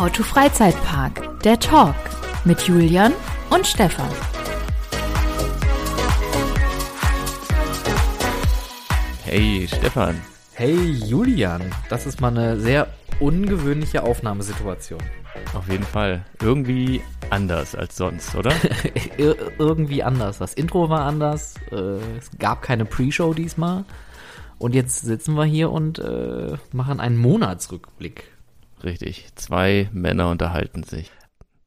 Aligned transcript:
How 0.00 0.10
to 0.10 0.22
Freizeitpark, 0.22 1.42
der 1.42 1.60
Talk 1.60 1.94
mit 2.46 2.62
Julian 2.62 3.12
und 3.50 3.66
Stefan. 3.66 4.08
Hey 9.24 9.68
Stefan. 9.68 10.18
Hey 10.54 10.92
Julian, 10.92 11.60
das 11.90 12.06
ist 12.06 12.18
mal 12.18 12.28
eine 12.28 12.58
sehr 12.58 12.86
ungewöhnliche 13.18 14.02
Aufnahmesituation. 14.02 15.02
Auf 15.52 15.68
jeden 15.68 15.84
Fall. 15.84 16.24
Irgendwie 16.40 17.02
anders 17.28 17.74
als 17.74 17.98
sonst, 17.98 18.34
oder? 18.34 18.54
Ir 19.18 19.36
irgendwie 19.58 20.02
anders. 20.02 20.38
Das 20.38 20.54
Intro 20.54 20.88
war 20.88 21.02
anders. 21.02 21.56
Äh, 21.70 21.98
es 22.16 22.30
gab 22.38 22.62
keine 22.62 22.86
Pre-Show 22.86 23.34
diesmal. 23.34 23.84
Und 24.56 24.74
jetzt 24.74 25.02
sitzen 25.02 25.34
wir 25.34 25.44
hier 25.44 25.70
und 25.70 25.98
äh, 25.98 26.56
machen 26.72 27.00
einen 27.00 27.18
Monatsrückblick. 27.18 28.24
Richtig. 28.82 29.26
Zwei 29.34 29.88
Männer 29.92 30.30
unterhalten 30.30 30.82
sich. 30.82 31.10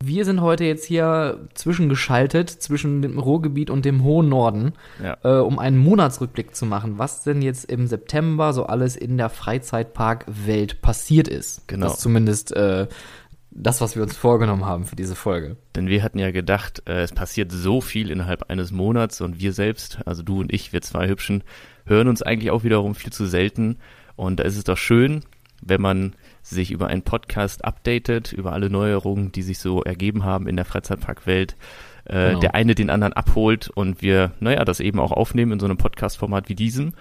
Wir 0.05 0.25
sind 0.25 0.41
heute 0.41 0.65
jetzt 0.65 0.83
hier 0.85 1.47
zwischengeschaltet 1.53 2.49
zwischen 2.49 3.01
dem 3.01 3.17
Ruhrgebiet 3.17 3.69
und 3.69 3.85
dem 3.85 4.03
hohen 4.03 4.27
Norden, 4.27 4.73
Ja. 5.01 5.17
äh, 5.23 5.39
um 5.41 5.59
einen 5.59 5.77
Monatsrückblick 5.77 6.53
zu 6.55 6.65
machen, 6.65 6.97
was 6.97 7.23
denn 7.23 7.41
jetzt 7.41 7.71
im 7.71 7.87
September 7.87 8.51
so 8.51 8.65
alles 8.65 8.97
in 8.97 9.17
der 9.17 9.29
Freizeitparkwelt 9.29 10.81
passiert 10.81 11.27
ist. 11.29 11.67
Genau. 11.67 11.85
Das 11.85 11.93
ist 11.95 12.01
zumindest 12.01 12.53
äh, 12.53 12.87
das, 13.51 13.79
was 13.79 13.95
wir 13.95 14.03
uns 14.03 14.17
vorgenommen 14.17 14.65
haben 14.65 14.85
für 14.85 14.95
diese 14.95 15.15
Folge. 15.15 15.55
Denn 15.75 15.87
wir 15.87 16.03
hatten 16.03 16.19
ja 16.19 16.31
gedacht, 16.31 16.83
äh, 16.85 17.03
es 17.03 17.13
passiert 17.13 17.51
so 17.53 17.79
viel 17.79 18.09
innerhalb 18.11 18.49
eines 18.49 18.71
Monats 18.71 19.21
und 19.21 19.39
wir 19.39 19.53
selbst, 19.53 19.99
also 20.05 20.21
du 20.23 20.41
und 20.41 20.51
ich, 20.51 20.73
wir 20.73 20.81
zwei 20.81 21.07
Hübschen, 21.07 21.43
hören 21.85 22.07
uns 22.09 22.21
eigentlich 22.21 22.51
auch 22.51 22.63
wiederum 22.65 22.95
viel 22.95 23.13
zu 23.13 23.25
selten. 23.25 23.77
Und 24.17 24.39
da 24.39 24.43
ist 24.43 24.57
es 24.57 24.63
doch 24.65 24.77
schön, 24.77 25.21
wenn 25.61 25.81
man 25.81 26.13
sich 26.43 26.71
über 26.71 26.87
einen 26.87 27.01
Podcast 27.01 27.65
updatet, 27.65 28.31
über 28.33 28.51
alle 28.53 28.69
Neuerungen, 28.69 29.31
die 29.31 29.41
sich 29.41 29.59
so 29.59 29.81
ergeben 29.81 30.23
haben 30.23 30.47
in 30.47 30.55
der 30.55 30.65
Freizeitparkwelt, 30.65 31.55
äh, 32.05 32.27
Genau. 32.29 32.39
der 32.41 32.53
eine 32.55 32.75
den 32.75 32.89
anderen 32.89 33.13
abholt 33.13 33.69
und 33.69 34.01
wir, 34.01 34.31
naja, 34.39 34.63
das 34.65 34.79
eben 34.81 34.99
auch 34.99 35.11
aufnehmen 35.13 35.53
in 35.53 35.59
so 35.59 35.65
einem 35.65 35.77
Podcast-Format 35.77 36.49
wie 36.49 36.55
diesem, 36.55 36.93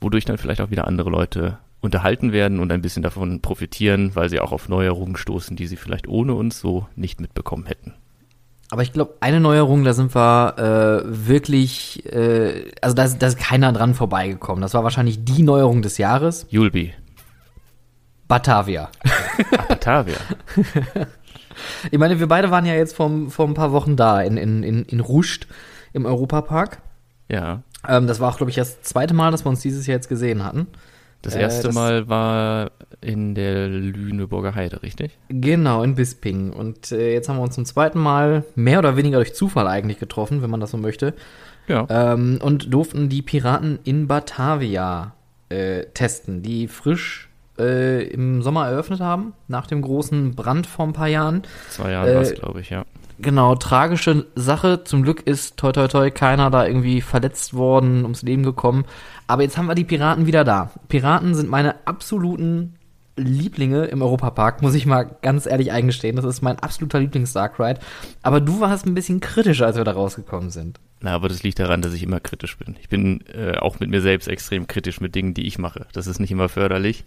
wodurch 0.00 0.24
dann 0.24 0.38
vielleicht 0.38 0.60
auch 0.60 0.70
wieder 0.70 0.86
andere 0.86 1.10
Leute 1.10 1.58
unterhalten 1.80 2.32
werden 2.32 2.60
und 2.60 2.72
ein 2.72 2.82
bisschen 2.82 3.02
davon 3.02 3.42
profitieren, 3.42 4.12
weil 4.14 4.28
sie 4.28 4.40
auch 4.40 4.52
auf 4.52 4.68
Neuerungen 4.68 5.16
stoßen, 5.16 5.56
die 5.56 5.66
sie 5.66 5.76
vielleicht 5.76 6.08
ohne 6.08 6.34
uns 6.34 6.58
so 6.60 6.86
nicht 6.96 7.20
mitbekommen 7.20 7.66
hätten. 7.66 7.94
Aber 8.70 8.82
ich 8.82 8.92
glaube, 8.92 9.14
eine 9.20 9.38
Neuerung, 9.40 9.84
da 9.84 9.92
sind 9.92 10.14
wir 10.16 10.54
äh, 11.04 11.26
wirklich, 11.26 12.04
äh, 12.12 12.64
also 12.80 12.94
da 12.96 13.04
ist, 13.04 13.18
da 13.22 13.28
ist 13.28 13.38
keiner 13.38 13.72
dran 13.72 13.94
vorbeigekommen. 13.94 14.60
Das 14.62 14.74
war 14.74 14.82
wahrscheinlich 14.82 15.24
die 15.24 15.42
Neuerung 15.44 15.82
des 15.82 15.98
Jahres. 15.98 16.46
Julbi, 16.50 16.92
Batavia. 18.28 18.90
Batavia. 19.68 20.16
Ich 21.90 21.98
meine, 21.98 22.20
wir 22.20 22.28
beide 22.28 22.50
waren 22.50 22.66
ja 22.66 22.74
jetzt 22.74 22.94
vor, 22.94 23.10
vor 23.30 23.46
ein 23.48 23.54
paar 23.54 23.72
Wochen 23.72 23.96
da 23.96 24.20
in, 24.20 24.36
in, 24.36 24.62
in, 24.62 24.82
in 24.84 25.00
Ruscht 25.00 25.46
im 25.94 26.04
Europapark. 26.04 26.82
Ja, 27.30 27.62
Ähm, 27.88 28.06
das 28.06 28.20
war 28.20 28.30
auch, 28.30 28.36
glaube 28.36 28.50
ich, 28.50 28.56
das 28.56 28.82
zweite 28.82 29.14
Mal, 29.14 29.30
dass 29.30 29.44
wir 29.46 29.48
uns 29.48 29.60
dieses 29.60 29.86
Jahr 29.86 29.96
jetzt 29.96 30.10
gesehen 30.10 30.44
hatten. 30.44 30.66
das 31.22 31.34
Äh, 31.34 31.40
erste 31.40 31.68
das- 31.68 31.74
Mal 31.74 32.08
war 32.10 32.72
in 33.00 33.34
der 33.34 33.68
Lüneburger 33.68 34.54
Heide, 34.54 34.82
richtig? 34.82 35.16
Genau, 35.30 35.82
in 35.82 35.94
Bisping. 35.94 36.52
Und 36.52 36.92
äh, 36.92 37.14
jetzt 37.14 37.30
haben 37.30 37.36
wir 37.38 37.42
uns 37.42 37.54
zum 37.54 37.64
zweiten 37.64 38.00
Mal 38.00 38.44
mehr 38.54 38.78
oder 38.80 38.96
weniger 38.98 39.16
durch 39.16 39.32
Zufall 39.34 39.66
eigentlich 39.66 39.98
getroffen, 39.98 40.42
wenn 40.42 40.50
man 40.50 40.60
das 40.60 40.72
so 40.72 40.76
möchte. 40.76 41.14
Ja. 41.68 41.86
Ähm, 41.88 42.38
und 42.42 42.70
durften 42.72 43.08
die 43.08 43.22
Piraten 43.22 43.78
in 43.84 44.08
Batavia 44.08 45.14
äh, 45.48 45.84
testen, 45.94 46.42
die 46.42 46.68
frisch 46.68 47.30
äh, 47.58 48.04
im 48.08 48.42
Sommer 48.42 48.66
eröffnet 48.68 49.00
haben, 49.00 49.32
nach 49.48 49.66
dem 49.66 49.82
großen 49.82 50.34
Brand 50.34 50.66
vor 50.66 50.86
ein 50.86 50.92
paar 50.92 51.08
Jahren. 51.08 51.42
Zwei 51.70 51.92
Jahre 51.92 52.10
äh, 52.10 52.14
war 52.14 52.22
es, 52.22 52.34
glaube 52.34 52.60
ich, 52.60 52.70
ja. 52.70 52.84
Genau, 53.18 53.54
tragische 53.54 54.26
Sache. 54.34 54.84
Zum 54.84 55.02
Glück 55.02 55.22
ist 55.26 55.56
toi 55.56 55.72
toi 55.72 55.88
toi 55.88 56.10
keiner 56.10 56.50
da 56.50 56.66
irgendwie 56.66 57.00
verletzt 57.00 57.54
worden, 57.54 58.02
ums 58.02 58.22
Leben 58.22 58.42
gekommen. 58.42 58.84
Aber 59.26 59.42
jetzt 59.42 59.56
haben 59.56 59.66
wir 59.66 59.74
die 59.74 59.84
Piraten 59.84 60.26
wieder 60.26 60.44
da. 60.44 60.70
Piraten 60.88 61.34
sind 61.34 61.48
meine 61.48 61.86
absoluten 61.86 62.74
Lieblinge 63.16 63.86
im 63.86 64.02
Europapark, 64.02 64.60
muss 64.60 64.74
ich 64.74 64.84
mal 64.84 65.04
ganz 65.22 65.46
ehrlich 65.46 65.72
eingestehen. 65.72 66.16
Das 66.16 66.26
ist 66.26 66.42
mein 66.42 66.58
absoluter 66.58 67.00
Lieblings-Dark. 67.00 67.58
Aber 68.22 68.40
du 68.40 68.60
warst 68.60 68.84
ein 68.84 68.94
bisschen 68.94 69.20
kritischer, 69.20 69.66
als 69.66 69.76
wir 69.76 69.84
da 69.84 69.92
rausgekommen 69.92 70.50
sind. 70.50 70.78
Na, 71.00 71.14
aber 71.14 71.28
das 71.28 71.42
liegt 71.42 71.58
daran, 71.58 71.82
dass 71.82 71.94
ich 71.94 72.02
immer 72.02 72.20
kritisch 72.20 72.58
bin. 72.58 72.76
Ich 72.80 72.88
bin 72.88 73.24
äh, 73.32 73.56
auch 73.58 73.80
mit 73.80 73.90
mir 73.90 74.02
selbst 74.02 74.28
extrem 74.28 74.66
kritisch 74.66 75.00
mit 75.00 75.14
Dingen, 75.14 75.34
die 75.34 75.46
ich 75.46 75.58
mache. 75.58 75.86
Das 75.92 76.06
ist 76.06 76.20
nicht 76.20 76.30
immer 76.30 76.48
förderlich. 76.48 77.04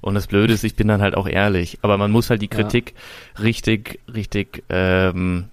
Und 0.00 0.14
das 0.14 0.26
Blöde 0.26 0.52
ist, 0.52 0.64
ich 0.64 0.76
bin 0.76 0.88
dann 0.88 1.02
halt 1.02 1.14
auch 1.16 1.26
ehrlich. 1.28 1.78
Aber 1.82 1.96
man 1.98 2.10
muss 2.10 2.30
halt 2.30 2.42
die 2.42 2.50
Ja. 2.52 2.56
Kritik 2.62 2.94
richtig, 3.40 4.00
richtig 4.12 4.62
ähm, 4.68 5.46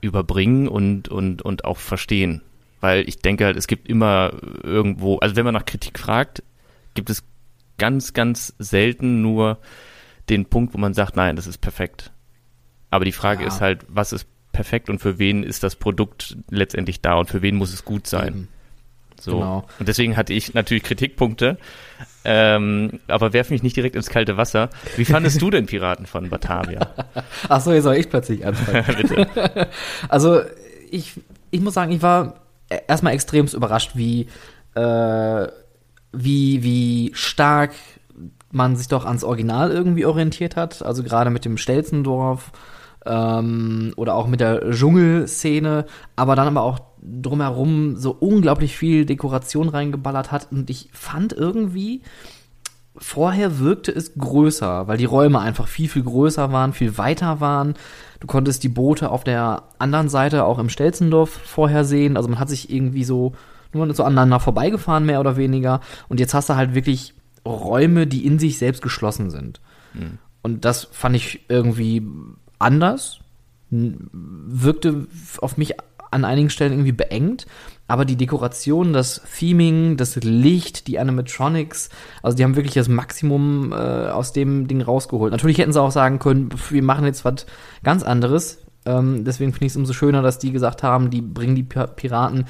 überbringen 0.00 0.68
und, 0.68 1.08
und, 1.08 1.42
und 1.42 1.64
auch 1.64 1.78
verstehen. 1.78 2.42
Weil 2.80 3.06
ich 3.08 3.18
denke 3.18 3.44
halt, 3.44 3.56
es 3.56 3.66
gibt 3.66 3.88
immer 3.88 4.32
irgendwo, 4.62 5.18
also 5.18 5.36
wenn 5.36 5.44
man 5.44 5.54
nach 5.54 5.66
Kritik 5.66 5.98
fragt, 5.98 6.42
gibt 6.94 7.10
es 7.10 7.22
ganz, 7.78 8.14
ganz 8.14 8.54
selten 8.58 9.20
nur 9.22 9.58
den 10.28 10.46
Punkt, 10.46 10.72
wo 10.74 10.78
man 10.78 10.94
sagt, 10.94 11.16
nein, 11.16 11.36
das 11.36 11.46
ist 11.46 11.58
perfekt. 11.58 12.10
Aber 12.90 13.04
die 13.04 13.12
Frage 13.12 13.42
Ja. 13.42 13.48
ist 13.48 13.60
halt, 13.60 13.84
was 13.88 14.12
ist 14.12 14.26
perfekt 14.52 14.88
und 14.90 14.98
für 14.98 15.18
wen 15.18 15.42
ist 15.42 15.62
das 15.62 15.76
Produkt 15.76 16.36
letztendlich 16.50 17.00
da 17.00 17.14
und 17.14 17.28
für 17.28 17.42
wen 17.42 17.56
muss 17.56 17.72
es 17.72 17.84
gut 17.84 18.06
sein? 18.06 18.28
Eben. 18.28 18.48
So. 19.20 19.32
Genau. 19.32 19.64
Und 19.78 19.88
deswegen 19.88 20.16
hatte 20.16 20.32
ich 20.32 20.54
natürlich 20.54 20.82
Kritikpunkte, 20.82 21.58
ähm, 22.24 23.00
aber 23.06 23.32
werf 23.32 23.50
mich 23.50 23.62
nicht 23.62 23.76
direkt 23.76 23.96
ins 23.96 24.08
kalte 24.08 24.36
Wasser. 24.36 24.70
Wie 24.96 25.04
fandest 25.04 25.40
du 25.40 25.50
denn 25.50 25.66
Piraten 25.66 26.06
von 26.06 26.28
Batavia? 26.30 26.88
Ach 27.48 27.60
so, 27.60 27.72
jetzt 27.72 27.84
soll 27.84 27.96
ich 27.96 28.08
plötzlich 28.08 28.46
anfangen. 28.46 28.84
Bitte. 28.96 29.68
Also 30.08 30.40
ich, 30.90 31.12
ich 31.50 31.60
muss 31.60 31.74
sagen, 31.74 31.92
ich 31.92 32.02
war 32.02 32.34
erstmal 32.88 33.12
extremst 33.12 33.54
überrascht, 33.54 33.92
wie, 33.94 34.26
äh, 34.74 35.46
wie, 36.12 36.62
wie 36.62 37.10
stark 37.14 37.72
man 38.52 38.76
sich 38.76 38.88
doch 38.88 39.04
ans 39.04 39.24
Original 39.24 39.70
irgendwie 39.70 40.06
orientiert 40.06 40.56
hat. 40.56 40.82
Also 40.84 41.02
gerade 41.02 41.30
mit 41.30 41.44
dem 41.44 41.56
Stelzendorf 41.56 42.52
ähm, 43.06 43.92
oder 43.96 44.14
auch 44.14 44.26
mit 44.26 44.40
der 44.40 44.70
Dschungelszene, 44.70 45.86
aber 46.16 46.36
dann 46.36 46.48
aber 46.48 46.62
auch 46.62 46.80
drumherum 47.02 47.96
so 47.96 48.10
unglaublich 48.12 48.76
viel 48.76 49.06
Dekoration 49.06 49.68
reingeballert 49.68 50.32
hat. 50.32 50.48
Und 50.50 50.70
ich 50.70 50.88
fand 50.92 51.32
irgendwie, 51.32 52.02
vorher 52.96 53.58
wirkte 53.58 53.92
es 53.92 54.14
größer, 54.14 54.86
weil 54.86 54.98
die 54.98 55.06
Räume 55.06 55.40
einfach 55.40 55.66
viel, 55.66 55.88
viel 55.88 56.02
größer 56.02 56.52
waren, 56.52 56.72
viel 56.72 56.98
weiter 56.98 57.40
waren. 57.40 57.74
Du 58.20 58.26
konntest 58.26 58.62
die 58.62 58.68
Boote 58.68 59.10
auf 59.10 59.24
der 59.24 59.62
anderen 59.78 60.08
Seite 60.08 60.44
auch 60.44 60.58
im 60.58 60.68
Stelzendorf 60.68 61.30
vorher 61.30 61.84
sehen. 61.84 62.16
Also 62.16 62.28
man 62.28 62.38
hat 62.38 62.50
sich 62.50 62.70
irgendwie 62.70 63.04
so 63.04 63.32
nur 63.72 63.92
so 63.94 64.04
aneinander 64.04 64.40
vorbeigefahren, 64.40 65.06
mehr 65.06 65.20
oder 65.20 65.36
weniger. 65.36 65.80
Und 66.08 66.20
jetzt 66.20 66.34
hast 66.34 66.48
du 66.50 66.56
halt 66.56 66.74
wirklich 66.74 67.14
Räume, 67.46 68.06
die 68.06 68.26
in 68.26 68.38
sich 68.38 68.58
selbst 68.58 68.82
geschlossen 68.82 69.30
sind. 69.30 69.60
Und 70.42 70.64
das 70.64 70.88
fand 70.92 71.16
ich 71.16 71.46
irgendwie 71.48 72.06
anders. 72.58 73.20
Wirkte 73.70 75.06
auf 75.40 75.56
mich 75.56 75.74
an 76.10 76.24
einigen 76.24 76.50
Stellen 76.50 76.72
irgendwie 76.72 76.92
beengt. 76.92 77.46
Aber 77.86 78.04
die 78.04 78.16
Dekoration, 78.16 78.92
das 78.92 79.20
Theming, 79.36 79.96
das 79.96 80.14
Licht, 80.16 80.86
die 80.86 80.98
Animatronics, 81.00 81.88
also 82.22 82.36
die 82.36 82.44
haben 82.44 82.54
wirklich 82.54 82.74
das 82.74 82.88
Maximum 82.88 83.72
äh, 83.72 83.74
aus 83.76 84.32
dem 84.32 84.68
Ding 84.68 84.80
rausgeholt. 84.80 85.32
Natürlich 85.32 85.58
hätten 85.58 85.72
sie 85.72 85.80
auch 85.82 85.90
sagen 85.90 86.20
können, 86.20 86.50
wir 86.70 86.82
machen 86.84 87.04
jetzt 87.04 87.24
was 87.24 87.46
ganz 87.82 88.02
anderes. 88.04 88.58
Ähm, 88.86 89.24
deswegen 89.24 89.52
finde 89.52 89.66
ich 89.66 89.72
es 89.72 89.76
umso 89.76 89.92
schöner, 89.92 90.22
dass 90.22 90.38
die 90.38 90.52
gesagt 90.52 90.82
haben, 90.84 91.10
die 91.10 91.20
bringen 91.20 91.56
die 91.56 91.64
Pi- 91.64 91.86
Piraten 91.96 92.46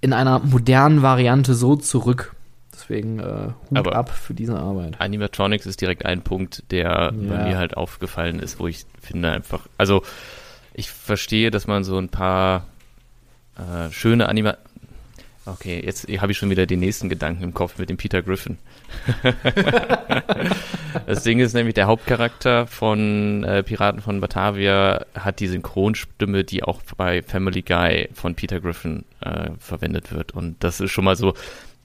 in 0.00 0.12
einer 0.14 0.38
modernen 0.40 1.02
Variante 1.02 1.54
so 1.54 1.76
zurück. 1.76 2.34
Deswegen 2.72 3.20
äh, 3.20 3.48
Hut 3.70 3.78
Aber- 3.78 3.94
ab 3.94 4.10
für 4.10 4.34
diese 4.34 4.58
Arbeit. 4.58 5.00
Animatronics 5.00 5.66
ist 5.66 5.80
direkt 5.80 6.04
ein 6.06 6.22
Punkt, 6.22 6.64
der 6.70 7.12
bei 7.12 7.34
Ja. 7.36 7.44
mir 7.44 7.58
halt 7.58 7.76
aufgefallen 7.76 8.40
ist, 8.40 8.58
wo 8.58 8.66
ich 8.66 8.84
finde 9.00 9.30
einfach, 9.30 9.60
also 9.78 10.02
ich 10.72 10.90
verstehe, 10.90 11.50
dass 11.52 11.66
man 11.68 11.84
so 11.84 11.98
ein 11.98 12.08
paar 12.08 12.66
äh, 13.56 13.90
schöne 13.90 14.28
Anima 14.28 14.56
Okay, 15.46 15.82
jetzt 15.84 16.08
habe 16.08 16.32
ich 16.32 16.38
schon 16.38 16.48
wieder 16.48 16.64
den 16.64 16.80
nächsten 16.80 17.10
Gedanken 17.10 17.44
im 17.44 17.52
Kopf 17.52 17.78
mit 17.78 17.90
dem 17.90 17.98
Peter 17.98 18.22
Griffin. 18.22 18.56
das 21.06 21.22
Ding 21.22 21.38
ist 21.38 21.52
nämlich, 21.52 21.74
der 21.74 21.86
Hauptcharakter 21.86 22.66
von 22.66 23.44
äh, 23.44 23.62
Piraten 23.62 24.00
von 24.00 24.22
Batavia 24.22 25.04
hat 25.14 25.40
die 25.40 25.48
Synchronstimme, 25.48 26.44
die 26.44 26.62
auch 26.62 26.80
bei 26.96 27.20
Family 27.20 27.60
Guy 27.60 28.08
von 28.14 28.34
Peter 28.34 28.58
Griffin 28.58 29.04
äh, 29.20 29.50
verwendet 29.58 30.12
wird. 30.12 30.32
Und 30.32 30.64
das 30.64 30.80
ist 30.80 30.92
schon 30.92 31.04
mal 31.04 31.16
so 31.16 31.34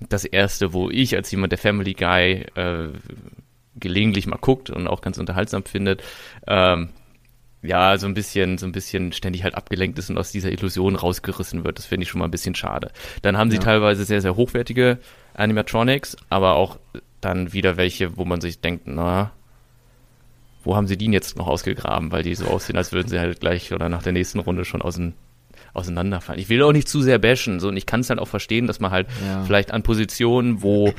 das 0.08 0.24
Erste, 0.24 0.72
wo 0.72 0.90
ich 0.90 1.18
als 1.18 1.30
jemand, 1.30 1.52
der 1.52 1.60
Family 1.60 1.96
Guy 1.96 2.46
äh, 2.56 2.88
gelegentlich 3.76 4.26
mal 4.26 4.38
guckt 4.38 4.70
und 4.70 4.88
auch 4.88 5.02
ganz 5.02 5.18
unterhaltsam 5.18 5.66
findet, 5.66 6.02
ähm, 6.48 6.90
ja, 7.62 7.98
so 7.98 8.08
ein 8.08 8.14
bisschen, 8.14 8.58
so 8.58 8.66
ein 8.66 8.72
bisschen 8.72 9.12
ständig 9.12 9.44
halt 9.44 9.56
abgelenkt 9.56 10.00
ist 10.00 10.10
und 10.10 10.18
aus 10.18 10.32
dieser 10.32 10.52
Illusion 10.52 10.96
rausgerissen 10.96 11.64
wird. 11.66 11.78
Das 11.78 11.86
finde 11.86 12.04
ich 12.04 12.10
schon 12.10 12.20
mal 12.20 12.26
ein 12.26 12.32
bisschen 12.32 12.56
schade. 12.56 12.92
Dann 13.22 13.38
haben 13.38 13.50
sie 13.52 13.58
Ja. 13.58 13.64
teilweise 13.64 14.06
sehr, 14.06 14.22
sehr 14.22 14.36
hochwertige 14.38 14.98
Animatronics, 15.34 16.16
aber 16.30 16.56
auch 16.56 16.78
dann 17.22 17.52
wieder 17.52 17.76
welche, 17.76 18.16
wo 18.18 18.24
man 18.26 18.40
sich 18.40 18.62
denkt, 18.62 18.84
na, 18.88 19.32
wo 20.64 20.76
haben 20.76 20.88
sie 20.88 20.98
die 20.98 21.08
jetzt 21.12 21.38
noch 21.38 21.48
ausgegraben, 21.48 22.12
weil 22.12 22.24
die 22.24 22.36
so 22.36 22.46
aussehen, 22.48 22.78
als 22.78 22.92
würden 22.92 23.08
sie 23.10 23.20
halt 23.20 23.40
gleich 23.40 23.74
oder 23.74 23.90
nach 23.90 24.04
der 24.04 24.12
nächsten 24.14 24.40
Runde 24.40 24.64
schon 24.66 24.82
außen, 24.82 25.14
auseinanderfallen. 25.74 26.40
Ich 26.42 26.50
will 26.50 26.64
auch 26.64 26.72
nicht 26.74 26.88
zu 26.88 27.02
sehr 27.02 27.20
bashen, 27.20 27.60
so 27.60 27.68
und 27.70 27.78
ich 27.78 27.86
kann 27.86 28.02
es 28.02 28.10
halt 28.10 28.20
auch 28.20 28.28
verstehen, 28.28 28.68
dass 28.68 28.80
man 28.80 28.92
halt 28.92 29.08
Ja. 29.26 29.44
vielleicht 29.44 29.72
an 29.72 29.84
Positionen, 29.84 30.62
wo 30.62 30.94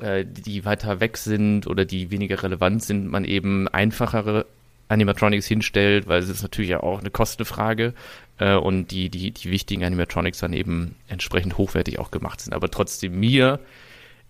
äh, 0.00 0.24
die 0.24 0.64
weiter 0.64 0.98
weg 1.00 1.16
sind 1.16 1.66
oder 1.66 1.84
die 1.84 2.10
weniger 2.10 2.42
relevant 2.42 2.82
sind, 2.82 3.08
man 3.08 3.24
eben 3.24 3.68
einfachere 3.68 4.46
Animatronics 4.92 5.46
hinstellt, 5.46 6.06
weil 6.06 6.22
es 6.22 6.28
ist 6.28 6.42
natürlich 6.42 6.70
ja 6.70 6.82
auch 6.82 7.00
eine 7.00 7.10
Kostenfrage 7.10 7.94
äh, 8.38 8.54
und 8.54 8.90
die, 8.90 9.08
die, 9.08 9.30
die 9.30 9.50
wichtigen 9.50 9.84
Animatronics 9.84 10.38
dann 10.38 10.52
eben 10.52 10.96
entsprechend 11.08 11.58
hochwertig 11.58 11.98
auch 11.98 12.10
gemacht 12.10 12.40
sind. 12.40 12.54
Aber 12.54 12.70
trotzdem 12.70 13.18
mir, 13.18 13.60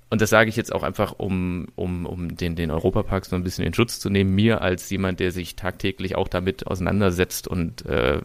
und 0.09 0.21
das 0.21 0.31
sage 0.31 0.49
ich 0.49 0.57
jetzt 0.57 0.73
auch 0.73 0.83
einfach, 0.83 1.15
um, 1.19 1.69
um, 1.75 2.07
um 2.07 2.37
den, 2.37 2.57
den 2.57 2.71
Europapark 2.71 3.25
so 3.25 3.37
ein 3.37 3.43
bisschen 3.43 3.65
in 3.65 3.75
Schutz 3.75 3.99
zu 3.99 4.09
nehmen, 4.09 4.35
mir 4.35 4.63
als 4.63 4.89
jemand, 4.91 5.21
der 5.21 5.33
sich 5.33 5.57
tagtäglich 5.57 6.17
auch 6.17 6.29
damit 6.29 6.67
auseinandersetzt 6.67 7.49
und 7.49 7.85
äh, 7.87 8.21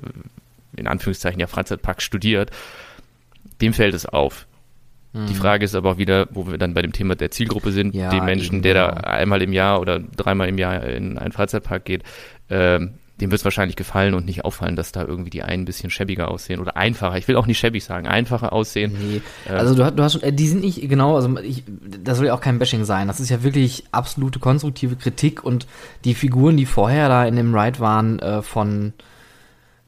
in 0.76 0.88
Anführungszeichen 0.88 1.40
ja 1.40 1.48
Freizeitpark 1.48 2.02
studiert, 2.02 2.52
dem 3.62 3.74
fällt 3.74 3.94
es 3.94 4.06
auf. 4.06 4.48
Die 5.30 5.34
Frage 5.36 5.66
ist 5.66 5.76
aber 5.76 5.92
auch 5.92 5.98
wieder, 5.98 6.28
wo 6.32 6.48
wir 6.48 6.58
dann 6.58 6.74
bei 6.74 6.82
dem 6.82 6.92
Thema 6.92 7.16
der 7.16 7.32
Zielgruppe 7.32 7.72
sind, 7.72 7.96
Ja, 7.96 8.10
dem 8.10 8.26
Menschen, 8.26 8.62
der 8.62 8.74
da 8.74 8.88
genau. 8.92 9.02
einmal 9.08 9.42
im 9.42 9.54
Jahr 9.54 9.80
oder 9.82 10.00
dreimal 10.00 10.48
im 10.50 10.58
Jahr 10.58 10.84
in 10.84 11.18
einen 11.18 11.32
Freizeitpark 11.32 11.86
geht, 11.86 12.04
ähm, 12.50 12.94
dem 13.20 13.32
wird 13.32 13.40
es 13.40 13.46
wahrscheinlich 13.46 13.76
gefallen 13.76 14.14
und 14.14 14.28
nicht 14.28 14.46
auffallen, 14.46 14.76
dass 14.76 14.92
da 14.92 15.04
irgendwie 15.04 15.32
die 15.32 15.42
einen 15.42 15.64
ein 15.64 15.66
bisschen 15.66 15.90
schäbiger 15.90 16.30
aussehen 16.30 16.60
oder 16.60 16.78
einfacher. 16.78 17.18
Ich 17.18 17.28
will 17.28 17.36
auch 17.36 17.48
nicht 17.48 17.58
schäbig 17.58 17.84
sagen, 17.84 18.08
einfacher 18.08 18.54
aussehen. 18.54 18.96
Nee, 19.00 19.22
Äh, 19.50 19.54
also 19.58 19.74
du, 19.74 19.84
hast- 19.86 19.96
du 19.98 20.04
hast 20.04 20.14
schon, 20.14 20.22
äh, 20.22 20.32
die 20.32 20.48
sind 20.48 20.62
nicht, 20.64 20.88
genau, 20.88 21.16
also 21.16 21.36
ich, 21.40 21.64
das 22.04 22.18
soll 22.18 22.28
ja 22.28 22.36
auch 22.36 22.42
kein 22.42 22.60
Bashing 22.60 22.86
sein. 22.86 23.08
Das 23.08 23.20
ist 23.20 23.30
ja 23.30 23.42
wirklich 23.42 23.86
absolute 23.92 24.38
konstruktive 24.38 24.98
Kritik 24.98 25.44
und 25.44 25.66
die 26.06 26.14
Figuren, 26.14 26.58
die 26.58 26.68
vorher 26.68 27.10
da 27.10 27.26
in 27.26 27.36
dem 27.38 27.56
Ride 27.56 27.80
waren, 27.80 28.20
äh, 28.20 28.44
von, 28.44 28.94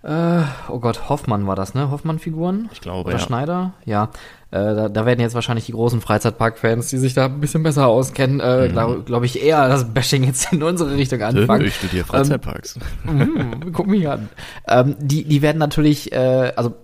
äh, 0.04 0.42
oh 0.70 0.80
Gott, 0.80 1.10
Hoffmann 1.10 1.46
war 1.48 1.56
das, 1.56 1.74
ne? 1.74 1.92
Hoffmann-Figuren? 1.92 2.70
Ich 2.72 2.82
glaube, 2.82 3.10
Oder 3.10 3.18
ja. 3.18 3.24
Schneider? 3.24 3.74
Ja. 3.86 4.10
Äh, 4.52 4.58
da, 4.74 4.90
da 4.90 5.06
werden 5.06 5.20
jetzt 5.20 5.36
wahrscheinlich 5.36 5.66
die 5.66 5.74
großen 5.74 6.02
Freizeitpark-Fans, 6.02 6.90
die 6.90 6.98
sich 6.98 7.14
da 7.14 7.26
ein 7.26 7.40
bisschen 7.40 7.64
besser 7.64 7.88
auskennen, 7.88 8.40
äh, 8.40 8.68
Mhm. 8.68 8.72
glaube 8.72 9.02
glaub 9.04 9.24
ich, 9.24 9.44
eher 9.44 9.68
das 9.68 9.94
Bashing 9.94 10.24
jetzt 10.24 10.52
in 10.54 10.64
unsere 10.64 10.96
Richtung 10.96 11.22
anfangen. 11.22 11.66
Ich 11.66 11.76
studiere 11.76 12.06
Freizeitparks. 12.06 12.80
Mhm, 13.04 13.74
guck 13.74 13.88
mich 13.88 14.08
an. 14.08 14.30
Ähm, 14.68 14.96
die, 15.00 15.26
die 15.26 15.42
werden 15.42 15.58
natürlich, 15.58 16.12
äh, 16.14 16.54
also 16.56 16.76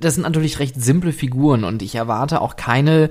das 0.00 0.14
sind 0.14 0.22
natürlich 0.22 0.58
recht 0.58 0.80
simple 0.80 1.12
Figuren 1.12 1.64
und 1.64 1.82
ich 1.82 1.94
erwarte 1.94 2.40
auch 2.40 2.56
keine 2.56 3.10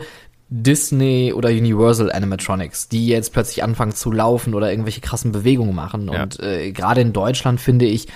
Disney 0.49 1.31
oder 1.33 1.49
Universal 1.49 2.11
Animatronics, 2.11 2.89
die 2.89 3.07
jetzt 3.07 3.31
plötzlich 3.33 3.63
anfangen 3.63 3.91
zu 3.93 4.11
laufen 4.11 4.55
oder 4.55 4.71
irgendwelche 4.71 4.99
krassen 4.99 5.31
Bewegungen 5.31 5.75
machen. 5.75 6.09
Ja. 6.11 6.23
Und 6.23 6.39
äh, 6.39 6.71
gerade 6.71 7.01
in 7.01 7.13
Deutschland 7.13 7.61
finde 7.61 7.85
ich, 7.85 8.07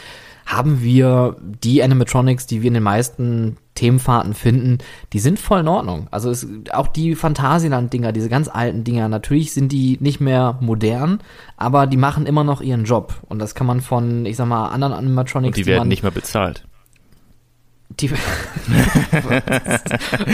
haben 0.45 0.81
wir 0.81 1.36
die 1.42 1.84
Animatronics, 1.84 2.48
die 2.48 2.62
wir 2.62 2.68
in 2.68 2.75
den 2.75 2.84
meisten 2.84 3.57
Themenfahrten 3.75 4.34
finden, 4.34 4.78
die 5.13 5.19
sind 5.19 5.40
voll 5.40 5.62
in 5.62 5.68
Ordnung. 5.68 6.07
Also 6.12 6.30
es, 6.30 6.48
auch 6.72 6.88
die 6.88 7.16
Phantasialand-Dinger, 7.16 8.12
diese 8.12 8.30
ganz 8.30 8.48
alten 8.48 8.84
Dinger, 8.84 9.10
natürlich 9.10 9.54
sind 9.54 9.72
die 9.72 9.98
nicht 10.00 10.19
mehr 10.19 10.57
modern, 10.62 11.19
aber 11.57 11.88
die 11.88 11.98
machen 11.98 12.25
immer 12.25 12.44
noch 12.44 12.62
ihren 12.62 12.84
Job. 12.84 13.16
Und 13.28 13.40
das 13.40 13.56
kann 13.56 13.68
man 13.68 13.81
von, 13.81 14.25
ich 14.25 14.38
sag 14.38 14.48
mal, 14.48 14.69
anderen 14.69 14.94
Animatronics, 14.94 15.57
Und 15.57 15.66
die 15.66 15.66
werden 15.66 15.80
man, 15.80 15.88
nicht 15.88 16.04
mehr 16.04 16.12
bezahlt. 16.12 16.66
Die, 18.00 18.10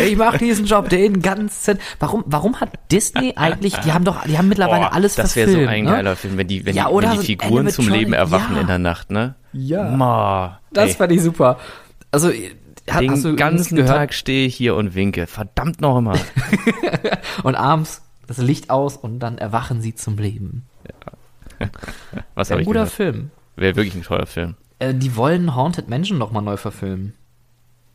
ich 0.06 0.18
mache 0.18 0.38
diesen 0.38 0.66
Job 0.66 0.90
den 0.90 1.22
ganzen. 1.22 1.80
Warum, 2.00 2.24
warum 2.28 2.60
hat 2.60 2.72
Disney 2.92 3.34
eigentlich? 3.36 3.76
Die 3.78 3.92
haben 3.92 4.06
doch, 4.06 4.24
die 4.26 4.38
haben 4.38 4.48
mittlerweile 4.48 4.86
Boah, 4.86 4.94
alles 4.94 5.16
das 5.16 5.36
wäre 5.36 5.50
so 5.50 5.58
verfilmt. 5.58 5.74
ein 5.74 5.84
ne? 5.86 5.92
geiler 5.92 6.16
Film, 6.16 6.38
wenn 6.38 6.48
die, 6.48 6.66
wenn 6.66 6.76
Ja, 6.76 6.90
die, 6.90 6.96
wenn 6.96 7.02
so 7.02 7.12
die 7.12 7.18
ein 7.18 7.24
Figuren 7.24 7.70
zum 7.70 7.90
Leben 7.90 8.14
erwachen 8.14 8.56
ja. 8.56 8.62
in 8.62 8.68
der 8.68 8.80
Nacht, 8.80 9.12
ne? 9.12 9.36
Ja. 9.54 9.84
Ma, 9.92 10.60
Das 10.72 10.92
ey, 10.92 10.96
fand 10.96 11.12
ich 11.12 11.22
super. 11.22 11.58
Also 12.12 12.32
hat, 12.90 13.02
den 13.02 13.12
hast 13.12 13.26
du 13.26 13.36
ganzen 13.36 13.76
gehört? 13.76 13.96
Tag 13.96 14.14
stehe 14.14 14.48
ich 14.48 14.56
hier 14.56 14.76
und 14.76 14.96
winke. 14.96 15.28
Verdammt 15.28 15.82
noch 15.82 16.00
mal. 16.02 16.20
und 17.44 17.56
abends 17.56 18.02
das 18.28 18.38
Licht 18.38 18.70
aus 18.70 18.98
und 18.98 19.20
dann 19.20 19.38
erwachen 19.38 19.82
sie 19.82 19.96
zum 19.96 20.18
Leben. 20.18 20.66
Was 22.36 22.48
Sehr 22.48 22.56
habe 22.56 22.62
ich 22.62 22.68
guter 22.68 22.82
gehört? 22.82 22.94
Film. 22.94 23.32
Wäre 23.56 23.76
wirklich 23.76 23.96
ein 23.96 24.04
toller 24.04 24.26
Film. 24.26 24.56
Äh, 24.80 24.94
die 24.94 25.16
wollen 25.16 25.56
Haunted 25.56 25.90
Mansion 25.90 26.18
noch 26.18 26.32
mal 26.32 26.42
neu 26.42 26.58
verfilmen. 26.58 27.14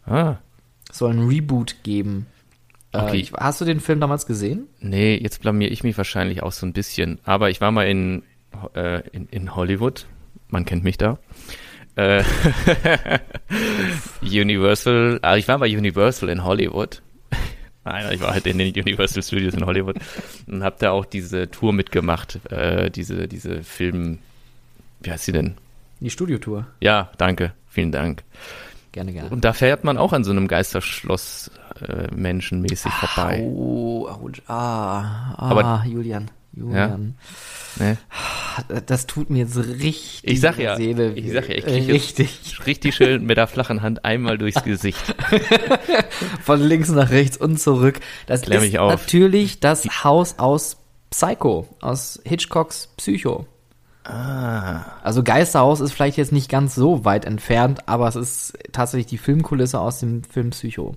Ah, 0.07 0.37
Es 0.91 0.99
soll 0.99 1.13
ein 1.13 1.27
Reboot 1.29 1.77
geben. 1.83 2.27
Äh, 2.93 2.99
Okay. 2.99 3.17
ich, 3.17 3.33
hast 3.33 3.61
du 3.61 3.65
den 3.65 3.81
Film 3.81 4.01
damals 4.01 4.27
gesehen? 4.27 4.69
nee, 4.81 5.17
jetzt 5.17 5.41
blamier 5.43 5.71
ich 5.73 5.83
mich 5.83 5.97
wahrscheinlich 5.97 6.43
auch 6.43 6.53
so 6.53 6.65
ein 6.67 6.73
bisschen. 6.73 7.19
Aber 7.25 7.51
ich 7.51 7.61
war 7.61 7.71
mal 7.73 7.87
in, 7.89 8.23
äh, 8.75 9.01
in, 9.11 9.27
in 9.31 9.57
Hollywood. 9.57 10.07
Man 10.49 10.65
kennt 10.65 10.85
mich 10.85 10.97
da. 10.99 11.19
Äh, 11.97 12.23
Universal, 14.23 15.19
also 15.23 15.39
ich 15.39 15.49
war 15.49 15.59
bei 15.59 15.67
Universal 15.77 16.29
in 16.29 16.45
Hollywood. 16.45 17.03
Nein, 17.85 18.13
ich 18.13 18.21
war 18.21 18.33
halt 18.33 18.47
in 18.47 18.59
den 18.59 18.73
Universal 18.75 19.23
Studios 19.23 19.55
in 19.55 19.67
Hollywood 19.67 19.97
und 20.47 20.63
habe 20.63 20.77
da 20.79 20.91
auch 20.91 21.05
diese 21.05 21.51
Tour 21.51 21.73
mitgemacht, 21.73 22.41
äh, 22.51 22.91
diese, 22.91 23.29
diese 23.29 23.63
Film, 23.63 24.19
wie 25.01 25.11
heißt 25.11 25.25
sie 25.27 25.33
denn? 25.33 25.55
Die 26.01 26.11
Studiotour. 26.11 26.67
Ja, 26.81 27.11
danke, 27.19 27.53
vielen 27.69 27.93
Dank. 27.93 28.23
Gerne, 28.95 29.13
gerne. 29.13 29.31
Und 29.31 29.45
da 29.45 29.53
fährt 29.53 29.83
man 29.83 29.99
auch 29.99 30.13
an 30.13 30.23
so 30.23 30.31
einem 30.31 30.47
Geisterschloss 30.47 31.51
äh, 31.81 32.07
menschenmäßig 32.15 32.93
vorbei. 32.93 33.41
Oh, 33.43 34.09
oh, 34.09 34.29
ah, 34.47 35.35
ah, 35.37 35.51
Aber- 35.51 35.85
Julian. 35.85 36.31
Julian. 36.57 37.17
Ne? 37.81 37.99
Das 38.87 39.07
tut 39.09 39.29
mir 39.31 39.39
jetzt 39.39 39.57
richtig 39.57 40.21
Ich 40.23 40.41
sag 40.41 40.57
ja, 40.61 40.77
Seele 40.77 41.13
ich 41.15 41.33
sag 41.33 41.49
ja, 41.49 41.57
ich 41.57 41.65
weh. 41.67 41.71
krieg 41.73 41.87
jetzt- 41.89 41.95
richtig 42.21 42.67
Richtig 42.67 42.95
schön 42.95 43.25
mit 43.27 43.37
der 43.37 43.49
flachen 43.49 43.83
Hand 43.83 44.05
einmal 44.05 44.39
durchs 44.39 44.63
Gesicht. 44.63 45.03
von 46.45 46.61
links 46.61 46.91
nach 46.91 47.11
rechts 47.11 47.37
und 47.37 47.59
zurück. 47.59 47.99
Das 48.27 48.43
Klär 48.43 48.63
ist 48.63 48.73
natürlich 48.75 49.59
das 49.59 50.05
Haus 50.05 50.39
aus 50.39 50.77
Psycho, 51.11 51.67
aus 51.81 52.21
Hitchcocks 52.25 52.91
Psycho. 52.97 53.49
Ah. 54.05 54.85
Also 55.03 55.23
Geisterhaus 55.23 55.81
ist 55.81 55.93
vielleicht 55.93 56.17
jetzt 56.19 56.33
nicht 56.33 56.51
ganz 56.51 56.75
so 56.75 57.05
weit 57.05 57.25
entfernt, 57.25 57.89
aber 57.89 58.07
es 58.09 58.17
ist 58.17 58.59
tatsächlich 58.73 59.07
die 59.07 59.19
Filmkulisse 59.19 59.81
aus 59.81 60.01
dem 60.01 60.23
Film 60.25 60.51
Psycho. 60.51 60.95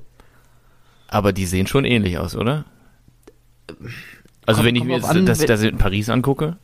Aber 1.08 1.32
die 1.32 1.46
sehen 1.46 1.68
schon 1.68 1.86
ähnlich 1.86 2.18
aus, 2.18 2.36
oder? 2.36 2.66
Also 4.46 4.58
Kommt- 4.60 4.66
wenn 4.68 4.76
ich 4.76 4.84
mir 4.84 5.04
an, 5.04 5.26
das, 5.26 5.40
das 5.40 5.62
in 5.64 5.78
Paris 5.78 6.10
angucke. 6.10 6.58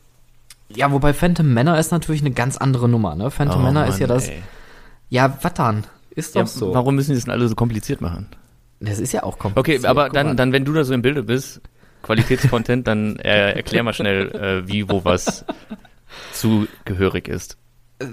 Ja, 0.68 0.90
wobei 0.92 1.12
Phantom 1.12 1.52
Manor 1.52 1.78
ist 1.78 1.92
natürlich 1.92 2.20
eine 2.22 2.30
ganz 2.32 2.56
andere 2.56 2.88
Nummer, 2.88 3.14
ne? 3.14 3.30
Phantom 3.30 3.60
Oh 3.60 3.64
Manor 3.64 3.86
ist 3.86 3.98
ja 4.00 4.06
Mann, 4.06 4.16
das. 4.16 4.28
ey. 4.28 4.42
Ja, 5.10 5.38
was 5.42 5.54
dann? 5.54 5.84
Ist 6.10 6.34
doch 6.34 6.40
Ja, 6.40 6.46
so. 6.46 6.74
Warum 6.74 6.94
müssen 6.94 7.10
die 7.10 7.16
das 7.16 7.24
denn 7.24 7.32
alle 7.32 7.48
so 7.48 7.54
kompliziert 7.54 8.00
machen? 8.00 8.26
Das 8.80 8.98
ist 8.98 9.12
ja 9.12 9.22
auch 9.22 9.38
kompliziert. 9.38 9.78
Okay, 9.80 9.86
aber 9.88 10.04
Guck 10.06 10.14
dann, 10.14 10.36
dann, 10.36 10.52
wenn 10.52 10.64
du 10.64 10.72
da 10.72 10.84
so 10.84 10.92
im 10.94 11.02
Bilde 11.02 11.22
bist, 11.22 11.60
Qualitätscontent, 12.02 12.86
dann 12.86 13.16
äh, 13.16 13.52
erklär 13.52 13.82
mal 13.82 13.92
schnell, 13.94 14.30
äh, 14.34 14.68
wie, 14.68 14.88
wo 14.88 15.04
was 15.04 15.44
zugehörig 16.32 17.28
ist. 17.28 17.56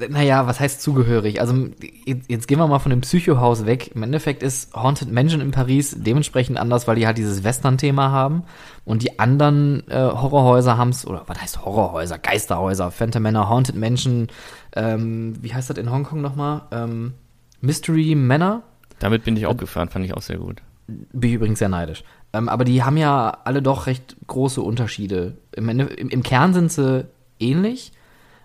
Naja, 0.10 0.46
was 0.46 0.60
heißt 0.60 0.82
zugehörig? 0.82 1.42
Also 1.42 1.70
jetzt, 2.06 2.48
gehen 2.48 2.60
wir 2.60 2.68
mal 2.68 2.80
von 2.80 2.92
dem 2.92 3.02
Psychohaus 3.02 3.66
weg. 3.66 3.92
Im 3.96 4.04
Endeffekt 4.04 4.44
ist 4.44 4.74
Haunted 4.76 5.12
Mansion 5.12 5.42
in 5.42 5.50
Paris 5.50 5.96
dementsprechend 5.98 6.60
anders, 6.60 6.88
weil 6.88 6.98
die 6.98 7.08
halt 7.08 7.18
dieses 7.18 7.44
Western-Thema 7.44 8.12
haben. 8.12 8.44
Und 8.86 9.02
die 9.02 9.20
anderen 9.20 9.84
äh, 9.90 9.96
Horrorhäuser 9.96 10.78
haben's 10.78 11.06
oder 11.06 11.24
was 11.26 11.42
heißt 11.42 11.66
Horrorhäuser? 11.66 12.20
Geisterhäuser, 12.20 12.92
Phantom 12.92 13.24
Manor, 13.24 13.50
Haunted 13.50 13.76
Mansion, 13.76 14.28
ähm, 14.76 15.34
wie 15.42 15.54
heißt 15.54 15.72
das 15.72 15.78
in 15.78 15.92
Hongkong 15.92 16.22
nochmal? 16.22 16.62
Ähm, 16.72 17.14
Mystery 17.62 18.14
Manor? 18.14 18.62
Damit 19.00 19.24
bin 19.24 19.36
ich 19.36 19.48
auch 19.48 19.58
gefahren, 19.58 19.90
fand 19.90 20.06
ich 20.06 20.14
auch 20.14 20.22
sehr 20.22 20.38
gut. 20.38 20.62
Bin 20.88 21.30
ich 21.30 21.36
übrigens 21.36 21.58
sehr 21.58 21.70
neidisch. 21.70 22.04
Ähm, 22.34 22.50
aber 22.50 22.66
die 22.66 22.84
haben 22.84 22.98
ja 22.98 23.36
alle 23.46 23.64
doch 23.64 23.88
recht 23.88 24.16
große 24.28 24.62
Unterschiede. 24.62 25.38
Im, 25.54 25.70
Ende, 25.70 25.86
im, 25.86 26.10
im 26.10 26.22
Kern 26.22 26.54
sind 26.54 26.72
sie 26.72 27.08
ähnlich. 27.42 27.92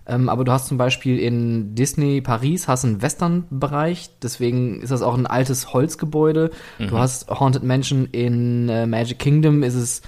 Ähm, 0.08 0.28
aber 0.28 0.44
du 0.44 0.52
hast 0.52 0.68
zum 0.68 0.78
Beispiel 0.78 1.18
in 1.18 1.74
Disney 1.74 2.20
Paris 2.20 2.68
hast 2.68 2.84
einen 2.84 3.02
Western-Bereich, 3.02 4.10
deswegen 4.22 4.80
ist 4.80 4.92
das 4.92 5.02
auch 5.02 5.16
ein 5.16 5.26
altes 5.26 5.72
Holzgebäude. 5.72 6.50
Du 6.78 6.96
hast 6.96 7.28
Haunted 7.28 7.64
Mansion 7.64 8.06
in 8.12 8.68
äh, 8.68 8.86
Magic 8.86 9.18
Kingdom 9.18 9.64
ist 9.64 9.74
es 9.74 10.02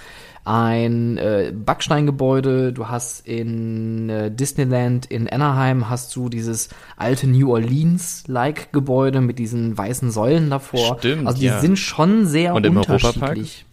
ein 0.49 1.19
äh, 1.19 1.53
Backsteingebäude. 1.55 2.73
Du 2.73 2.89
hast 2.89 3.27
in 3.27 4.09
äh, 4.09 4.31
Disneyland 4.31 5.05
in 5.07 5.29
Anaheim 5.29 5.91
hast 5.91 6.17
du 6.17 6.31
dieses 6.31 6.71
alte 6.97 7.27
New 7.27 7.53
Orleans-like 7.53 8.73
Gebäude 8.73 9.21
mit 9.21 9.39
diesen 9.39 9.77
weißen 9.77 10.11
Säulen 10.11 10.49
davor. 10.49 10.99
Stimmt, 10.99 11.27
Also 11.27 11.41
die 11.41 11.47
ja. 11.47 11.61
sind 11.61 11.79
schon 11.79 12.27
sehr 12.27 12.55
Und 12.55 12.67
unterschiedlich. 12.67 13.67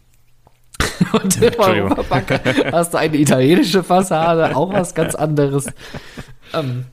Und 1.23 1.41
im. 1.41 1.59
Europapark 1.59 2.41
hast 2.71 2.93
du 2.93 2.97
eine 2.97 3.17
italienische 3.17 3.83
Fassade, 3.83 4.55
auch 4.55 4.71
was 4.71 4.95
ganz 4.95 5.15
anderes. 5.15 5.67
Ähm, 6.53 6.85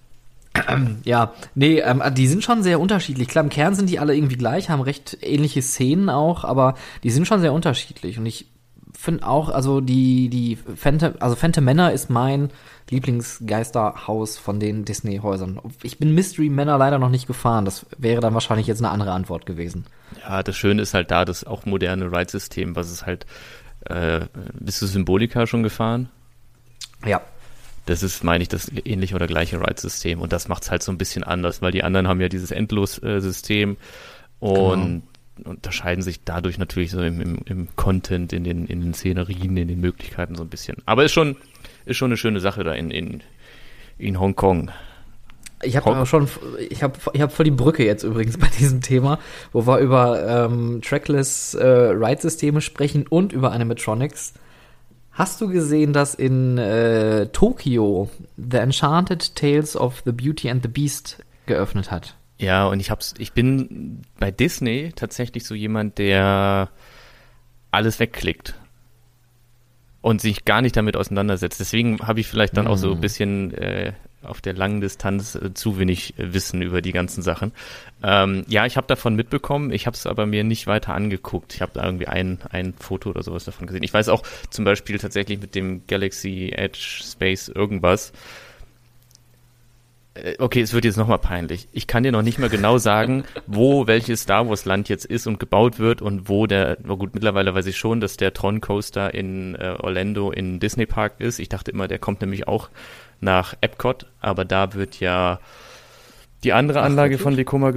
ähm, 0.68 0.98
ja, 1.04 1.32
nee, 1.54 1.78
ähm, 1.80 2.02
die 2.14 2.26
sind 2.26 2.44
schon 2.44 2.62
sehr 2.62 2.80
unterschiedlich. 2.80 3.28
Klar, 3.28 3.44
im 3.44 3.50
Kern 3.50 3.74
sind 3.74 3.88
die 3.88 3.98
alle 3.98 4.14
irgendwie 4.14 4.36
gleich, 4.36 4.70
haben 4.70 4.82
recht 4.82 5.18
ähnliche 5.22 5.62
Szenen 5.62 6.10
auch, 6.10 6.44
aber 6.44 6.74
die 7.02 7.10
sind 7.10 7.26
schon 7.26 7.40
sehr 7.40 7.52
unterschiedlich. 7.52 8.18
Und 8.18 8.26
ich 8.26 8.46
finde 8.92 9.26
auch, 9.26 9.48
also 9.48 9.80
die, 9.80 10.28
die 10.28 10.56
Phantom, 10.56 11.14
also 11.20 11.34
Phantom 11.34 11.64
Manor 11.64 11.90
ist 11.90 12.10
mein 12.10 12.50
Lieblingsgeisterhaus 12.90 14.36
von 14.38 14.60
den 14.60 14.84
Disney-Häusern. 14.84 15.60
Ich 15.82 15.98
bin 15.98 16.14
Mystery 16.14 16.50
Manor 16.50 16.78
leider 16.78 16.98
noch 16.98 17.08
nicht 17.08 17.26
gefahren. 17.26 17.64
Das 17.64 17.86
wäre 17.96 18.20
dann 18.20 18.34
wahrscheinlich 18.34 18.66
jetzt 18.66 18.80
eine 18.80 18.90
andere 18.90 19.12
Antwort 19.12 19.46
gewesen. 19.46 19.86
Ja, 20.20 20.42
das 20.42 20.56
Schöne 20.56 20.82
ist 20.82 20.92
halt 20.92 21.10
da, 21.10 21.24
das 21.24 21.44
auch 21.44 21.64
moderne 21.64 22.12
Ride-System, 22.12 22.76
was 22.76 22.90
es 22.90 23.06
halt, 23.06 23.26
äh, 23.86 24.26
bist 24.54 24.82
du 24.82 24.86
Symbolika 24.86 25.46
schon 25.46 25.62
gefahren? 25.62 26.08
Ja. 27.04 27.20
Das 27.86 28.02
ist, 28.02 28.22
meine 28.22 28.42
ich, 28.42 28.48
das 28.48 28.70
ähnliche 28.84 29.14
oder 29.16 29.26
gleiche 29.26 29.60
Ride-System 29.60 30.20
und 30.20 30.32
das 30.32 30.48
macht 30.48 30.62
es 30.62 30.70
halt 30.70 30.82
so 30.82 30.92
ein 30.92 30.98
bisschen 30.98 31.24
anders, 31.24 31.62
weil 31.62 31.72
die 31.72 31.82
anderen 31.82 32.06
haben 32.06 32.20
ja 32.20 32.28
dieses 32.28 32.52
Endlos-System 32.52 33.76
und 34.38 35.02
genau. 35.36 35.50
unterscheiden 35.50 36.02
sich 36.02 36.22
dadurch 36.24 36.58
natürlich 36.58 36.92
so 36.92 37.02
im, 37.02 37.20
im, 37.20 37.38
im 37.44 37.68
Content, 37.74 38.32
in 38.32 38.44
den, 38.44 38.66
in 38.66 38.80
den 38.82 38.94
Szenerien, 38.94 39.56
in 39.56 39.68
den 39.68 39.80
Möglichkeiten 39.80 40.36
so 40.36 40.42
ein 40.42 40.48
bisschen. 40.48 40.76
Aber 40.86 41.04
ist 41.04 41.12
schon, 41.12 41.36
ist 41.84 41.96
schon 41.96 42.10
eine 42.10 42.16
schöne 42.16 42.38
Sache 42.38 42.62
da 42.62 42.72
in, 42.72 42.92
in, 42.92 43.22
in 43.98 44.20
Hongkong. 44.20 44.70
Ich 45.62 45.76
habe 45.76 45.90
aber 45.94 46.06
schon, 46.06 46.28
ich 46.68 46.82
habe 46.82 46.94
ich 47.12 47.20
hab 47.20 47.32
voll 47.32 47.44
die 47.44 47.50
Brücke 47.50 47.84
jetzt 47.84 48.02
übrigens 48.02 48.36
bei 48.38 48.48
diesem 48.58 48.80
Thema, 48.80 49.18
wo 49.52 49.66
wir 49.66 49.78
über 49.78 50.46
ähm, 50.46 50.80
Trackless 50.82 51.54
äh, 51.54 51.66
Ride-Systeme 51.66 52.60
sprechen 52.60 53.06
und 53.08 53.32
über 53.32 53.52
Animatronics. 53.52 54.34
Hast 55.12 55.40
du 55.40 55.48
gesehen, 55.48 55.92
dass 55.92 56.14
in 56.14 56.56
äh, 56.58 57.26
Tokio 57.28 58.08
The 58.36 58.58
Enchanted 58.58 59.36
Tales 59.36 59.76
of 59.76 60.02
the 60.04 60.12
Beauty 60.12 60.48
and 60.48 60.62
the 60.62 60.68
Beast 60.68 61.18
geöffnet 61.46 61.90
hat? 61.90 62.16
Ja, 62.38 62.66
und 62.66 62.80
ich 62.80 62.90
hab's, 62.90 63.14
ich 63.18 63.32
bin 63.32 64.02
bei 64.18 64.30
Disney 64.30 64.92
tatsächlich 64.96 65.44
so 65.44 65.54
jemand, 65.54 65.98
der 65.98 66.70
alles 67.70 68.00
wegklickt 68.00 68.54
und 70.00 70.20
sich 70.20 70.44
gar 70.44 70.62
nicht 70.62 70.76
damit 70.76 70.96
auseinandersetzt. 70.96 71.60
Deswegen 71.60 72.00
habe 72.00 72.20
ich 72.20 72.26
vielleicht 72.26 72.56
dann 72.56 72.66
auch 72.66 72.76
so 72.76 72.90
ein 72.90 72.96
mhm. 72.96 73.00
bisschen 73.00 73.54
äh, 73.54 73.92
auf 74.22 74.40
der 74.40 74.54
langen 74.54 74.80
Distanz 74.80 75.34
äh, 75.34 75.54
zu 75.54 75.78
wenig 75.78 76.18
äh, 76.18 76.32
Wissen 76.34 76.62
über 76.62 76.82
die 76.82 76.92
ganzen 76.92 77.22
Sachen. 77.22 77.52
Ähm, 78.02 78.44
ja, 78.48 78.66
ich 78.66 78.76
habe 78.76 78.86
davon 78.86 79.14
mitbekommen, 79.14 79.72
ich 79.72 79.86
habe 79.86 79.94
es 79.94 80.06
aber 80.06 80.26
mir 80.26 80.44
nicht 80.44 80.66
weiter 80.66 80.94
angeguckt. 80.94 81.54
Ich 81.54 81.62
habe 81.62 81.72
da 81.74 81.84
irgendwie 81.84 82.08
ein, 82.08 82.38
ein 82.50 82.74
Foto 82.74 83.10
oder 83.10 83.22
sowas 83.22 83.44
davon 83.44 83.66
gesehen. 83.66 83.82
Ich 83.82 83.94
weiß 83.94 84.08
auch 84.08 84.22
zum 84.50 84.64
Beispiel 84.64 84.98
tatsächlich 84.98 85.40
mit 85.40 85.54
dem 85.54 85.86
Galaxy 85.86 86.52
Edge 86.54 87.02
Space 87.02 87.48
irgendwas, 87.48 88.12
äh, 90.14 90.34
okay, 90.38 90.60
es 90.60 90.72
wird 90.72 90.84
jetzt 90.84 90.96
nochmal 90.96 91.18
peinlich. 91.18 91.68
Ich 91.72 91.86
kann 91.86 92.02
dir 92.02 92.12
noch 92.12 92.22
nicht 92.22 92.38
mal 92.38 92.48
genau 92.48 92.78
sagen, 92.78 93.24
wo 93.46 93.86
welches 93.86 94.22
Star 94.22 94.48
Wars 94.48 94.64
Land 94.64 94.88
jetzt 94.88 95.04
ist 95.04 95.26
und 95.26 95.38
gebaut 95.38 95.78
wird 95.78 96.02
und 96.02 96.28
wo 96.28 96.46
der, 96.46 96.78
na 96.84 96.94
gut, 96.94 97.14
mittlerweile 97.14 97.54
weiß 97.54 97.66
ich 97.66 97.76
schon, 97.76 98.00
dass 98.00 98.16
der 98.16 98.32
Tron 98.32 98.60
Coaster 98.60 99.14
in 99.14 99.54
äh, 99.54 99.76
Orlando 99.78 100.30
in 100.30 100.60
Disney 100.60 100.86
Park 100.86 101.14
ist. 101.18 101.38
Ich 101.38 101.48
dachte 101.48 101.70
immer, 101.70 101.88
der 101.88 101.98
kommt 101.98 102.20
nämlich 102.20 102.46
auch 102.46 102.68
nach 103.22 103.54
Epcot, 103.60 104.06
aber 104.20 104.44
da 104.44 104.74
wird 104.74 105.00
ja 105.00 105.40
die 106.44 106.52
andere 106.52 106.82
Anlage 106.82 107.16
Ach, 107.18 107.22
von 107.22 107.36
Vekoma 107.36 107.72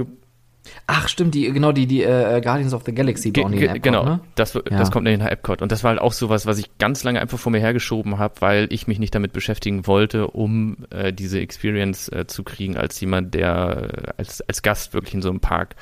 Ach, 0.88 1.08
stimmt, 1.08 1.34
die, 1.34 1.50
genau, 1.52 1.72
die, 1.72 1.86
die 1.86 2.02
äh, 2.02 2.40
Guardians 2.40 2.74
of 2.74 2.82
the 2.84 2.92
Galaxy 2.92 3.30
bauen 3.30 3.52
die 3.52 3.58
in 3.58 3.64
Epcot, 3.64 3.82
Genau, 3.82 4.04
ne? 4.04 4.20
das, 4.34 4.52
das 4.52 4.62
ja. 4.68 4.84
kommt 4.90 5.04
nämlich 5.04 5.20
nach 5.20 5.30
Epcot. 5.30 5.62
Und 5.62 5.70
das 5.70 5.84
war 5.84 5.90
halt 5.90 6.00
auch 6.00 6.12
sowas, 6.12 6.46
was 6.46 6.58
ich 6.58 6.78
ganz 6.78 7.04
lange 7.04 7.20
einfach 7.20 7.38
vor 7.38 7.52
mir 7.52 7.60
hergeschoben 7.60 8.18
habe, 8.18 8.34
weil 8.40 8.66
ich 8.70 8.86
mich 8.86 8.98
nicht 8.98 9.14
damit 9.14 9.32
beschäftigen 9.32 9.86
wollte, 9.86 10.28
um 10.28 10.78
äh, 10.90 11.12
diese 11.12 11.40
Experience 11.40 12.08
äh, 12.08 12.26
zu 12.26 12.42
kriegen, 12.42 12.76
als 12.76 13.00
jemand, 13.00 13.34
der 13.34 13.90
äh, 13.92 14.12
als, 14.16 14.40
als 14.42 14.62
Gast 14.62 14.94
wirklich 14.94 15.14
in 15.14 15.22
so 15.22 15.30
einen 15.30 15.40
Park 15.40 15.76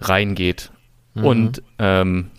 reingeht. 0.00 0.72
Mhm. 1.14 1.24
Und 1.24 1.62
ähm, 1.78 2.30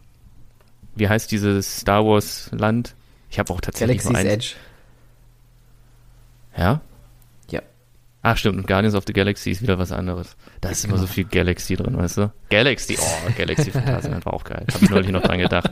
wie 0.95 1.07
heißt 1.07 1.31
dieses 1.31 1.79
Star 1.79 2.05
Wars 2.05 2.49
Land? 2.51 2.95
Ich 3.29 3.39
habe 3.39 3.53
auch 3.53 3.61
tatsächlich 3.61 4.03
Galaxy's 4.03 4.31
Edge. 4.31 4.55
Ja? 6.57 6.81
Ja. 7.49 7.61
Ach 8.23 8.37
stimmt, 8.37 8.57
und 8.57 8.67
Guardians 8.67 8.95
of 8.95 9.03
the 9.07 9.13
Galaxy 9.13 9.51
ist 9.51 9.61
wieder 9.61 9.79
was 9.79 9.91
anderes. 9.91 10.35
Da 10.61 10.69
ist 10.69 10.83
immer 10.85 10.97
so 10.97 11.07
viel 11.07 11.25
Galaxy 11.25 11.75
drin, 11.75 11.97
weißt 11.97 12.17
du? 12.17 12.31
Galaxy, 12.49 12.97
oh, 12.99 13.31
Galaxy 13.37 13.71
Phantasien 13.71 14.25
war 14.25 14.33
auch 14.33 14.43
geil. 14.43 14.65
Hab 14.73 14.81
ich 14.81 14.89
neulich 14.89 15.11
noch 15.11 15.21
dran 15.21 15.39
gedacht. 15.39 15.71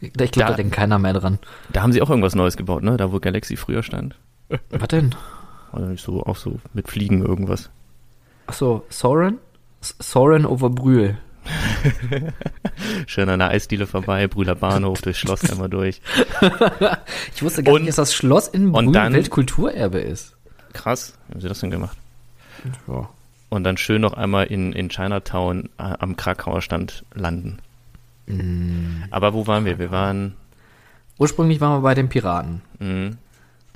Ich 0.00 0.12
glaube, 0.12 0.30
da, 0.32 0.48
da 0.48 0.54
denkt 0.54 0.74
keiner 0.74 0.98
mehr 0.98 1.14
dran. 1.14 1.38
Da 1.72 1.82
haben 1.82 1.92
sie 1.92 2.02
auch 2.02 2.10
irgendwas 2.10 2.34
Neues 2.34 2.56
gebaut, 2.56 2.82
ne? 2.82 2.96
Da, 2.96 3.12
wo 3.12 3.18
Galaxy 3.18 3.56
früher 3.56 3.82
stand. 3.82 4.14
Was 4.70 4.88
denn? 4.88 5.14
Also 5.72 5.86
nicht 5.88 6.04
so, 6.04 6.22
auch 6.22 6.36
so 6.36 6.58
mit 6.74 6.88
Fliegen 6.88 7.24
irgendwas. 7.24 7.70
Ach 8.46 8.54
so, 8.54 8.84
Soren? 8.88 9.38
Soren 9.80 10.46
over 10.46 10.70
Brühl. 10.70 11.18
Schön 13.06 13.28
an 13.28 13.38
der 13.38 13.50
Eisdiele 13.50 13.86
vorbei, 13.86 14.26
Brühler 14.26 14.54
Bahnhof, 14.54 15.00
durchs 15.02 15.20
Schloss 15.20 15.50
einmal 15.50 15.68
durch. 15.68 16.00
ich 17.34 17.42
wusste 17.42 17.62
gar 17.62 17.74
und, 17.74 17.82
nicht, 17.82 17.90
dass 17.90 17.96
das 17.96 18.14
Schloss 18.14 18.48
in 18.48 18.72
Brühl 18.72 18.92
dann, 18.92 19.12
Weltkulturerbe 19.12 19.98
ist. 19.98 20.36
Krass, 20.72 21.14
wie 21.28 21.34
haben 21.34 21.40
sie 21.40 21.48
das 21.48 21.60
denn 21.60 21.70
gemacht? 21.70 21.96
Ja. 22.88 23.08
Und 23.48 23.64
dann 23.64 23.76
schön 23.76 24.00
noch 24.00 24.14
einmal 24.14 24.46
in, 24.46 24.72
in 24.72 24.88
Chinatown 24.88 25.68
äh, 25.78 25.82
am 25.82 26.16
Krakauer 26.16 26.62
Stand 26.62 27.04
landen. 27.14 27.58
Mm. 28.26 29.04
Aber 29.10 29.34
wo 29.34 29.46
waren 29.46 29.64
wir? 29.64 29.78
Wir 29.78 29.90
waren. 29.90 30.34
Ursprünglich 31.18 31.60
waren 31.60 31.78
wir 31.78 31.82
bei 31.82 31.94
den 31.94 32.08
Piraten. 32.08 32.60
Mm. 32.80 33.10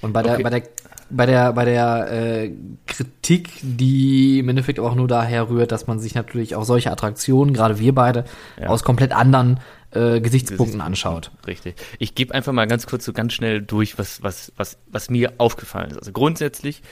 Und 0.03 0.13
bei 0.13 0.23
der, 0.23 0.35
okay. 0.35 0.43
bei 0.43 0.51
der, 0.51 0.63
bei 1.11 1.27
der, 1.27 1.53
bei 1.53 1.65
der 1.65 2.13
äh, 2.13 2.53
Kritik, 2.87 3.51
die 3.63 4.39
im 4.39 4.49
Endeffekt 4.49 4.81
auch 4.81 4.95
nur 4.95 5.09
daher 5.09 5.49
rührt, 5.49 5.73
dass 5.73 5.87
man 5.87 5.99
sich 5.99 6.15
natürlich 6.15 6.57
auch 6.57 6.65
solche 6.65 6.91
Attraktionen, 6.91 7.53
gerade 7.53 7.79
wir 7.79 7.95
beide, 7.95 8.25
ja. 8.61 8.69
aus 8.69 8.83
komplett 8.85 9.13
anderen 9.13 9.61
äh, 9.93 10.21
Gesichtspunkten 10.21 10.81
anschaut. 10.81 11.31
Richtig. 11.47 11.75
Ich 11.99 12.15
gebe 12.15 12.35
einfach 12.35 12.53
mal 12.53 12.67
ganz 12.67 12.87
kurz 12.87 13.05
so 13.05 13.13
ganz 13.13 13.33
schnell 13.33 13.61
durch, 13.61 13.99
was, 13.99 14.23
was, 14.23 14.53
was, 14.57 14.79
was 14.87 15.11
mir 15.11 15.33
aufgefallen 15.39 15.91
ist. 15.91 15.99
Also 15.99 16.13
grundsätzlich 16.13 16.83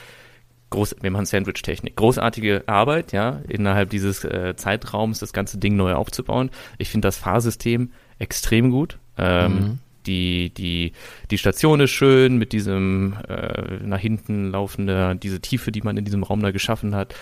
groß, 0.71 0.97
wir 1.00 1.11
machen 1.11 1.27
Sandwich-Technik. 1.27 1.97
Großartige 1.97 2.65
Arbeit, 2.67 3.12
ja, 3.12 3.41
innerhalb 3.49 3.91
dieses 3.91 4.25
äh, 4.25 4.55
Zeitraums 4.57 5.19
das 5.19 5.33
ganze 5.33 5.59
Ding 5.59 5.77
neu 5.77 5.95
aufzubauen. 5.95 6.50
Ich 6.79 6.91
finde 6.91 7.09
das 7.09 7.17
Fahrsystem 7.17 7.93
extrem 8.19 8.71
gut. 8.71 8.99
Ähm, 9.17 9.53
mhm. 9.53 9.79
Die, 10.09 10.50
die, 10.50 10.93
die 11.31 11.38
Station 11.38 11.81
ist 11.81 11.93
schön 11.93 12.38
mit 12.38 12.53
diesem 12.53 13.17
äh, 13.29 13.77
nach 13.83 14.00
hinten 14.00 14.50
laufende, 14.50 15.17
diese 15.23 15.41
Tiefe, 15.41 15.71
die 15.71 15.83
man 15.83 15.97
in 15.97 16.05
diesem 16.05 16.25
Raum 16.25 16.41
da 16.41 16.50
geschaffen 16.50 16.95
hat. 16.95 17.15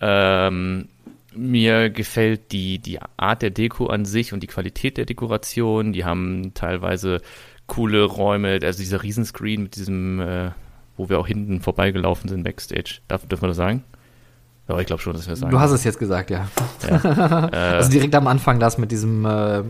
Ähm, 0.00 0.88
mir 1.34 1.90
gefällt 1.90 2.50
die, 2.50 2.78
die 2.80 2.98
Art 3.16 3.42
der 3.42 3.50
Deko 3.50 3.86
an 3.86 4.04
sich 4.04 4.32
und 4.32 4.42
die 4.42 4.48
Qualität 4.48 4.96
der 4.96 5.06
Dekoration. 5.06 5.92
Die 5.92 6.04
haben 6.04 6.52
teilweise 6.54 7.20
coole 7.68 8.02
Räume, 8.02 8.58
also 8.62 8.80
dieser 8.80 9.02
Riesenscreen 9.02 9.62
mit 9.62 9.76
diesem 9.76 10.20
äh, 10.20 10.50
wo 11.00 11.08
wir 11.08 11.18
auch 11.18 11.26
hinten 11.26 11.60
vorbeigelaufen 11.60 12.28
sind, 12.28 12.44
Backstage. 12.44 13.00
Darf, 13.08 13.26
dürfen 13.26 13.44
wir 13.44 13.48
das 13.48 13.56
sagen? 13.56 13.84
Ja, 14.70 14.80
ich 14.80 14.86
glaube 14.86 15.02
schon, 15.02 15.14
dass 15.14 15.28
wir 15.28 15.36
sagen. 15.36 15.50
Du 15.50 15.58
hast 15.58 15.72
es 15.72 15.84
jetzt 15.84 15.98
gesagt, 15.98 16.30
ja. 16.30 16.48
ja. 16.88 16.96
also 17.52 17.90
direkt 17.90 18.14
am 18.14 18.26
Anfang 18.26 18.60
das 18.60 18.78
mit 18.78 18.92
diesem, 18.92 19.24
äh, 19.24 19.62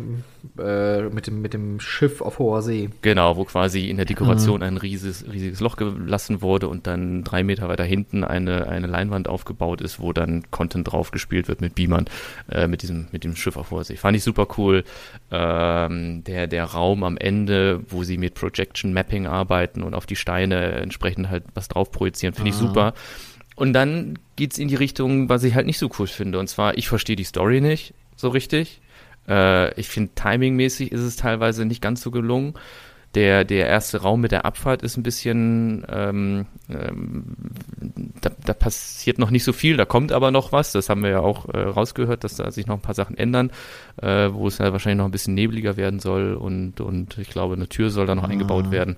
äh, 0.59 1.09
mit 1.09 1.26
dem, 1.26 1.40
mit 1.40 1.54
dem 1.54 1.80
Schiff 1.80 2.21
auf 2.21 2.38
hoher 2.38 2.62
See. 2.62 2.90
Genau, 3.02 3.37
wo 3.37 3.45
quasi 3.45 3.88
in 3.88 3.97
der 3.97 4.04
Dekoration 4.04 4.57
mhm. 4.57 4.66
ein 4.66 4.76
riesiges, 4.76 5.25
riesiges 5.30 5.61
Loch 5.61 5.76
gelassen 5.76 6.42
wurde 6.42 6.69
und 6.69 6.87
dann 6.87 7.25
drei 7.25 7.42
Meter 7.42 7.69
weiter 7.69 7.85
hinten 7.85 8.25
eine, 8.25 8.69
eine 8.69 8.87
Leinwand 8.87 9.28
aufgebaut 9.28 9.80
ist, 9.80 10.00
wo 10.00 10.12
dann 10.12 10.45
Content 10.50 10.90
drauf 10.90 11.11
gespielt 11.11 11.49
wird 11.49 11.61
mit 11.61 11.75
Beamern, 11.75 12.07
äh, 12.50 12.66
mit 12.66 12.83
diesem, 12.83 13.09
mit 13.12 13.25
dem 13.25 13.37
Schiff 13.37 13.57
auf 13.57 13.71
hoher 13.71 13.85
See. 13.85 13.97
Fand 13.97 14.16
ich 14.16 14.23
super 14.23 14.47
cool. 14.59 14.85
Ähm, 15.30 16.25
der, 16.25 16.47
der 16.47 16.64
Raum 16.64 17.04
am 17.04 17.16
Ende, 17.16 17.80
wo 17.88 18.04
sie 18.04 18.19
mit 18.19 18.35
Projection 18.35 18.92
Mapping 18.92 19.26
arbeiten 19.26 19.83
und 19.83 19.95
auf 19.95 20.07
die 20.07 20.16
Steine 20.16 20.73
entsprechend 20.73 21.30
halt 21.30 21.45
was 21.54 21.69
drauf 21.69 21.90
projizieren, 21.90 22.35
finde 22.35 22.50
ich 22.50 22.57
ah. 22.57 22.59
super. 22.59 22.95
Und 23.61 23.75
dann 23.75 24.19
geht's 24.37 24.57
in 24.57 24.69
die 24.69 24.75
Richtung, 24.75 25.29
was 25.29 25.45
ich 25.45 25.55
halt 25.55 25.67
nicht 25.67 25.76
so 25.76 25.90
cool 25.99 26.07
finde. 26.07 26.38
Und 26.38 26.49
zwar, 26.49 26.79
ich 26.79 26.88
verstehe 26.88 27.14
die 27.14 27.25
Story 27.25 27.61
nicht 27.61 27.93
so 28.17 28.31
richtig. 28.31 28.81
Äh, 29.29 29.79
ich 29.79 29.90
finde, 29.90 30.12
timingmäßig 30.14 30.90
ist 30.93 31.02
es 31.02 31.17
teilweise 31.17 31.67
nicht 31.67 31.83
ganz 31.83 32.00
so 32.00 32.11
gelungen. 32.11 32.55
Der, 33.14 33.45
der 33.45 33.67
erste 33.67 34.00
Raum 34.00 34.23
mit 34.23 34.33
der 34.33 34.47
Abfahrt 34.47 34.81
ist 34.81 34.97
ein 34.97 35.02
bisschen, 35.02 35.85
ähm, 35.90 36.47
ähm, 36.71 37.25
da, 38.23 38.31
da 38.47 38.55
passiert 38.55 39.19
noch 39.19 39.31
nicht 39.31 39.45
so 39.45 39.52
viel, 39.52 39.76
da 39.76 39.85
kommt 39.85 40.11
aber 40.11 40.31
noch 40.31 40.52
was. 40.52 40.73
Das 40.73 40.88
haben 40.88 41.02
wir 41.02 41.11
ja 41.11 41.21
auch 41.21 41.47
äh, 41.50 41.59
rausgehört, 41.59 42.25
dass 42.25 42.37
da 42.37 42.50
sich 42.50 42.67
noch 42.67 42.76
ein 42.76 42.83
paar 42.83 42.95
Sachen 42.95 43.19
ändern, 43.19 43.50
äh, 44.00 44.31
wo 44.33 44.47
es 44.47 44.57
ja 44.57 44.73
wahrscheinlich 44.73 44.97
noch 44.97 45.05
ein 45.05 45.11
bisschen 45.11 45.35
nebliger 45.35 45.76
werden 45.76 46.00
soll 46.00 46.33
und, 46.33 46.81
und 46.81 47.19
ich 47.19 47.29
glaube, 47.29 47.57
eine 47.57 47.69
Tür 47.69 47.90
soll 47.90 48.07
da 48.07 48.14
noch 48.14 48.25
ah. 48.25 48.29
eingebaut 48.29 48.71
werden. 48.71 48.97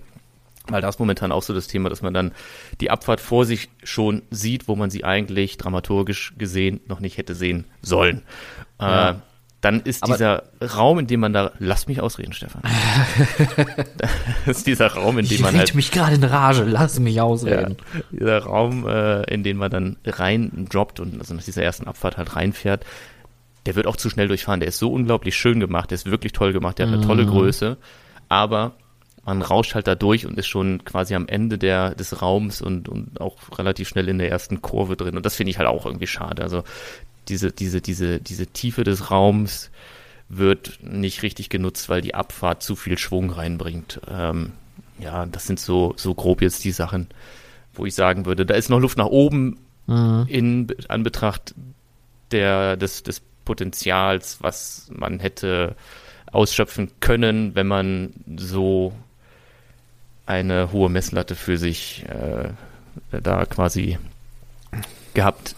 Weil 0.69 0.81
da 0.81 0.89
ist 0.89 1.01
momentan 1.01 1.33
auch 1.33 1.43
so 1.43 1.53
das 1.53 1.67
Thema, 1.67 1.89
dass 1.89 2.03
man 2.03 2.15
dann 2.15 2.33
die 2.81 2.91
Abfahrt 2.91 3.21
vor 3.21 3.45
sich 3.45 3.69
schon 3.83 4.23
sieht, 4.31 4.69
wo 4.69 4.77
man 4.77 4.91
sie 4.91 5.05
eigentlich 5.05 5.57
dramaturgisch 5.57 6.35
gesehen 6.39 6.81
noch 6.87 7.01
nicht 7.01 7.19
hätte 7.19 7.35
sehen 7.35 7.65
sollen. 7.83 8.23
Äh, 8.79 8.85
ja. 8.85 9.11
Äh, 9.11 9.15
dann 9.63 9.81
ist 9.81 10.03
Aber 10.03 10.15
dieser 10.15 10.43
Raum, 10.77 10.99
in 10.99 11.07
dem 11.07 11.21
man 11.21 11.33
da, 11.33 11.53
lass 11.61 11.87
mich 11.87 12.01
ausreden, 12.01 12.33
Stefan. 12.33 12.63
das 13.97 14.57
ist 14.57 14.67
dieser 14.67 14.89
Raum, 14.89 15.21
in 15.21 15.27
dem 15.27 15.37
ich 15.37 15.41
man 15.41 15.57
halt. 15.57 15.77
mich 15.77 15.93
gerade 15.93 16.17
in 16.17 16.25
Rage, 16.25 16.65
lass 16.65 16.99
mich 16.99 17.21
ausreden. 17.21 17.77
Ja, 17.95 18.01
dieser 18.11 18.39
Raum, 18.41 18.89
äh, 18.89 19.23
in 19.33 19.45
den 19.45 19.57
man 19.57 19.71
dann 19.71 19.97
rein 20.05 20.67
droppt 20.69 20.99
und 20.99 21.21
also 21.21 21.35
nach 21.35 21.45
dieser 21.45 21.63
ersten 21.63 21.87
Abfahrt 21.87 22.17
halt 22.17 22.35
reinfährt, 22.35 22.85
der 23.67 23.77
wird 23.77 23.87
auch 23.87 23.97
zu 23.97 24.11
schnell 24.11 24.27
durchfahren. 24.27 24.59
Der 24.59 24.69
ist 24.69 24.79
so 24.79 24.93
unglaublich 24.93 25.37
schön 25.37 25.61
gemacht, 25.61 25.93
der 25.93 25.95
ist 25.95 26.07
wirklich 26.11 26.33
toll 26.33 26.53
gemacht, 26.53 26.81
der 26.81 26.89
hat 26.89 26.95
eine 26.95 27.07
tolle 27.07 27.25
Größe, 27.25 27.77
aber 28.29 28.73
man 29.25 29.43
rauscht 29.43 29.75
halt 29.75 29.87
da 29.87 29.95
durch 29.95 30.27
und 30.27 30.39
ist 30.39 30.49
schon 30.49 30.85
quasi 30.85 31.15
am 31.15 31.29
Ende 31.29 31.59
der, 31.59 31.95
des 31.95 32.21
Raums 32.23 32.61
und, 32.61 32.89
und 32.89 33.21
auch 33.21 33.37
relativ 33.59 33.89
schnell 33.89 34.09
in 34.09 34.19
der 34.19 34.31
ersten 34.31 34.63
Kurve 34.63 34.97
drin. 34.97 35.17
Und 35.17 35.25
das 35.25 35.37
finde 35.37 35.51
ich 35.51 35.59
halt 35.59 35.69
auch 35.69 35.87
irgendwie 35.87 36.07
schade. 36.09 36.43
Also 36.43 36.65
diese, 37.29 37.53
diese, 37.53 37.81
diese, 37.81 38.21
diese 38.21 38.47
Tiefe 38.49 38.83
des 38.83 39.11
Raums 39.11 39.71
wird 40.29 40.79
nicht 40.83 41.23
richtig 41.23 41.51
genutzt, 41.51 41.89
weil 41.89 42.01
die 42.01 42.15
Abfahrt 42.15 42.63
zu 42.63 42.75
viel 42.75 42.99
Schwung 42.99 43.31
reinbringt. 43.31 44.01
Ähm, 44.09 44.53
ja, 44.99 45.27
das 45.27 45.47
sind 45.47 45.61
so, 45.61 45.95
so 45.97 46.15
grob 46.15 46.43
jetzt 46.43 46.65
die 46.65 46.73
Sachen, 46.73 47.07
wo 47.75 47.87
ich 47.87 47.95
sagen 47.95 48.27
würde, 48.27 48.45
da 48.45 48.55
ist 48.55 48.71
noch 48.71 48.81
Luft 48.81 48.99
nach 48.99 49.07
oben 49.07 49.59
Mhm. 49.87 50.27
in 50.29 50.67
Anbetracht 50.89 51.55
der, 52.31 52.77
des, 52.77 53.03
des 53.03 53.21
Potenzials, 53.45 54.39
was 54.41 54.89
man 54.93 55.19
hätte 55.21 55.75
ausschöpfen 56.31 56.91
können, 57.01 57.55
wenn 57.55 57.67
man 57.67 58.13
so 58.37 58.93
eine 60.27 60.73
hohe 60.73 60.89
Messlatte 60.89 61.35
für 61.35 61.59
sich 61.59 62.05
äh, 62.09 62.51
da 63.21 63.45
quasi 63.47 63.99
gehabt 65.15 65.55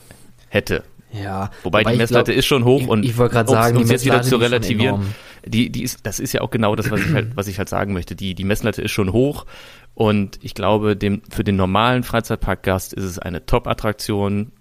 hätte. 0.49 0.85
Ja. 1.13 1.51
Wobei, 1.63 1.85
die 1.85 1.93
ich 1.93 1.99
Messlatte 1.99 2.33
glaub- 2.33 2.39
ist 2.39 2.47
schon 2.47 2.65
hoch 2.65 2.81
ich, 2.83 2.89
und 2.89 3.05
ich 3.05 3.17
wollte 3.17 3.35
gerade 3.35 3.51
sagen, 3.51 3.79
die 3.79 3.85
jetzt 3.85 4.05
wieder 4.05 4.23
zu 4.23 4.37
die 4.39 4.45
relativieren, 4.45 5.15
die, 5.47 5.71
die 5.71 5.83
ist, 5.83 6.07
das 6.07 6.19
ist 6.19 6.33
ja 6.33 6.41
auch 6.41 6.51
genau 6.51 6.75
das, 6.75 6.91
was 6.91 7.01
ich 7.01 7.13
halt, 7.13 7.37
was 7.37 7.47
ich 7.47 7.59
halt 7.59 7.69
sagen 7.69 7.93
möchte. 7.93 8.17
Die, 8.17 8.35
die 8.35 8.45
Messlatte 8.45 8.83
ist 8.83 8.93
schon 8.93 9.13
hoch 9.13 9.47
und 9.95 10.39
ich 10.43 10.55
glaube, 10.55 10.97
dem, 10.97 11.23
für 11.31 11.45
den 11.45 11.57
normalen 11.57 12.03
Freizeitparkgast 12.03 12.95
ist 12.95 13.05
es 13.05 13.19
eine 13.19 13.47
Top-Attraktion, 13.47 14.53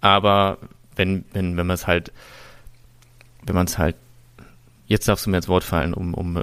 aber 0.00 0.58
wenn, 0.94 1.24
wenn, 1.32 1.56
wenn 1.56 1.66
man 1.66 1.74
es 1.74 1.86
halt, 1.86 2.12
wenn 3.46 3.54
man 3.54 3.66
es 3.66 3.78
halt, 3.78 3.96
jetzt 4.88 5.06
darfst 5.06 5.24
du 5.26 5.30
mir 5.30 5.36
ins 5.36 5.46
Wort 5.48 5.62
fallen, 5.64 5.94
um, 5.94 6.12
um, 6.14 6.36
äh, 6.36 6.40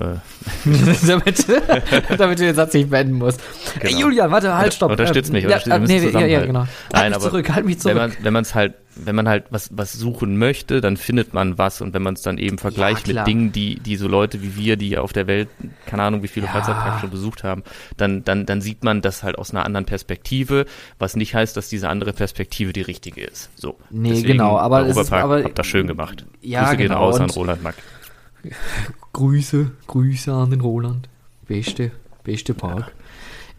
damit, 1.07 1.45
damit 2.17 2.39
du 2.39 2.43
den 2.45 2.55
Satz 2.55 2.73
nicht 2.73 2.89
beenden 2.89 3.15
musst. 3.15 3.41
Ey, 3.81 3.89
Genau. 3.89 4.01
Julian, 4.01 4.31
warte, 4.31 4.55
halt, 4.55 4.73
stopp. 4.73 4.91
Unterstützt 4.91 5.31
mich, 5.33 5.43
ja, 5.43 5.49
unterstützt- 5.49 5.67
wir 5.67 5.75
äh, 5.75 5.79
müssen 5.79 6.13
nee, 6.15 6.21
ja, 6.21 6.39
ja, 6.39 6.45
genau. 6.45 6.59
Halt 6.61 6.69
Nein, 6.93 7.09
mich 7.09 7.15
aber 7.17 7.25
zurück, 7.29 7.49
halt 7.53 7.65
mich 7.65 7.75
wenn 7.75 7.81
zurück. 7.81 7.95
man, 7.97 8.13
wenn 8.21 8.33
man 8.33 8.41
es 8.43 8.55
halt, 8.55 8.73
wenn 8.97 9.15
man 9.15 9.27
halt 9.27 9.43
was, 9.49 9.69
was 9.75 9.91
suchen 9.91 10.37
möchte, 10.37 10.79
dann 10.79 10.95
findet 10.95 11.33
man 11.33 11.57
was 11.57 11.81
und 11.81 11.93
wenn 11.93 12.01
man 12.01 12.13
es 12.13 12.21
dann 12.21 12.37
eben 12.37 12.57
vergleicht 12.57 13.03
klar. 13.03 13.23
mit 13.23 13.27
Dingen, 13.27 13.51
die, 13.51 13.75
die 13.79 13.97
so 13.97 14.07
Leute 14.07 14.41
wie 14.41 14.55
wir, 14.55 14.77
die 14.77 14.97
auf 14.97 15.11
der 15.11 15.27
Welt, 15.27 15.49
keine 15.85 16.03
Ahnung, 16.03 16.23
wie 16.23 16.29
viele 16.29 16.45
Ja. 16.45 16.53
Freizeitparks 16.53 17.01
schon 17.01 17.09
besucht 17.09 17.43
haben, 17.43 17.63
dann, 17.97 18.23
dann, 18.23 18.45
dann 18.45 18.61
sieht 18.61 18.83
man 18.85 19.01
das 19.01 19.21
halt 19.23 19.37
aus 19.37 19.51
einer 19.51 19.65
anderen 19.65 19.85
Perspektive, 19.85 20.65
was 20.97 21.15
nicht 21.17 21.35
heißt, 21.35 21.57
dass 21.57 21.67
diese 21.67 21.89
andere 21.89 22.13
Perspektive 22.13 22.71
die 22.71 22.81
richtige 22.83 23.21
ist. 23.25 23.49
So. 23.55 23.75
Nee, 23.89 24.21
genau, 24.21 24.57
aber 24.57 24.87
es 24.87 24.95
ist- 24.95 25.11
aber- 25.11 25.43
habt 25.43 25.59
das 25.59 25.67
schön 25.67 25.87
gemacht. 25.87 26.25
Ja, 26.41 26.61
Grüße 26.65 26.77
gehen 26.77 26.87
genau, 26.89 26.99
raus 26.99 27.15
an 27.17 27.23
und- 27.23 27.35
Roland 27.35 27.63
Mack. 27.63 27.75
Grüße, 29.13 29.71
Grüße 29.87 30.33
an 30.33 30.51
den 30.51 30.61
Roland. 30.61 31.09
Beste, 31.47 31.91
beste 32.23 32.53
Park. 32.53 32.93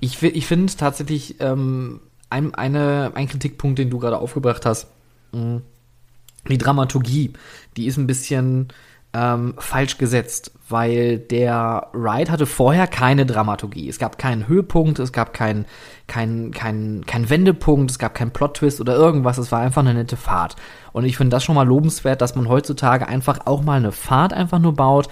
Ich, 0.01 0.23
ich 0.23 0.47
finde 0.47 0.73
tatsächlich 0.75 1.37
ähm, 1.41 2.01
ein, 2.31 2.55
eine, 2.55 3.13
ein 3.15 3.29
Kritikpunkt, 3.29 3.79
den 3.79 3.91
du 3.91 3.99
gerade 3.99 4.19
aufgebracht 4.19 4.67
hast, 4.67 4.89
mh, 5.33 5.63
die 6.49 6.59
Dramaturgie, 6.59 7.33
die 7.77 7.87
ist 7.87 7.97
ein 7.97 8.07
bisschen 8.07 8.69
ähm, 9.13 9.55
falsch 9.59 9.99
gesetzt, 9.99 10.53
weil 10.69 11.19
der 11.19 11.89
Ride 11.95 12.31
hatte 12.31 12.47
vorher 12.47 12.87
keine 12.87 13.25
Dramaturgie. 13.25 13.89
Es 13.89 13.99
gab 13.99 14.19
keinen 14.19 14.49
Höhepunkt, 14.49 14.99
es 14.99 15.13
gab 15.13 15.33
keinen 15.33 15.65
kein, 16.07 16.51
kein, 16.51 17.05
kein 17.07 17.31
Wendepunkt, 17.31 17.91
es 17.91 17.99
gab 17.99 18.15
keinen 18.15 18.33
Plot-Twist 18.33 18.81
oder 18.81 18.95
irgendwas, 18.95 19.39
es 19.39 19.53
war 19.53 19.61
einfach 19.61 19.83
eine 19.83 19.95
nette 19.95 20.17
Fahrt. 20.17 20.57
Und 20.93 21.05
ich 21.05 21.17
finde 21.17 21.35
das 21.35 21.45
schon 21.45 21.55
mal 21.55 21.67
lobenswert, 21.67 22.21
dass 22.21 22.35
man 22.35 22.49
heutzutage 22.49 23.09
einfach 23.09 23.47
auch 23.47 23.63
mal 23.63 23.79
eine 23.79 23.93
Fahrt 23.93 24.33
einfach 24.33 24.59
nur 24.59 24.75
baut, 24.75 25.09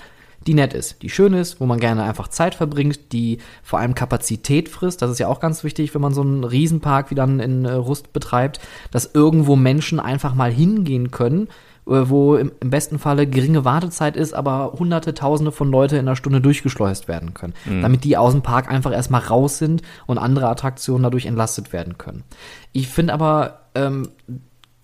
die 0.47 0.55
nett 0.55 0.75
ist, 0.75 1.03
die 1.03 1.11
schön 1.11 1.33
ist, 1.33 1.61
wo 1.61 1.67
man 1.67 1.81
gerne 1.81 2.03
einfach 2.03 2.29
Zeit 2.29 2.55
verbringt, 2.55 3.13
die 3.13 3.39
vor 3.63 3.79
allem 3.79 3.95
Kapazität 3.95 4.69
frisst. 4.69 5.01
Das 5.03 5.11
ist 5.11 5.19
ja 5.19 5.29
auch 5.29 5.41
ganz 5.41 5.65
wichtig, 5.65 5.95
wenn 5.95 6.03
man 6.03 6.15
so 6.15 6.21
einen 6.21 6.45
Riesenpark 6.45 7.11
wie 7.11 7.15
dann 7.15 7.41
in 7.41 7.65
äh, 7.65 7.73
Rust 7.73 8.13
betreibt, 8.13 8.61
dass 8.91 9.15
irgendwo 9.15 9.57
Menschen 9.57 10.01
einfach 10.01 10.35
mal 10.35 10.53
hingehen 10.53 11.11
können, 11.11 11.49
wo 11.87 12.37
im, 12.37 12.53
im 12.61 12.71
besten 12.71 12.99
Falle 12.99 13.27
geringe 13.27 13.65
Wartezeit 13.65 14.17
ist, 14.17 14.33
aber 14.33 14.73
hunderte, 14.79 15.15
tausende 15.15 15.53
von 15.53 15.71
Leute 15.71 15.97
in 15.97 16.07
einer 16.07 16.17
Stunde 16.17 16.41
durchgeschleust 16.41 17.09
werden 17.09 17.35
können. 17.35 17.55
Damit 17.83 18.05
die 18.05 18.17
aus 18.17 18.33
dem 18.33 18.43
Park 18.43 18.71
einfach 18.71 18.93
erstmal 18.93 19.21
raus 19.21 19.59
sind 19.59 19.83
und 20.07 20.19
andere 20.19 20.49
Attraktionen 20.49 21.03
dadurch 21.03 21.27
entlastet 21.27 21.73
werden 21.73 21.99
können. 21.99 22.25
Ich 22.73 22.89
finde 22.89 23.13
aber, 23.13 23.61
ähm, 23.75 24.09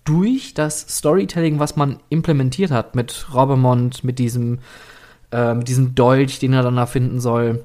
durch 0.03 0.53
das 0.53 0.81
Storytelling, 0.97 1.59
was 1.59 1.75
man 1.75 1.99
implementiert 2.09 2.71
hat 2.71 2.95
mit 2.95 3.27
Robbermont, 3.33 4.03
mit 4.03 4.19
diesem, 4.19 4.59
äh, 5.31 5.53
mit 5.53 5.67
diesem 5.67 5.95
Dolch, 5.95 6.39
den 6.39 6.53
er 6.53 6.63
dann 6.63 6.75
da 6.75 6.85
finden 6.85 7.19
soll, 7.19 7.63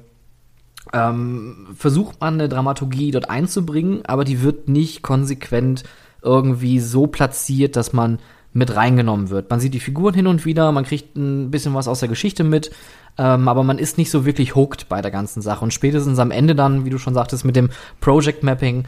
ähm, 0.93 1.67
versucht 1.75 2.21
man 2.21 2.35
eine 2.35 2.49
Dramaturgie 2.49 3.11
dort 3.11 3.29
einzubringen, 3.29 4.05
aber 4.05 4.23
die 4.23 4.41
wird 4.41 4.69
nicht 4.69 5.01
konsequent 5.01 5.83
irgendwie 6.21 6.79
so 6.79 7.07
platziert, 7.07 7.75
dass 7.75 7.93
man 7.93 8.19
mit 8.53 8.75
reingenommen 8.75 9.29
wird. 9.29 9.49
Man 9.49 9.59
sieht 9.59 9.73
die 9.73 9.79
Figuren 9.79 10.13
hin 10.13 10.27
und 10.27 10.45
wieder, 10.45 10.71
man 10.71 10.85
kriegt 10.85 11.15
ein 11.15 11.51
bisschen 11.51 11.73
was 11.73 11.87
aus 11.87 11.99
der 11.99 12.09
Geschichte 12.09 12.43
mit, 12.43 12.71
ähm, 13.17 13.47
aber 13.47 13.63
man 13.63 13.77
ist 13.77 13.97
nicht 13.97 14.09
so 14.09 14.25
wirklich 14.25 14.55
hooked 14.55 14.89
bei 14.89 15.01
der 15.01 15.11
ganzen 15.11 15.41
Sache. 15.41 15.63
Und 15.63 15.73
spätestens 15.73 16.19
am 16.19 16.31
Ende 16.31 16.55
dann, 16.55 16.85
wie 16.85 16.89
du 16.89 16.97
schon 16.97 17.13
sagtest, 17.13 17.45
mit 17.45 17.55
dem 17.55 17.69
Project 17.99 18.43
Mapping, 18.43 18.85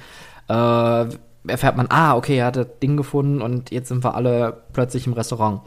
äh, 0.48 1.06
erfährt 1.48 1.78
man, 1.78 1.88
ah, 1.90 2.16
okay, 2.16 2.38
er 2.38 2.48
hat 2.48 2.56
das 2.56 2.68
Ding 2.82 2.98
gefunden 2.98 3.42
und 3.42 3.72
jetzt 3.72 3.88
sind 3.90 4.04
wir 4.04 4.16
alle 4.16 4.62
plötzlich 4.74 5.08
im 5.08 5.14
Restaurant. 5.14 5.62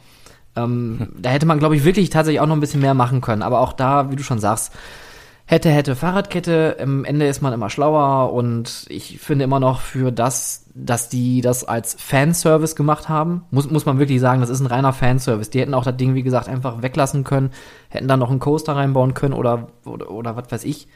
Ähm, 0.57 1.09
Da 1.18 1.31
hätte 1.31 1.46
man, 1.46 1.59
glaube 1.59 1.76
ich, 1.76 1.85
wirklich 1.85 2.11
tatsächlich 2.11 2.40
auch 2.40 2.46
noch 2.46 2.57
ein 2.57 2.61
bisschen 2.61 2.81
mehr 2.83 2.94
machen 2.94 3.20
können. 3.20 3.42
Aber 3.42 3.61
auch 3.61 3.72
da, 3.72 4.11
wie 4.11 4.16
du 4.16 4.22
schon 4.22 4.38
sagst, 4.38 4.72
hätte, 5.46 5.70
hätte 5.70 5.96
Fahrradkette, 5.96 6.76
am 6.81 7.05
Ende 7.05 7.26
ist 7.26 7.42
man 7.42 7.52
immer 7.52 7.70
schlauer 7.70 8.33
und 8.33 8.87
ich 8.88 9.18
finde 9.18 9.44
immer 9.44 9.61
noch 9.61 9.81
für 9.81 10.11
das, 10.11 10.66
dass 10.74 11.09
die 11.09 11.40
das 11.40 11.64
als 11.64 11.94
Fanservice 11.98 12.74
gemacht 12.74 13.09
haben, 13.09 13.44
muss, 13.50 13.70
muss 13.70 13.87
man 13.87 13.98
wirklich 13.98 14.20
sagen, 14.20 14.40
das 14.40 14.50
ist 14.50 14.61
ein 14.61 14.66
reiner 14.66 14.92
Fanservice. 14.92 15.50
Die 15.50 15.61
hätten 15.61 15.74
auch 15.74 15.85
das 15.85 15.96
Ding, 15.96 16.14
wie 16.14 16.22
gesagt, 16.22 16.48
einfach 16.48 16.83
weglassen 16.83 17.24
können, 17.24 17.50
hätten 17.88 18.09
dann 18.09 18.20
noch 18.20 18.31
einen 18.31 18.40
Coaster 18.40 18.76
reinbauen 18.76 19.14
können 19.14 19.35
oder, 19.35 19.68
oder, 19.85 20.11
oder 20.11 20.37
was 20.37 20.50
weiß 20.50 20.64
ich. 20.64 20.88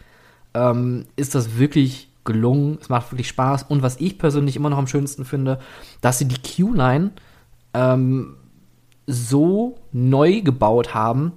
Ähm, 0.55 1.07
ist 1.17 1.35
das 1.35 1.59
wirklich 1.59 2.11
gelungen, 2.25 2.79
es 2.81 2.89
macht 2.89 3.13
wirklich 3.13 3.29
Spaß 3.29 3.65
und 3.65 3.83
was 3.83 4.01
ich 4.01 4.19
persönlich 4.19 4.57
immer 4.57 4.71
noch 4.71 4.79
am 4.79 4.87
schönsten 4.87 5.25
finde, 5.25 5.59
dass 6.01 6.19
sie 6.19 6.27
die 6.27 6.41
Q-Line 6.43 7.13
ähm, 7.73 8.37
so 9.07 9.79
neu 9.93 10.41
gebaut 10.41 10.95
haben, 10.95 11.33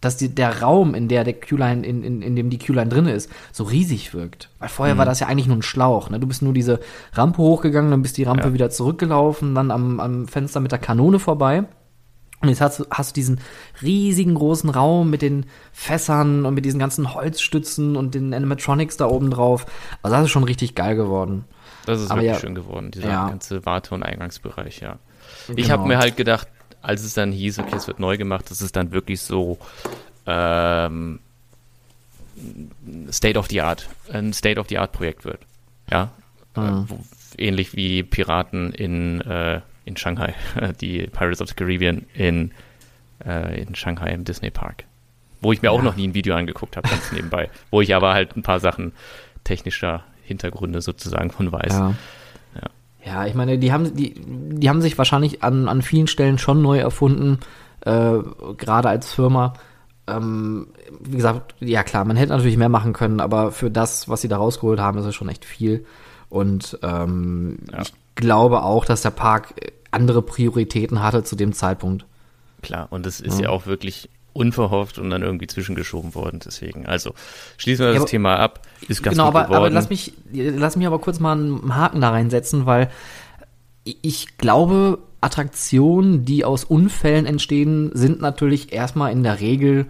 dass 0.00 0.16
die, 0.16 0.32
der 0.34 0.62
Raum, 0.62 0.94
in 0.94 1.08
der 1.08 1.24
der 1.24 1.34
Q-Line, 1.34 1.84
in, 1.84 2.04
in, 2.04 2.22
in 2.22 2.36
dem 2.36 2.50
die 2.50 2.58
Q-Line 2.58 2.88
drin 2.88 3.06
ist, 3.06 3.30
so 3.52 3.64
riesig 3.64 4.14
wirkt. 4.14 4.48
Weil 4.60 4.68
vorher 4.68 4.96
war 4.96 5.04
das 5.04 5.18
ja 5.20 5.26
eigentlich 5.26 5.48
nur 5.48 5.56
ein 5.56 5.62
Schlauch. 5.62 6.08
Ne? 6.10 6.20
Du 6.20 6.26
bist 6.26 6.40
nur 6.42 6.52
diese 6.52 6.78
Rampe 7.14 7.38
hochgegangen, 7.38 7.90
dann 7.90 8.02
bist 8.02 8.16
die 8.16 8.22
Rampe 8.24 8.48
Ja. 8.48 8.52
wieder 8.54 8.70
zurückgelaufen, 8.70 9.54
dann 9.54 9.70
am, 9.72 9.98
am 9.98 10.28
Fenster 10.28 10.60
mit 10.60 10.70
der 10.72 10.78
Kanone 10.78 11.18
vorbei. 11.18 11.64
Und 12.40 12.48
jetzt 12.48 12.60
hast 12.60 12.78
du, 12.78 12.84
hast 12.90 13.10
du 13.10 13.14
diesen 13.14 13.40
riesigen 13.82 14.36
großen 14.36 14.70
Raum 14.70 15.10
mit 15.10 15.22
den 15.22 15.46
Fässern 15.72 16.46
und 16.46 16.54
mit 16.54 16.64
diesen 16.64 16.78
ganzen 16.78 17.12
Holzstützen 17.14 17.96
und 17.96 18.14
den 18.14 18.32
Animatronics 18.32 18.96
da 18.96 19.06
oben 19.06 19.30
drauf. 19.30 19.66
Also 20.02 20.14
das 20.16 20.26
ist 20.26 20.30
schon 20.30 20.44
richtig 20.44 20.76
geil 20.76 20.94
geworden. 20.94 21.44
Das 21.86 22.00
ist 22.00 22.12
Aber 22.12 22.20
wirklich 22.20 22.34
ja, 22.36 22.40
schön 22.40 22.54
geworden, 22.54 22.92
dieser 22.92 23.08
ja. 23.08 23.28
ganze 23.28 23.66
Warte- 23.66 23.94
und 23.94 24.04
Eingangsbereich, 24.04 24.78
ja. 24.80 24.98
Ich 25.48 25.56
Genau. 25.66 25.68
habe 25.70 25.88
mir 25.88 25.98
halt 25.98 26.16
gedacht, 26.16 26.46
als 26.82 27.02
es 27.02 27.14
dann 27.14 27.32
hieß, 27.32 27.58
okay, 27.58 27.76
es 27.76 27.86
wird 27.86 27.98
neu 28.00 28.16
gemacht, 28.16 28.50
dass 28.50 28.60
es 28.60 28.72
dann 28.72 28.92
wirklich 28.92 29.20
so 29.20 29.58
ähm, 30.26 31.20
State 33.10 33.38
of 33.38 33.48
the 33.48 33.60
Art, 33.60 33.88
ein 34.12 34.32
State 34.32 34.60
of 34.60 34.68
the 34.68 34.78
Art 34.78 34.92
Projekt 34.92 35.24
wird. 35.24 35.40
Ja. 35.90 36.10
Mhm. 36.56 36.62
Äh, 36.62 36.90
wo, 36.90 36.98
ähnlich 37.36 37.74
wie 37.74 38.02
Piraten 38.02 38.72
in, 38.72 39.20
äh, 39.22 39.60
in 39.84 39.96
Shanghai, 39.96 40.34
die 40.80 41.06
Pirates 41.08 41.40
of 41.40 41.48
the 41.48 41.54
Caribbean 41.54 42.06
in, 42.14 42.52
äh, 43.24 43.60
in 43.60 43.74
Shanghai 43.74 44.10
im 44.10 44.24
Disney 44.24 44.50
Park. 44.50 44.84
Wo 45.40 45.52
ich 45.52 45.62
mir 45.62 45.70
auch 45.70 45.78
Ja. 45.78 45.84
noch 45.84 45.96
nie 45.96 46.08
ein 46.08 46.14
Video 46.14 46.34
angeguckt 46.34 46.76
habe, 46.76 46.88
ganz 46.88 47.12
nebenbei. 47.12 47.48
Wo 47.70 47.80
ich 47.80 47.94
aber 47.94 48.12
halt 48.12 48.36
ein 48.36 48.42
paar 48.42 48.60
Sachen 48.60 48.92
technischer 49.44 50.04
Hintergründe 50.24 50.80
sozusagen 50.82 51.30
von 51.30 51.50
weiß. 51.52 51.72
Ja. 51.72 51.94
Ja. 53.08 53.22
Ja, 53.22 53.26
ich 53.26 53.34
meine, 53.34 53.58
die 53.58 53.72
haben, 53.72 53.94
die, 53.94 54.14
die 54.16 54.68
haben 54.68 54.80
sich 54.82 54.96
wahrscheinlich 54.98 55.42
an, 55.42 55.68
an 55.68 55.82
vielen 55.82 56.06
Stellen 56.06 56.38
schon 56.38 56.62
neu 56.62 56.78
erfunden, 56.78 57.38
äh, 57.80 58.18
gerade 58.56 58.88
als 58.88 59.12
Firma. 59.12 59.54
Ähm, 60.06 60.68
wie 61.00 61.16
gesagt, 61.16 61.54
ja 61.60 61.82
klar, 61.82 62.04
man 62.04 62.16
hätte 62.16 62.32
natürlich 62.32 62.56
mehr 62.56 62.68
machen 62.68 62.92
können, 62.92 63.20
aber 63.20 63.52
für 63.52 63.70
das, 63.70 64.08
was 64.08 64.20
sie 64.22 64.28
da 64.28 64.36
rausgeholt 64.38 64.80
haben, 64.80 64.98
ist 64.98 65.04
es 65.06 65.14
schon 65.14 65.28
echt 65.28 65.44
viel. 65.44 65.84
Und 66.28 66.78
ähm, 66.82 67.58
Ja. 67.72 67.82
ich 67.82 67.92
glaube 68.14 68.62
auch, 68.62 68.84
dass 68.84 69.02
der 69.02 69.10
Park 69.10 69.54
andere 69.90 70.22
Prioritäten 70.22 71.02
hatte 71.02 71.24
zu 71.24 71.36
dem 71.36 71.52
Zeitpunkt. 71.52 72.04
Klar, 72.62 72.88
und 72.90 73.06
das 73.06 73.20
ist 73.20 73.40
ja, 73.40 73.48
auch 73.50 73.66
wirklich 73.66 74.10
unverhofft 74.38 74.98
und 74.98 75.10
dann 75.10 75.22
irgendwie 75.22 75.46
zwischengeschoben 75.46 76.14
worden. 76.14 76.40
Deswegen, 76.44 76.86
also 76.86 77.12
schließen 77.58 77.84
wir 77.84 77.88
Ja, 77.88 77.92
das 77.94 78.02
aber- 78.02 78.10
Thema 78.10 78.36
ab. 78.36 78.62
Ist 78.88 79.02
ganz 79.02 79.16
genau, 79.16 79.26
gut 79.26 79.36
aber, 79.36 79.44
geworden. 79.44 79.58
aber 79.64 79.70
lass 79.70 79.90
mich, 79.90 80.12
lass 80.32 80.76
mich 80.76 80.86
aber 80.86 80.98
kurz 81.00 81.20
mal 81.20 81.32
einen 81.36 81.74
Haken 81.74 82.00
da 82.00 82.10
reinsetzen, 82.10 82.64
weil 82.66 82.90
ich 83.84 84.36
glaube, 84.38 84.98
Attraktionen, 85.20 86.24
die 86.24 86.44
aus 86.44 86.64
Unfällen 86.64 87.26
entstehen, 87.26 87.90
sind 87.94 88.20
natürlich 88.20 88.72
erstmal 88.72 89.12
in 89.12 89.22
der 89.22 89.40
Regel, 89.40 89.86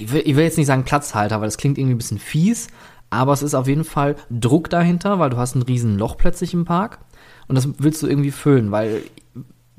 ich 0.00 0.12
will, 0.12 0.22
ich 0.24 0.36
will 0.36 0.44
jetzt 0.44 0.58
nicht 0.58 0.66
sagen 0.66 0.84
Platzhalter, 0.84 1.40
weil 1.40 1.46
das 1.48 1.56
klingt 1.58 1.78
irgendwie 1.78 1.94
ein 1.94 1.98
bisschen 1.98 2.18
fies, 2.18 2.68
aber 3.10 3.32
es 3.32 3.42
ist 3.42 3.54
auf 3.54 3.66
jeden 3.68 3.84
Fall 3.84 4.16
Druck 4.30 4.68
dahinter, 4.68 5.18
weil 5.18 5.30
du 5.30 5.36
hast 5.38 5.54
ein 5.54 5.62
riesen 5.62 5.96
Loch 5.98 6.16
plötzlich 6.18 6.52
im 6.54 6.64
Park 6.64 6.98
und 7.46 7.54
das 7.54 7.68
willst 7.78 8.02
du 8.02 8.06
irgendwie 8.06 8.30
füllen, 8.32 8.70
weil 8.70 9.02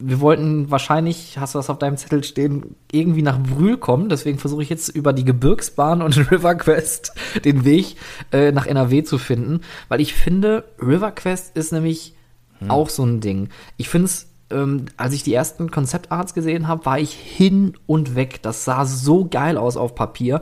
wir 0.02 0.22
wollten 0.22 0.72
wahrscheinlich, 0.72 1.38
hast 1.38 1.54
du 1.54 1.60
das 1.60 1.70
auf 1.70 1.78
deinem 1.78 1.98
Zettel 1.98 2.24
stehen, 2.24 2.76
irgendwie 2.90 3.22
nach 3.22 3.38
Brühl 3.38 3.78
kommen. 3.78 4.08
Deswegen 4.08 4.40
versuche 4.40 4.64
ich 4.64 4.70
jetzt 4.70 4.88
über 4.88 5.12
die 5.12 5.26
Gebirgsbahn 5.26 6.02
und 6.02 6.18
River 6.32 6.56
Quest 6.56 7.14
den 7.44 7.66
Weg 7.66 7.98
äh, 8.32 8.54
nach 8.54 8.66
NRW 8.66 9.04
zu 9.04 9.18
finden. 9.18 9.62
Weil 9.90 10.00
ich 10.00 10.14
finde, 10.14 10.64
River 10.82 11.12
Quest 11.12 11.56
ist 11.58 11.74
nämlich 11.74 12.16
hm. 12.60 12.72
auch 12.72 12.88
so 12.90 13.04
ein 13.04 13.20
Ding. 13.20 13.50
Ich 13.76 13.90
finde 13.90 14.06
es, 14.06 14.28
ähm, 14.52 14.86
als 14.96 15.14
ich 15.14 15.24
die 15.24 15.34
ersten 15.34 15.70
Konzeptarts 15.70 16.34
gesehen 16.34 16.70
habe, 16.70 16.86
war 16.86 16.98
ich 16.98 17.12
hin 17.12 17.74
und 17.86 18.16
weg. 18.16 18.42
Das 18.42 18.64
sah 18.64 18.86
so 18.86 19.26
geil 19.26 19.58
aus 19.58 19.76
auf 19.76 19.96
Papier. 19.96 20.42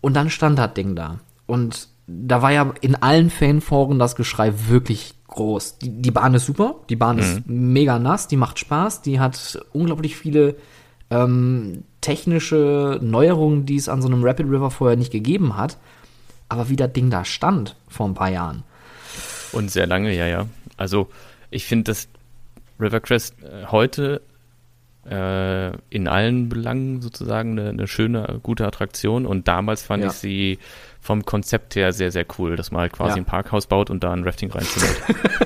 Und 0.00 0.14
dann 0.14 0.30
stand 0.30 0.60
das 0.60 0.74
Ding 0.74 0.94
da. 0.94 1.18
Und 1.46 1.88
da 2.06 2.40
war 2.40 2.52
ja 2.52 2.72
in 2.82 2.94
allen 2.94 3.30
Fanforen 3.30 3.98
das 3.98 4.14
Geschrei 4.14 4.52
wirklich 4.68 5.15
groß. 5.36 5.78
Die, 5.78 5.90
die 5.90 6.10
Bahn 6.10 6.34
ist 6.34 6.46
super, 6.46 6.74
die 6.88 6.96
Bahn 6.96 7.16
mhm. 7.16 7.22
ist 7.22 7.42
mega 7.46 7.98
nass, 7.98 8.28
die 8.28 8.36
macht 8.36 8.58
Spaß, 8.58 9.02
die 9.02 9.20
hat 9.20 9.58
unglaublich 9.72 10.16
viele 10.16 10.56
ähm, 11.10 11.84
technische 12.00 12.98
Neuerungen, 13.02 13.66
die 13.66 13.76
es 13.76 13.88
an 13.88 14.02
so 14.02 14.08
einem 14.08 14.24
Rapid 14.24 14.46
River 14.46 14.70
vorher 14.70 14.96
nicht 14.96 15.12
gegeben 15.12 15.56
hat. 15.56 15.78
Aber 16.48 16.68
wie 16.68 16.76
das 16.76 16.92
Ding 16.92 17.10
da 17.10 17.24
stand 17.24 17.76
vor 17.88 18.06
ein 18.06 18.14
paar 18.14 18.30
Jahren. 18.30 18.62
Und 19.52 19.70
sehr 19.70 19.86
lange, 19.86 20.14
ja, 20.14 20.26
ja. 20.26 20.46
Also 20.76 21.08
ich 21.50 21.66
finde, 21.66 21.84
dass 21.84 22.08
Rivercrest 22.78 23.34
äh, 23.42 23.66
heute 23.66 24.20
äh, 25.08 25.72
in 25.90 26.08
allen 26.08 26.48
Belangen 26.48 27.00
sozusagen 27.00 27.58
eine, 27.58 27.70
eine, 27.70 27.86
schöne, 27.86 28.40
gute 28.42 28.66
Attraktion 28.66 29.26
und 29.26 29.48
damals 29.48 29.82
fand 29.82 30.02
ja. 30.02 30.10
ich 30.10 30.14
sie 30.14 30.58
vom 31.06 31.24
Konzept 31.24 31.76
her 31.76 31.92
sehr, 31.92 32.10
sehr 32.10 32.26
cool, 32.38 32.56
dass 32.56 32.70
man 32.70 32.82
halt 32.82 32.92
quasi 32.92 33.12
ja. 33.12 33.16
ein 33.16 33.24
Parkhaus 33.24 33.66
baut 33.66 33.90
und 33.90 34.04
da 34.04 34.12
ein 34.12 34.24
Rafting 34.24 34.50
reinzieht. 34.50 34.82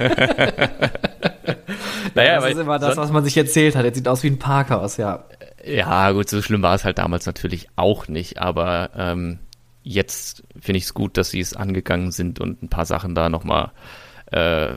naja, 2.15 2.35
ja, 2.35 2.41
das 2.41 2.51
ist 2.51 2.59
immer 2.59 2.79
das, 2.79 2.97
was 2.97 3.13
man 3.13 3.25
sich 3.25 3.37
erzählt 3.37 3.77
hat. 3.77 3.85
Jetzt 3.85 3.97
sieht 3.97 4.09
aus 4.09 4.23
wie 4.23 4.29
ein 4.29 4.39
Parkhaus, 4.39 4.97
ja. 4.97 5.25
Ja, 5.65 6.11
gut, 6.13 6.31
so 6.31 6.41
schlimm 6.41 6.63
war 6.63 6.75
es 6.75 6.85
halt 6.85 6.99
damals 6.99 7.27
natürlich 7.27 7.69
auch 7.77 8.09
nicht, 8.09 8.39
aber 8.39 8.91
ähm, 8.97 9.39
jetzt 9.83 10.43
finde 10.59 10.79
ich 10.79 10.85
es 10.85 10.95
gut, 10.95 11.19
dass 11.19 11.31
sie 11.31 11.41
es 11.41 11.55
angegangen 11.55 12.11
sind 12.11 12.41
und 12.41 12.63
ein 12.63 12.69
paar 12.69 12.87
Sachen 12.87 13.15
da 13.15 13.29
nochmal 13.29 13.73
äh, 14.31 14.75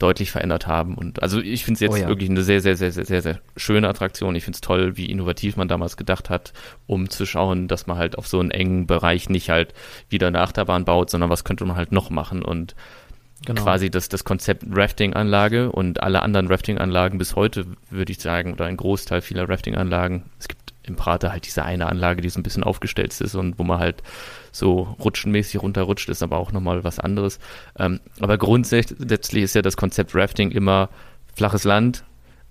deutlich 0.00 0.30
verändert 0.30 0.66
haben. 0.66 0.94
Und 0.94 1.22
also 1.22 1.40
ich 1.40 1.64
finde 1.64 1.76
es 1.76 1.80
jetzt 1.80 1.92
oh 1.92 1.96
ja. 1.96 2.08
wirklich 2.08 2.30
eine 2.30 2.42
sehr, 2.42 2.60
sehr, 2.60 2.76
sehr, 2.76 2.90
sehr, 2.90 3.04
sehr, 3.04 3.22
sehr 3.22 3.40
schöne 3.56 3.88
Attraktion. 3.88 4.34
Ich 4.34 4.44
finde 4.44 4.56
es 4.56 4.60
toll, 4.60 4.96
wie 4.96 5.06
innovativ 5.06 5.56
man 5.56 5.68
damals 5.68 5.96
gedacht 5.96 6.30
hat, 6.30 6.52
um 6.86 7.10
zu 7.10 7.26
schauen, 7.26 7.68
dass 7.68 7.86
man 7.86 7.98
halt 7.98 8.16
auf 8.16 8.26
so 8.26 8.40
einen 8.40 8.50
engen 8.50 8.86
Bereich 8.86 9.28
nicht 9.28 9.50
halt 9.50 9.74
wieder 10.08 10.26
eine 10.26 10.40
Achterbahn 10.40 10.84
baut, 10.84 11.10
sondern 11.10 11.30
was 11.30 11.44
könnte 11.44 11.64
man 11.66 11.76
halt 11.76 11.92
noch 11.92 12.10
machen 12.10 12.42
und 12.42 12.74
Genau. 13.46 13.62
quasi 13.62 13.90
das, 13.90 14.10
das 14.10 14.24
Konzept 14.24 14.64
Rafting-Anlage 14.70 15.72
und 15.72 16.02
alle 16.02 16.20
anderen 16.20 16.48
Rafting-Anlagen 16.48 17.16
bis 17.16 17.36
heute, 17.36 17.64
würde 17.88 18.12
ich 18.12 18.20
sagen, 18.20 18.52
oder 18.52 18.66
ein 18.66 18.76
Großteil 18.76 19.22
vieler 19.22 19.48
Rafting-Anlagen. 19.48 20.24
Es 20.38 20.46
gibt 20.46 20.59
im 20.82 20.96
Prater 20.96 21.32
halt 21.32 21.46
diese 21.46 21.64
eine 21.64 21.86
Anlage, 21.86 22.22
die 22.22 22.28
so 22.28 22.40
ein 22.40 22.42
bisschen 22.42 22.64
aufgestellt 22.64 23.18
ist 23.20 23.34
und 23.34 23.58
wo 23.58 23.64
man 23.64 23.78
halt 23.78 24.02
so 24.52 24.94
rutschenmäßig 24.98 25.60
runterrutscht, 25.62 26.08
ist 26.08 26.22
aber 26.22 26.38
auch 26.38 26.52
nochmal 26.52 26.84
was 26.84 26.98
anderes. 26.98 27.38
Ähm, 27.78 28.00
aber 28.20 28.38
grundsätzlich 28.38 29.44
ist 29.44 29.54
ja 29.54 29.62
das 29.62 29.76
Konzept 29.76 30.14
Rafting 30.14 30.50
immer 30.50 30.88
flaches 31.34 31.64
Land 31.64 32.04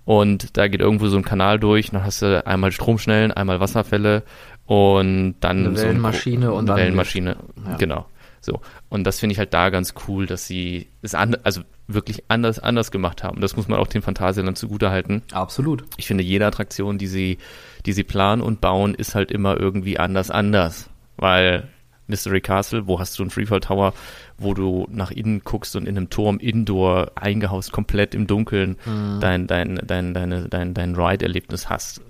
und 0.04 0.56
da 0.56 0.68
geht 0.68 0.80
irgendwo 0.80 1.08
so 1.08 1.16
ein 1.16 1.24
Kanal 1.24 1.58
durch, 1.58 1.90
dann 1.90 2.04
hast 2.04 2.22
du 2.22 2.44
einmal 2.46 2.72
Stromschnellen, 2.72 3.32
einmal 3.32 3.60
Wasserfälle 3.60 4.22
und 4.66 5.36
dann 5.40 5.66
eine 5.66 5.76
Wellenmaschine 5.76 6.46
so 6.46 6.52
ein, 6.52 6.58
und 6.58 6.66
dann 6.66 6.76
Wellenmaschine, 6.76 7.36
ja. 7.66 7.76
genau. 7.76 8.06
So. 8.40 8.60
Und 8.88 9.04
das 9.04 9.20
finde 9.20 9.34
ich 9.34 9.38
halt 9.38 9.52
da 9.54 9.70
ganz 9.70 9.94
cool, 10.08 10.26
dass 10.26 10.46
sie 10.46 10.88
es 11.02 11.14
an, 11.14 11.36
also 11.44 11.62
wirklich 11.86 12.24
anders, 12.28 12.58
anders 12.58 12.90
gemacht 12.90 13.22
haben. 13.22 13.40
Das 13.40 13.56
muss 13.56 13.68
man 13.68 13.78
auch 13.78 13.86
dem 13.86 14.02
Phantasialand 14.02 14.56
zugute 14.56 14.90
halten. 14.90 15.22
Absolut. 15.32 15.84
Ich 15.96 16.06
finde, 16.06 16.24
jede 16.24 16.46
Attraktion, 16.46 16.98
die 16.98 17.06
sie, 17.06 17.38
die 17.86 17.92
sie 17.92 18.04
planen 18.04 18.42
und 18.42 18.60
bauen, 18.60 18.94
ist 18.94 19.14
halt 19.14 19.30
immer 19.30 19.58
irgendwie 19.58 19.98
anders, 19.98 20.30
anders. 20.30 20.88
Weil 21.16 21.68
Mystery 22.06 22.40
Castle, 22.40 22.86
wo 22.86 22.98
hast 22.98 23.18
du 23.18 23.22
einen 23.22 23.30
Freefall 23.30 23.60
Tower, 23.60 23.94
wo 24.36 24.54
du 24.54 24.86
nach 24.90 25.10
innen 25.10 25.42
guckst 25.44 25.76
und 25.76 25.86
in 25.86 25.96
einem 25.96 26.10
Turm 26.10 26.38
indoor 26.38 27.12
eingehaust, 27.14 27.72
komplett 27.72 28.14
im 28.14 28.26
Dunkeln, 28.26 28.76
mhm. 28.84 29.20
dein, 29.20 29.46
dein, 29.46 29.80
dein, 29.86 30.12
deine, 30.14 30.48
dein, 30.48 30.74
dein 30.74 30.94
Ride-Erlebnis 30.94 31.68
hast. 31.68 32.00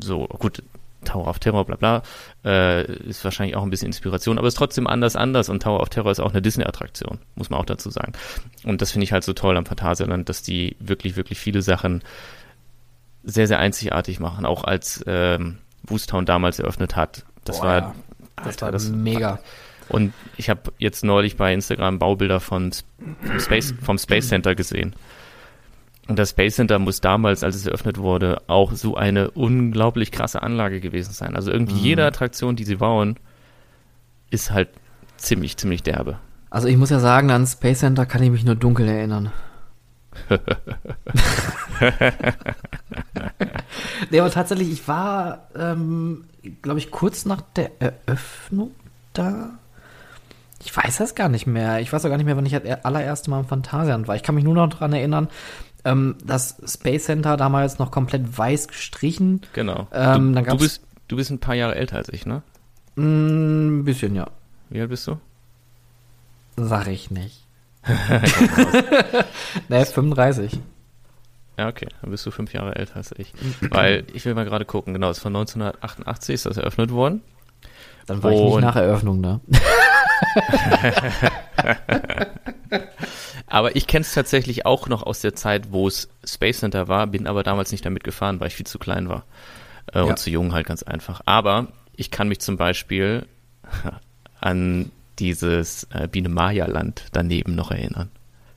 So, 0.00 0.26
gut, 0.26 0.62
Tower 1.04 1.28
of 1.28 1.38
Terror, 1.38 1.64
bla 1.64 1.76
bla, 1.76 2.02
äh, 2.44 2.84
ist 3.04 3.24
wahrscheinlich 3.24 3.56
auch 3.56 3.62
ein 3.62 3.70
bisschen 3.70 3.86
Inspiration, 3.86 4.38
aber 4.38 4.48
ist 4.48 4.56
trotzdem 4.56 4.86
anders 4.86 5.16
anders 5.16 5.48
und 5.48 5.62
Tower 5.62 5.80
of 5.80 5.88
Terror 5.88 6.10
ist 6.10 6.20
auch 6.20 6.30
eine 6.30 6.42
Disney-Attraktion, 6.42 7.18
muss 7.34 7.50
man 7.50 7.60
auch 7.60 7.64
dazu 7.64 7.90
sagen. 7.90 8.12
Und 8.64 8.82
das 8.82 8.92
finde 8.92 9.04
ich 9.04 9.12
halt 9.12 9.24
so 9.24 9.32
toll 9.32 9.56
am 9.56 9.66
Phantasialand, 9.66 10.28
dass 10.28 10.42
die 10.42 10.76
wirklich, 10.78 11.16
wirklich 11.16 11.38
viele 11.38 11.62
Sachen 11.62 12.02
sehr, 13.24 13.46
sehr 13.46 13.58
einzigartig 13.58 14.20
machen, 14.20 14.46
auch 14.46 14.64
als 14.64 15.04
ähm, 15.06 15.58
Woostown 15.84 16.26
damals 16.26 16.58
eröffnet 16.58 16.96
hat. 16.96 17.24
Das 17.44 17.60
Boah, 17.60 17.66
war, 17.66 17.78
ja. 17.78 17.94
das 18.36 18.46
Alter, 18.46 18.66
war 18.66 18.72
das 18.72 18.88
mega. 18.88 19.38
Und 19.88 20.12
ich 20.36 20.48
habe 20.48 20.72
jetzt 20.78 21.02
neulich 21.02 21.36
bei 21.36 21.52
Instagram 21.52 21.98
Baubilder 21.98 22.40
von, 22.40 22.70
Space, 23.38 23.74
vom 23.82 23.98
Space 23.98 24.28
Center 24.28 24.54
gesehen. 24.54 24.94
Und 26.10 26.18
das 26.18 26.30
Space 26.30 26.56
Center 26.56 26.80
muss 26.80 27.00
damals, 27.00 27.44
als 27.44 27.54
es 27.54 27.66
eröffnet 27.66 27.96
wurde, 27.98 28.42
auch 28.48 28.72
so 28.72 28.96
eine 28.96 29.30
unglaublich 29.30 30.10
krasse 30.10 30.42
Anlage 30.42 30.80
gewesen 30.80 31.12
sein. 31.12 31.36
Also 31.36 31.52
irgendwie 31.52 31.74
mhm. 31.74 31.84
jede 31.84 32.04
Attraktion, 32.04 32.56
die 32.56 32.64
sie 32.64 32.74
bauen, 32.74 33.14
ist 34.28 34.50
halt 34.50 34.70
ziemlich, 35.18 35.56
ziemlich 35.56 35.84
derbe. 35.84 36.18
Also 36.50 36.66
ich 36.66 36.76
muss 36.76 36.90
ja 36.90 36.98
sagen, 36.98 37.30
an 37.30 37.46
Space 37.46 37.78
Center 37.78 38.06
kann 38.06 38.24
ich 38.24 38.30
mich 38.30 38.44
nur 38.44 38.56
dunkel 38.56 38.88
erinnern. 38.88 39.30
nee, 44.10 44.18
aber 44.18 44.32
tatsächlich, 44.32 44.72
ich 44.72 44.88
war, 44.88 45.46
ähm, 45.54 46.24
glaube 46.60 46.80
ich, 46.80 46.90
kurz 46.90 47.24
nach 47.24 47.42
der 47.54 47.70
Eröffnung 47.78 48.72
da. 49.12 49.50
Ich 50.64 50.76
weiß 50.76 50.96
das 50.96 51.14
gar 51.14 51.28
nicht 51.28 51.46
mehr. 51.46 51.78
Ich 51.80 51.92
weiß 51.92 52.04
auch 52.04 52.10
gar 52.10 52.16
nicht 52.16 52.26
mehr, 52.26 52.36
wann 52.36 52.46
ich 52.46 52.52
das 52.52 52.84
allererste 52.84 53.30
Mal 53.30 53.38
im 53.40 53.46
Phantasialand 53.46 54.08
war. 54.08 54.16
Ich 54.16 54.24
kann 54.24 54.34
mich 54.34 54.42
nur 54.42 54.54
noch 54.54 54.68
daran 54.70 54.92
erinnern, 54.92 55.28
ähm, 55.84 56.16
das 56.24 56.56
Space 56.66 57.04
Center 57.04 57.36
damals 57.36 57.78
noch 57.78 57.90
komplett 57.90 58.36
weiß 58.36 58.68
gestrichen. 58.68 59.42
Genau. 59.52 59.88
Ähm, 59.92 60.34
du, 60.34 60.42
du, 60.42 60.56
bist, 60.58 60.82
du 61.08 61.16
bist 61.16 61.30
ein 61.30 61.38
paar 61.38 61.54
Jahre 61.54 61.74
älter 61.74 61.96
als 61.96 62.08
ich, 62.08 62.26
ne? 62.26 62.42
Mm, 62.96 63.80
ein 63.80 63.84
bisschen, 63.84 64.14
ja. 64.14 64.26
Wie 64.68 64.80
alt 64.80 64.90
bist 64.90 65.06
du? 65.06 65.18
Sag 66.56 66.88
ich 66.88 67.10
nicht. 67.10 67.46
ne, 69.68 69.86
35. 69.86 70.60
Ja, 71.60 71.68
okay, 71.68 71.88
dann 72.00 72.10
bist 72.10 72.24
du 72.24 72.30
fünf 72.30 72.54
Jahre 72.54 72.76
älter 72.76 72.96
als 72.96 73.12
ich. 73.18 73.34
Weil, 73.60 74.04
ich 74.14 74.24
will 74.24 74.34
mal 74.34 74.46
gerade 74.46 74.64
gucken, 74.64 74.94
genau, 74.94 75.10
es 75.10 75.18
ist 75.18 75.22
von 75.22 75.36
1988 75.36 76.34
ist 76.34 76.46
das 76.46 76.56
eröffnet 76.56 76.90
worden. 76.90 77.22
Dann 78.06 78.22
war 78.22 78.32
Und 78.32 78.38
ich 78.38 78.44
nicht 78.54 78.60
nach 78.62 78.76
Eröffnung 78.76 79.22
da. 79.22 79.40
aber 83.46 83.76
ich 83.76 83.86
kenne 83.86 84.02
es 84.02 84.12
tatsächlich 84.12 84.66
auch 84.66 84.88
noch 84.88 85.02
aus 85.02 85.20
der 85.20 85.34
Zeit, 85.34 85.72
wo 85.72 85.88
es 85.88 86.08
Space 86.24 86.60
Center 86.60 86.88
war, 86.88 87.06
bin 87.06 87.26
aber 87.26 87.42
damals 87.42 87.72
nicht 87.72 87.84
damit 87.84 88.04
gefahren, 88.04 88.40
weil 88.40 88.48
ich 88.48 88.56
viel 88.56 88.66
zu 88.66 88.78
klein 88.78 89.08
war. 89.08 89.24
Äh, 89.92 89.98
ja. 89.98 90.04
Und 90.04 90.18
zu 90.18 90.30
jung 90.30 90.52
halt 90.52 90.66
ganz 90.66 90.82
einfach. 90.82 91.20
Aber 91.24 91.68
ich 91.96 92.10
kann 92.10 92.28
mich 92.28 92.40
zum 92.40 92.56
Beispiel 92.56 93.26
an 94.40 94.90
dieses 95.18 95.84
äh, 95.92 96.08
Biene 96.08 96.28
Maya 96.28 96.66
Land 96.66 97.04
daneben 97.12 97.54
noch 97.54 97.70
erinnern. 97.70 98.10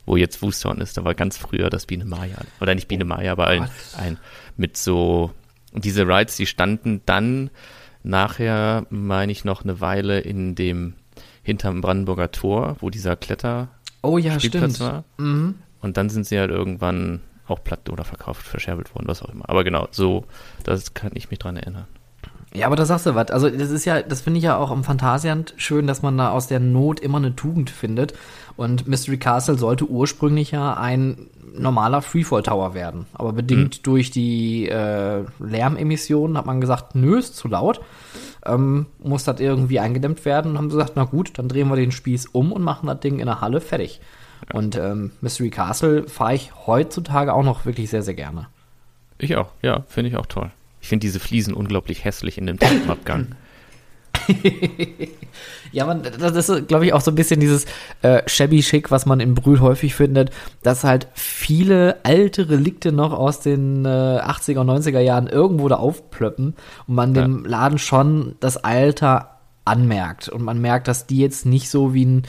Wo 0.06 0.18
jetzt 0.18 0.42
Woostorn 0.42 0.82
ist, 0.82 0.98
da 0.98 1.06
war 1.06 1.14
ganz 1.14 1.38
früher 1.38 1.70
das 1.70 1.86
Biene 1.86 2.04
Maya. 2.04 2.38
Oder 2.60 2.76
nicht 2.76 2.90
Biene 2.90 3.06
Maya, 3.06 3.32
aber 3.32 3.48
ein, 3.48 3.70
ein 3.98 4.18
mit 4.58 4.76
so, 4.76 5.32
diese 5.72 6.06
Rides, 6.06 6.36
die 6.36 6.46
standen 6.46 7.02
dann 7.06 7.50
nachher, 8.04 8.86
meine 8.90 9.32
ich, 9.32 9.46
noch 9.46 9.64
eine 9.64 9.80
Weile 9.80 10.20
in 10.20 10.56
dem 10.56 10.96
hinterm 11.44 11.82
Brandenburger 11.82 12.32
Tor, 12.32 12.78
wo 12.80 12.90
dieser 12.90 13.16
Kletter 13.16 13.68
oh, 14.02 14.18
ja, 14.18 14.40
Spielplatz 14.40 14.76
stimmt. 14.76 14.90
war. 14.90 15.04
Mhm. 15.18 15.56
Und 15.82 15.98
dann 15.98 16.10
sind 16.10 16.26
sie 16.26 16.40
halt 16.40 16.50
irgendwann 16.50 17.22
auch 17.48 17.64
platt 17.64 17.90
oder 17.90 18.06
verkauft, 18.06 18.44
verscherbelt 18.44 18.96
worden, 18.96 19.08
was 19.08 19.22
auch 19.22 19.30
immer. 19.30 19.50
Aber 19.50 19.64
genau, 19.64 19.88
so, 19.92 20.26
das 20.64 20.94
kann 20.94 21.12
ich 21.14 21.30
mich 21.30 21.40
dran 21.40 21.58
erinnern. 21.58 21.88
Ja, 22.54 22.68
aber 22.68 22.76
da 22.76 22.86
sagst 22.86 23.08
du 23.08 23.16
was. 23.16 23.32
Also, 23.32 23.50
das 23.50 23.72
ist 23.72 23.84
ja, 23.86 24.02
das 24.04 24.22
finde 24.22 24.38
ich 24.38 24.44
ja 24.44 24.58
auch 24.58 24.72
im 24.72 24.84
Phantasialand 24.84 25.56
schön, 25.58 25.88
dass 25.88 26.04
man 26.04 26.18
da 26.18 26.30
aus 26.30 26.48
der 26.48 26.60
Not 26.60 27.00
immer 27.00 27.18
eine 27.18 27.36
Tugend 27.36 27.72
findet. 27.72 28.14
Und 28.56 28.88
Mystery 28.88 29.18
Castle 29.18 29.58
sollte 29.58 29.86
ursprünglich 29.90 30.52
ja 30.52 30.76
ein 30.76 31.30
normaler 31.56 32.04
Freefall 32.04 32.44
Tower 32.44 32.76
werden. 32.76 33.08
Aber 33.14 33.34
bedingt 33.34 33.76
hm. 33.76 33.84
durch 33.84 34.12
die 34.12 34.70
äh, 34.70 35.24
Lärmemissionen 35.40 36.38
hat 36.38 36.46
man 36.46 36.62
gesagt, 36.62 36.94
nö, 36.94 37.18
ist 37.18 37.36
zu 37.36 37.48
laut. 37.48 37.82
Ähm, 38.46 38.88
muss 39.00 39.24
das 39.24 39.40
irgendwie 39.40 39.80
eingedämmt 39.80 40.26
werden 40.26 40.52
und 40.52 40.58
haben 40.58 40.70
gesagt, 40.70 40.94
na 40.96 41.06
gut, 41.06 41.32
dann 41.38 41.48
drehen 41.48 41.70
wir 41.70 41.76
den 41.76 41.92
Spieß 41.92 42.28
um 42.28 42.52
und 42.52 42.62
machen 42.62 42.88
das 42.88 43.00
Ding 43.00 43.20
in 43.20 43.26
der 43.26 43.42
Halle 43.42 43.62
fertig. 43.62 44.02
Und 44.52 44.76
ähm, 44.76 45.12
Mystery 45.22 45.50
Castle 45.50 46.08
fahre 46.08 46.36
ich 46.36 46.52
heutzutage 46.68 47.34
auch 47.34 47.44
noch 47.44 47.66
wirklich 47.66 47.90
sehr, 47.90 48.04
sehr 48.04 48.14
gerne. 48.14 48.48
Ich 49.18 49.36
auch, 49.38 49.50
ja, 49.62 49.84
finde 49.88 50.10
ich 50.10 50.18
auch 50.18 50.26
toll. 50.26 50.52
Ich 50.82 50.90
finde 50.90 51.06
diese 51.06 51.22
Fliesen 51.22 51.54
unglaublich 51.54 52.04
hässlich 52.04 52.38
in 52.38 52.48
dem 52.48 52.60
Treppenabgang. 52.60 53.28
ja, 55.72 55.86
man, 55.86 56.04
das 56.04 56.50
ist, 56.50 56.68
glaube 56.68 56.86
ich, 56.86 56.94
auch 56.94 57.02
so 57.02 57.12
ein 57.12 57.16
bisschen 57.16 57.40
dieses 57.40 57.66
äh, 58.02 58.22
shabby 58.28 58.62
schick, 58.62 58.92
was 58.92 59.06
man 59.06 59.20
in 59.20 59.36
Brühl 59.36 59.60
häufig 59.60 59.96
findet, 59.96 60.32
dass 60.62 60.84
halt 60.84 61.08
viele 61.14 61.98
alte 62.04 62.50
Relikte 62.50 62.92
noch 62.92 63.12
aus 63.14 63.40
den 63.40 63.86
äh, 63.86 63.88
80er 63.88 64.60
und 64.60 64.70
90er 64.70 65.00
Jahren 65.00 65.28
irgendwo 65.28 65.68
da 65.68 65.76
aufplöppen 65.76 66.56
und 66.88 66.96
man 66.96 67.16
ja. 67.16 67.24
dem 67.24 67.46
Laden 67.46 67.80
schon 67.80 68.36
das 68.40 68.58
Alter 68.58 69.40
anmerkt. 69.66 70.30
Und 70.30 70.44
man 70.44 70.60
merkt, 70.60 70.88
dass 70.88 71.08
die 71.08 71.20
jetzt 71.20 71.46
nicht 71.46 71.70
so 71.70 71.94
wie 71.94 72.06
ein 72.06 72.24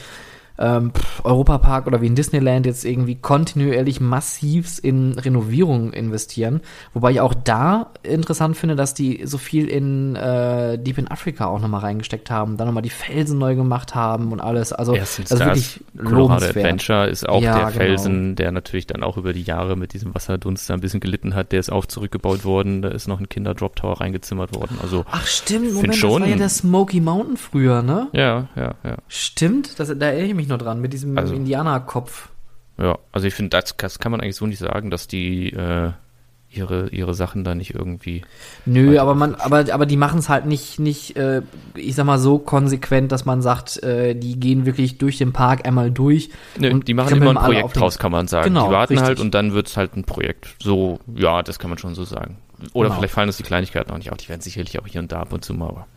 ähm, 0.57 0.91
Europapark 1.23 1.87
oder 1.87 2.01
wie 2.01 2.07
in 2.07 2.15
Disneyland 2.15 2.65
jetzt 2.65 2.85
irgendwie 2.85 3.15
kontinuierlich 3.15 3.99
massiv 3.99 4.79
in 4.81 5.13
Renovierungen 5.13 5.93
investieren. 5.93 6.61
Wobei 6.93 7.11
ich 7.11 7.21
auch 7.21 7.33
da 7.33 7.91
interessant 8.03 8.57
finde, 8.57 8.75
dass 8.75 8.93
die 8.93 9.21
so 9.25 9.37
viel 9.37 9.67
in 9.67 10.15
äh, 10.15 10.77
Deep 10.77 10.97
in 10.97 11.09
Africa 11.09 11.47
auch 11.47 11.59
nochmal 11.59 11.81
reingesteckt 11.81 12.29
haben, 12.29 12.57
dann 12.57 12.67
nochmal 12.67 12.83
die 12.83 12.89
Felsen 12.89 13.37
neu 13.37 13.55
gemacht 13.55 13.95
haben 13.95 14.31
und 14.31 14.39
alles. 14.39 14.73
Also 14.73 14.95
Erstens 14.95 15.29
das 15.29 15.39
ist 15.39 15.45
wirklich 15.45 15.83
Colorado 16.03 16.45
Adventure 16.45 17.07
ist 17.07 17.27
auch 17.27 17.41
ja, 17.41 17.55
der 17.55 17.65
genau. 17.65 17.77
Felsen, 17.77 18.35
der 18.35 18.51
natürlich 18.51 18.87
dann 18.87 19.03
auch 19.03 19.17
über 19.17 19.33
die 19.33 19.43
Jahre 19.43 19.75
mit 19.75 19.93
diesem 19.93 20.13
Wasserdunst 20.13 20.69
ein 20.71 20.81
bisschen 20.81 20.99
gelitten 20.99 21.35
hat. 21.35 21.51
Der 21.51 21.59
ist 21.59 21.71
auch 21.71 21.85
zurückgebaut 21.85 22.45
worden. 22.45 22.81
Da 22.81 22.89
ist 22.89 23.07
noch 23.07 23.19
ein 23.19 23.29
Kinder-Drop 23.29 23.75
Tower 23.75 24.01
reingezimmert 24.01 24.55
worden. 24.55 24.77
Also 24.81 25.05
Ach 25.09 25.25
stimmt, 25.25 25.73
Moment, 25.73 25.95
schon, 25.95 26.11
das 26.11 26.21
war 26.21 26.27
ja 26.27 26.37
der 26.37 26.49
Smoky 26.49 27.01
Mountain 27.01 27.37
früher, 27.37 27.81
ne? 27.81 28.07
Ja, 28.13 28.47
ja, 28.55 28.75
ja. 28.83 28.97
Stimmt, 29.07 29.79
das, 29.79 29.87
da 29.87 30.05
erinnere 30.05 30.27
ich 30.27 30.35
mich 30.35 30.44
noch 30.47 30.57
dran, 30.57 30.81
mit 30.81 30.93
diesem 30.93 31.17
also, 31.17 31.33
Indianerkopf. 31.33 32.29
Ja, 32.77 32.97
also 33.11 33.27
ich 33.27 33.33
finde, 33.33 33.49
das, 33.51 33.75
das, 33.77 33.99
kann 33.99 34.11
man 34.11 34.21
eigentlich 34.21 34.35
so 34.35 34.45
nicht 34.45 34.59
sagen, 34.59 34.89
dass 34.89 35.07
die 35.07 35.49
äh, 35.51 35.91
ihre, 36.55 36.89
ihre 36.89 37.13
Sachen 37.13 37.43
da 37.43 37.55
nicht 37.55 37.73
irgendwie. 37.73 38.23
Nö, 38.65 38.99
aber 38.99 39.15
man, 39.15 39.35
aber, 39.35 39.65
aber 39.71 39.85
die 39.85 39.97
machen 39.97 40.19
es 40.19 40.29
halt 40.29 40.45
nicht, 40.45 40.79
nicht, 40.79 41.15
äh, 41.15 41.41
ich 41.75 41.95
sag 41.95 42.05
mal, 42.05 42.19
so 42.19 42.39
konsequent, 42.39 43.11
dass 43.11 43.25
man 43.25 43.41
sagt, 43.41 43.81
äh, 43.83 44.15
die 44.15 44.39
gehen 44.39 44.65
wirklich 44.65 44.97
durch 44.97 45.17
den 45.17 45.33
Park 45.33 45.67
einmal 45.67 45.91
durch. 45.91 46.29
Nö, 46.57 46.71
und 46.71 46.87
die 46.87 46.93
machen 46.93 47.17
immer 47.17 47.31
ein 47.31 47.45
Projekt 47.45 47.77
draus, 47.77 47.97
kann 47.97 48.11
man 48.11 48.27
sagen. 48.27 48.49
Genau, 48.49 48.67
die 48.67 48.73
warten 48.73 48.93
richtig. 48.93 49.07
halt 49.07 49.19
und 49.19 49.33
dann 49.33 49.53
wird 49.53 49.67
es 49.67 49.77
halt 49.77 49.95
ein 49.95 50.03
Projekt. 50.03 50.55
So, 50.61 50.99
ja, 51.13 51.43
das 51.43 51.59
kann 51.59 51.69
man 51.69 51.77
schon 51.77 51.95
so 51.95 52.03
sagen. 52.03 52.37
Oder 52.73 52.89
genau. 52.89 52.99
vielleicht 52.99 53.13
fallen 53.13 53.29
uns 53.29 53.37
die 53.37 53.43
Kleinigkeiten 53.43 53.91
auch 53.91 53.97
nicht 53.97 54.11
auf. 54.11 54.17
Die 54.17 54.29
werden 54.29 54.41
sicherlich 54.41 54.79
auch 54.79 54.87
hier 54.87 55.01
und 55.01 55.11
da 55.11 55.21
ab 55.21 55.33
und 55.33 55.43
zu 55.43 55.53
mal, 55.53 55.69
aber 55.69 55.87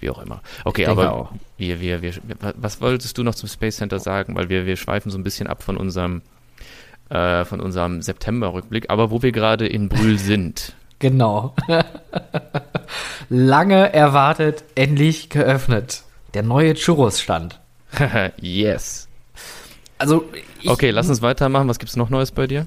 wie 0.00 0.10
auch 0.10 0.18
immer. 0.18 0.42
Okay, 0.64 0.86
aber 0.86 1.12
auch. 1.12 1.32
Wir, 1.56 1.80
wir, 1.80 2.02
wir, 2.02 2.14
was 2.56 2.80
wolltest 2.80 3.18
du 3.18 3.22
noch 3.22 3.34
zum 3.34 3.48
Space 3.48 3.76
Center 3.76 3.98
sagen? 3.98 4.36
Weil 4.36 4.48
wir, 4.48 4.66
wir 4.66 4.76
schweifen 4.76 5.10
so 5.10 5.18
ein 5.18 5.24
bisschen 5.24 5.46
ab 5.46 5.62
von 5.62 5.76
unserem, 5.76 6.22
äh, 7.10 7.44
von 7.44 7.60
unserem 7.60 8.02
September-Rückblick, 8.02 8.90
aber 8.90 9.10
wo 9.10 9.22
wir 9.22 9.32
gerade 9.32 9.66
in 9.66 9.88
Brühl 9.88 10.18
sind. 10.18 10.74
Genau. 10.98 11.54
Lange 13.28 13.92
erwartet, 13.92 14.64
endlich 14.74 15.28
geöffnet. 15.28 16.02
Der 16.34 16.42
neue 16.42 16.74
Churros-Stand. 16.74 17.60
yes. 18.40 19.08
Also. 19.98 20.28
okay, 20.66 20.90
lass 20.90 21.08
uns 21.08 21.22
weitermachen. 21.22 21.68
Was 21.68 21.78
gibt's 21.78 21.96
noch 21.96 22.10
Neues 22.10 22.30
bei 22.32 22.46
dir? 22.46 22.66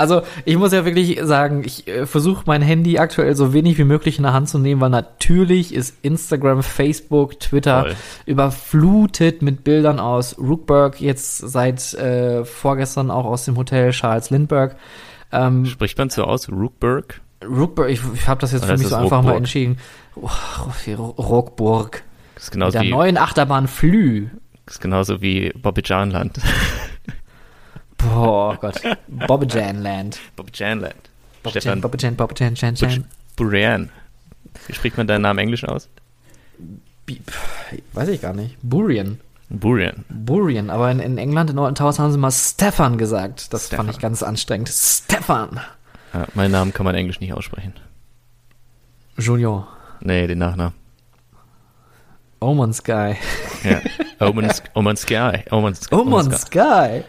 Also 0.00 0.22
ich 0.46 0.56
muss 0.56 0.72
ja 0.72 0.86
wirklich 0.86 1.20
sagen, 1.22 1.62
ich 1.62 1.86
äh, 1.86 2.06
versuche 2.06 2.44
mein 2.46 2.62
Handy 2.62 2.98
aktuell 2.98 3.36
so 3.36 3.52
wenig 3.52 3.76
wie 3.76 3.84
möglich 3.84 4.16
in 4.16 4.22
der 4.22 4.32
Hand 4.32 4.48
zu 4.48 4.58
nehmen, 4.58 4.80
weil 4.80 4.88
natürlich 4.88 5.74
ist 5.74 5.94
Instagram, 6.00 6.62
Facebook, 6.62 7.38
Twitter 7.38 7.82
Voll. 7.82 7.96
überflutet 8.24 9.42
mit 9.42 9.62
Bildern 9.62 10.00
aus 10.00 10.38
Rookburg, 10.38 11.02
jetzt 11.02 11.36
seit 11.36 11.92
äh, 11.92 12.46
vorgestern 12.46 13.10
auch 13.10 13.26
aus 13.26 13.44
dem 13.44 13.58
Hotel 13.58 13.90
Charles 13.90 14.30
Lindbergh. 14.30 14.74
Ähm, 15.32 15.66
Spricht 15.66 15.98
man 15.98 16.08
so 16.08 16.24
aus, 16.24 16.48
Rookburg? 16.48 17.20
Rookburg, 17.46 17.90
ich, 17.90 18.00
ich 18.14 18.26
habe 18.26 18.40
das 18.40 18.52
jetzt 18.52 18.64
Oder 18.64 18.76
für 18.76 18.78
mich 18.78 18.88
so 18.88 18.96
einfach 18.96 19.18
Rockburg? 19.18 19.32
mal 19.32 19.36
entschieden. 19.36 19.76
Oh, 20.16 20.30
ist 22.36 22.50
genauso 22.50 22.78
Mit 22.78 22.84
der 22.84 22.88
wie, 22.88 22.90
neuen 22.90 23.18
Achterbahn 23.18 23.68
Flü. 23.68 24.28
Das 24.64 24.76
ist 24.76 24.80
genauso 24.80 25.20
wie 25.20 25.52
Bobby 25.60 25.82
Janland. 25.84 26.38
Boah, 28.14 28.56
Gott. 28.60 28.80
Bobbejan 29.26 29.82
Land. 29.82 30.18
Bobbejan 30.36 30.80
Land. 30.80 31.10
Stefan. 31.48 31.80
Bobbejan, 31.80 32.16
Bobbejan, 32.16 32.54
Chan, 32.54 32.74
Chan. 32.74 33.04
Burian. 33.36 33.90
Wie 34.66 34.74
spricht 34.74 34.96
man 34.96 35.06
deinen 35.06 35.22
Namen 35.22 35.38
englisch 35.38 35.64
aus? 35.64 35.88
Weiß 37.92 38.08
ich 38.08 38.20
gar 38.20 38.34
nicht. 38.34 38.56
Burian. 38.62 39.20
Burian. 39.48 40.04
Burian, 40.08 40.70
aber 40.70 40.90
in, 40.92 41.00
in 41.00 41.18
England, 41.18 41.50
in 41.50 41.56
Norton 41.56 41.74
Towers 41.74 41.98
haben 41.98 42.12
sie 42.12 42.18
mal 42.18 42.30
Stefan 42.30 42.98
gesagt. 42.98 43.52
Das 43.52 43.66
Stefan. 43.66 43.86
fand 43.86 43.96
ich 43.96 44.00
ganz 44.00 44.22
anstrengend. 44.22 44.68
Stefan. 44.68 45.60
Ja, 46.14 46.26
meinen 46.34 46.52
Namen 46.52 46.72
kann 46.72 46.84
man 46.84 46.94
englisch 46.94 47.20
nicht 47.20 47.32
aussprechen. 47.32 47.72
Junior. 49.18 49.66
Nee, 50.00 50.26
den 50.28 50.38
Nachnamen. 50.38 50.74
Omen 52.40 52.72
Sky. 52.72 53.16
Ja, 53.64 53.80
Omen 54.26 54.96
Sky. 54.96 55.42
Omen, 55.50 55.74
Omen 55.90 56.32
Sky. 56.32 57.02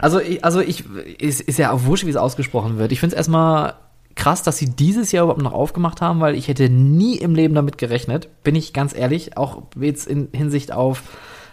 Also, 0.00 0.20
ich, 0.20 0.44
also 0.44 0.60
ich, 0.60 0.84
ist, 1.18 1.40
ist 1.40 1.58
ja 1.58 1.72
auch 1.72 1.84
wurscht, 1.84 2.06
wie 2.06 2.10
es 2.10 2.16
ausgesprochen 2.16 2.78
wird. 2.78 2.92
Ich 2.92 3.00
finde 3.00 3.14
es 3.14 3.18
erstmal 3.18 3.74
krass, 4.14 4.42
dass 4.42 4.58
sie 4.58 4.70
dieses 4.70 5.12
Jahr 5.12 5.24
überhaupt 5.24 5.42
noch 5.42 5.52
aufgemacht 5.52 6.00
haben, 6.00 6.20
weil 6.20 6.34
ich 6.34 6.48
hätte 6.48 6.68
nie 6.68 7.16
im 7.16 7.34
Leben 7.34 7.54
damit 7.54 7.78
gerechnet, 7.78 8.28
bin 8.44 8.54
ich 8.54 8.72
ganz 8.72 8.94
ehrlich, 8.94 9.36
auch 9.36 9.62
jetzt 9.78 10.06
in 10.06 10.28
Hinsicht 10.32 10.72
auf 10.72 11.02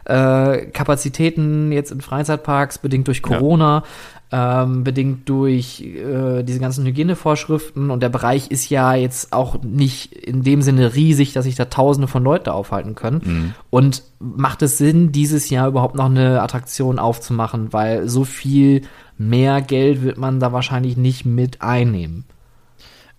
äh, 0.05 0.65
Kapazitäten 0.67 1.71
jetzt 1.71 1.91
in 1.91 2.01
Freizeitparks, 2.01 2.77
bedingt 2.77 3.07
durch 3.07 3.21
Corona, 3.21 3.83
ähm, 4.31 4.83
bedingt 4.83 5.27
durch 5.27 5.81
äh, 5.81 6.43
diese 6.43 6.59
ganzen 6.59 6.85
Hygienevorschriften 6.85 7.91
und 7.91 8.01
der 8.01 8.09
Bereich 8.09 8.49
ist 8.49 8.69
ja 8.69 8.93
jetzt 8.93 9.33
auch 9.33 9.61
nicht 9.61 10.13
in 10.13 10.43
dem 10.43 10.61
Sinne 10.61 10.95
riesig, 10.95 11.33
dass 11.33 11.45
sich 11.45 11.55
da 11.55 11.65
Tausende 11.65 12.07
von 12.07 12.23
Leuten 12.23 12.49
aufhalten 12.49 12.95
können. 12.95 13.21
Mhm. 13.23 13.53
Und 13.69 14.03
macht 14.19 14.61
es 14.61 14.77
Sinn, 14.77 15.11
dieses 15.11 15.49
Jahr 15.49 15.67
überhaupt 15.67 15.95
noch 15.95 16.05
eine 16.05 16.41
Attraktion 16.41 16.97
aufzumachen, 16.97 17.73
weil 17.73 18.07
so 18.07 18.23
viel 18.23 18.83
mehr 19.17 19.61
Geld 19.61 20.01
wird 20.01 20.17
man 20.17 20.39
da 20.39 20.53
wahrscheinlich 20.53 20.95
nicht 20.95 21.25
mit 21.25 21.61
einnehmen. 21.61 22.23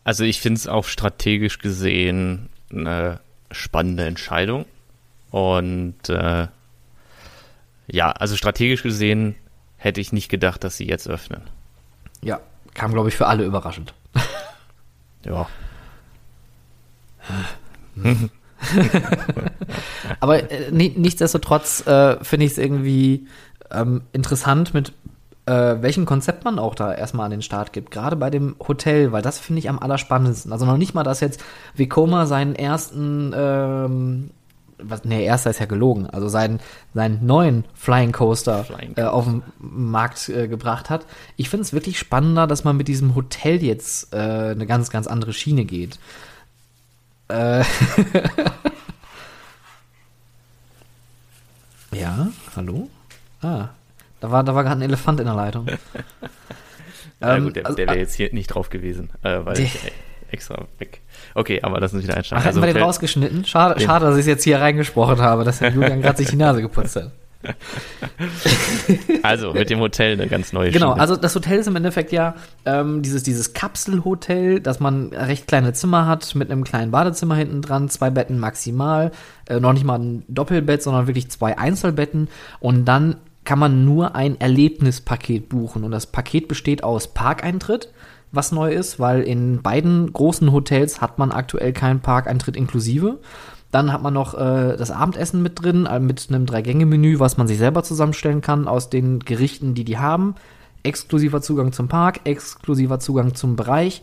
Also 0.04 0.24
ich 0.24 0.40
finde 0.40 0.58
es 0.58 0.66
auch 0.66 0.84
strategisch 0.84 1.58
gesehen 1.58 2.48
eine 2.72 3.20
spannende 3.50 4.04
Entscheidung 4.06 4.64
und 5.30 6.08
äh, 6.08 6.48
ja, 7.86 8.10
also 8.10 8.36
strategisch 8.36 8.82
gesehen 8.82 9.34
hätte 9.76 10.00
ich 10.00 10.12
nicht 10.12 10.28
gedacht, 10.28 10.64
dass 10.64 10.76
sie 10.76 10.86
jetzt 10.86 11.08
öffnen. 11.08 11.42
Ja, 12.22 12.40
kam, 12.74 12.92
glaube 12.92 13.08
ich, 13.08 13.16
für 13.16 13.26
alle 13.26 13.44
überraschend. 13.44 13.94
ja. 15.24 15.46
Aber 20.20 20.50
äh, 20.50 20.70
nichtsdestotrotz 20.70 21.86
äh, 21.86 22.22
finde 22.22 22.46
ich 22.46 22.52
es 22.52 22.58
irgendwie 22.58 23.26
ähm, 23.70 24.02
interessant, 24.12 24.72
mit 24.74 24.92
äh, 25.46 25.76
welchem 25.80 26.06
Konzept 26.06 26.44
man 26.44 26.58
auch 26.58 26.74
da 26.74 26.94
erstmal 26.94 27.26
an 27.26 27.32
den 27.32 27.42
Start 27.42 27.72
gibt. 27.72 27.90
Gerade 27.90 28.16
bei 28.16 28.30
dem 28.30 28.54
Hotel, 28.66 29.12
weil 29.12 29.22
das 29.22 29.38
finde 29.38 29.58
ich 29.58 29.68
am 29.68 29.78
allerspannendsten. 29.78 30.52
Also 30.52 30.66
noch 30.66 30.76
nicht 30.76 30.94
mal, 30.94 31.02
dass 31.02 31.20
jetzt 31.20 31.42
Vekoma 31.74 32.26
seinen 32.26 32.54
ersten 32.54 33.32
ähm, 33.34 34.30
was, 34.84 35.04
nee, 35.04 35.24
erster 35.24 35.50
ist 35.50 35.60
ja 35.60 35.66
gelogen, 35.66 36.06
also 36.06 36.28
seinen, 36.28 36.60
seinen 36.94 37.24
neuen 37.24 37.64
Flying 37.74 38.12
Coaster, 38.12 38.64
Flying 38.64 38.94
äh, 38.96 39.02
auf 39.02 39.24
den 39.24 39.42
Markt 39.58 40.28
äh, 40.28 40.48
gebracht 40.48 40.90
hat. 40.90 41.06
Ich 41.36 41.48
finde 41.48 41.62
es 41.62 41.72
wirklich 41.72 41.98
spannender, 41.98 42.46
dass 42.46 42.64
man 42.64 42.76
mit 42.76 42.88
diesem 42.88 43.14
Hotel 43.14 43.62
jetzt 43.62 44.12
äh, 44.12 44.16
eine 44.16 44.66
ganz, 44.66 44.90
ganz 44.90 45.06
andere 45.06 45.32
Schiene 45.32 45.64
geht. 45.64 45.98
Äh 47.28 47.64
ja, 51.92 52.28
hallo? 52.56 52.90
Ah, 53.40 53.68
da 54.20 54.30
war, 54.30 54.44
da 54.44 54.54
war 54.54 54.62
gerade 54.62 54.80
ein 54.80 54.82
Elefant 54.82 55.20
in 55.20 55.26
der 55.26 55.34
Leitung. 55.34 55.66
Na 57.20 57.36
ähm, 57.36 57.44
gut, 57.44 57.56
der, 57.56 57.66
also, 57.66 57.76
der 57.76 57.86
wäre 57.86 57.98
jetzt 57.98 58.14
hier 58.14 58.32
nicht 58.32 58.48
drauf 58.48 58.68
gewesen, 58.68 59.10
äh, 59.22 59.38
weil 59.44 59.60
ich 59.60 59.78
extra 60.32 60.66
weg 60.78 61.00
Okay, 61.34 61.60
aber 61.62 61.80
lass 61.80 61.92
uns 61.94 62.02
wieder 62.04 62.16
einsteigen. 62.16 62.40
Ach, 62.40 62.46
hätten 62.46 62.58
also, 62.58 62.66
wir 62.66 62.74
den 62.74 62.82
rausgeschnitten? 62.82 63.44
Schade, 63.44 63.76
den. 63.76 63.86
schade, 63.86 64.06
dass 64.06 64.16
ich 64.16 64.20
es 64.22 64.26
jetzt 64.26 64.44
hier 64.44 64.60
reingesprochen 64.60 65.20
habe, 65.20 65.44
dass 65.44 65.58
der 65.58 65.70
Julian 65.74 66.02
gerade 66.02 66.18
sich 66.18 66.28
die 66.28 66.36
Nase 66.36 66.62
geputzt 66.62 66.96
hat. 66.96 67.10
also 69.24 69.52
mit 69.52 69.68
dem 69.68 69.80
Hotel 69.80 70.12
eine 70.12 70.28
ganz 70.28 70.52
neue 70.52 70.70
Genau, 70.70 70.90
Schiene. 70.90 71.00
also 71.00 71.16
das 71.16 71.34
Hotel 71.34 71.58
ist 71.58 71.66
im 71.66 71.74
Endeffekt 71.74 72.12
ja 72.12 72.36
ähm, 72.64 73.02
dieses, 73.02 73.24
dieses 73.24 73.52
Kapselhotel, 73.52 74.60
dass 74.60 74.78
man 74.78 75.08
recht 75.08 75.48
kleine 75.48 75.72
Zimmer 75.72 76.06
hat 76.06 76.36
mit 76.36 76.50
einem 76.52 76.62
kleinen 76.62 76.92
Badezimmer 76.92 77.34
hinten 77.34 77.60
dran, 77.60 77.88
zwei 77.88 78.10
Betten 78.10 78.38
maximal, 78.38 79.10
äh, 79.48 79.58
noch 79.58 79.72
nicht 79.72 79.84
mal 79.84 79.98
ein 79.98 80.24
Doppelbett, 80.28 80.84
sondern 80.84 81.08
wirklich 81.08 81.30
zwei 81.30 81.58
Einzelbetten 81.58 82.28
und 82.60 82.84
dann 82.84 83.16
kann 83.44 83.58
man 83.58 83.84
nur 83.84 84.14
ein 84.14 84.40
Erlebnispaket 84.40 85.48
buchen 85.48 85.82
und 85.82 85.90
das 85.90 86.06
Paket 86.06 86.46
besteht 86.46 86.84
aus 86.84 87.08
Parkeintritt, 87.08 87.88
was 88.32 88.50
neu 88.50 88.72
ist, 88.72 88.98
weil 88.98 89.22
in 89.22 89.62
beiden 89.62 90.12
großen 90.12 90.52
Hotels 90.52 91.00
hat 91.00 91.18
man 91.18 91.30
aktuell 91.30 91.72
keinen 91.72 92.00
Parkeintritt 92.00 92.56
inklusive. 92.56 93.18
Dann 93.70 93.92
hat 93.92 94.02
man 94.02 94.14
noch 94.14 94.34
äh, 94.34 94.76
das 94.76 94.90
Abendessen 94.90 95.42
mit 95.42 95.62
drin, 95.62 95.86
äh, 95.86 96.00
mit 96.00 96.26
einem 96.28 96.46
Drei-Gänge-Menü, 96.46 97.18
was 97.18 97.36
man 97.36 97.46
sich 97.46 97.58
selber 97.58 97.82
zusammenstellen 97.82 98.40
kann 98.40 98.68
aus 98.68 98.90
den 98.90 99.20
Gerichten, 99.20 99.74
die 99.74 99.84
die 99.84 99.98
haben. 99.98 100.34
Exklusiver 100.82 101.40
Zugang 101.40 101.72
zum 101.72 101.88
Park, 101.88 102.20
exklusiver 102.24 102.98
Zugang 102.98 103.34
zum 103.34 103.56
Bereich, 103.56 104.02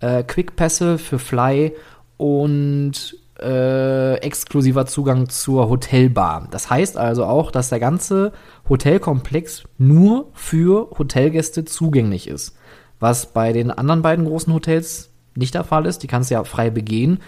äh, 0.00 0.22
Quickpässe 0.22 0.96
für 0.96 1.18
Fly 1.18 1.72
und 2.16 3.16
äh, 3.40 4.16
exklusiver 4.16 4.86
Zugang 4.86 5.28
zur 5.28 5.68
Hotelbar. 5.68 6.48
Das 6.50 6.70
heißt 6.70 6.96
also 6.96 7.24
auch, 7.24 7.50
dass 7.50 7.70
der 7.70 7.80
ganze 7.80 8.32
Hotelkomplex 8.68 9.64
nur 9.78 10.30
für 10.34 10.90
Hotelgäste 10.98 11.64
zugänglich 11.64 12.28
ist. 12.28 12.56
Was 13.00 13.32
bei 13.32 13.52
den 13.52 13.70
anderen 13.70 14.02
beiden 14.02 14.24
großen 14.24 14.52
Hotels 14.52 15.10
nicht 15.34 15.54
der 15.54 15.64
Fall 15.64 15.86
ist. 15.86 16.02
Die 16.02 16.06
kannst 16.06 16.30
du 16.30 16.34
ja 16.34 16.44
frei 16.44 16.70
begehen. 16.70 17.18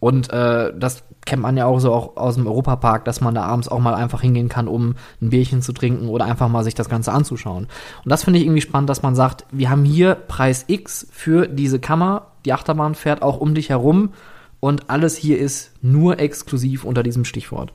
Und 0.00 0.32
äh, 0.32 0.72
das 0.76 1.04
kennt 1.26 1.42
man 1.42 1.56
ja 1.56 1.66
auch 1.66 1.78
so 1.78 1.92
auch 1.92 2.16
aus 2.16 2.34
dem 2.34 2.46
Europapark, 2.46 3.04
dass 3.04 3.20
man 3.20 3.34
da 3.34 3.42
abends 3.42 3.68
auch 3.68 3.78
mal 3.78 3.94
einfach 3.94 4.22
hingehen 4.22 4.48
kann, 4.48 4.66
um 4.66 4.94
ein 5.20 5.28
Bierchen 5.28 5.60
zu 5.60 5.72
trinken 5.72 6.08
oder 6.08 6.24
einfach 6.24 6.48
mal 6.48 6.64
sich 6.64 6.74
das 6.74 6.88
Ganze 6.88 7.12
anzuschauen. 7.12 7.64
Und 8.04 8.08
das 8.10 8.24
finde 8.24 8.38
ich 8.38 8.46
irgendwie 8.46 8.62
spannend, 8.62 8.88
dass 8.88 9.02
man 9.02 9.14
sagt, 9.14 9.44
wir 9.50 9.68
haben 9.68 9.84
hier 9.84 10.14
Preis 10.14 10.64
X 10.68 11.06
für 11.12 11.46
diese 11.46 11.78
Kammer, 11.78 12.28
die 12.46 12.54
Achterbahn 12.54 12.94
fährt 12.94 13.20
auch 13.20 13.36
um 13.36 13.54
dich 13.54 13.68
herum 13.68 14.14
und 14.58 14.88
alles 14.88 15.16
hier 15.16 15.38
ist 15.38 15.72
nur 15.82 16.18
exklusiv 16.18 16.84
unter 16.84 17.02
diesem 17.02 17.26
Stichwort. 17.26 17.74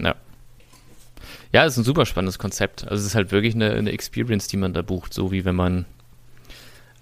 Ja. 0.00 0.14
Ja, 1.52 1.64
ist 1.64 1.76
ein 1.76 1.84
super 1.84 2.06
spannendes 2.06 2.38
Konzept. 2.38 2.84
Also 2.84 3.00
es 3.00 3.06
ist 3.06 3.14
halt 3.14 3.32
wirklich 3.32 3.54
eine, 3.54 3.70
eine 3.72 3.92
Experience, 3.92 4.48
die 4.48 4.56
man 4.56 4.72
da 4.72 4.82
bucht, 4.82 5.12
so 5.14 5.32
wie 5.32 5.44
wenn 5.44 5.54
man 5.54 5.86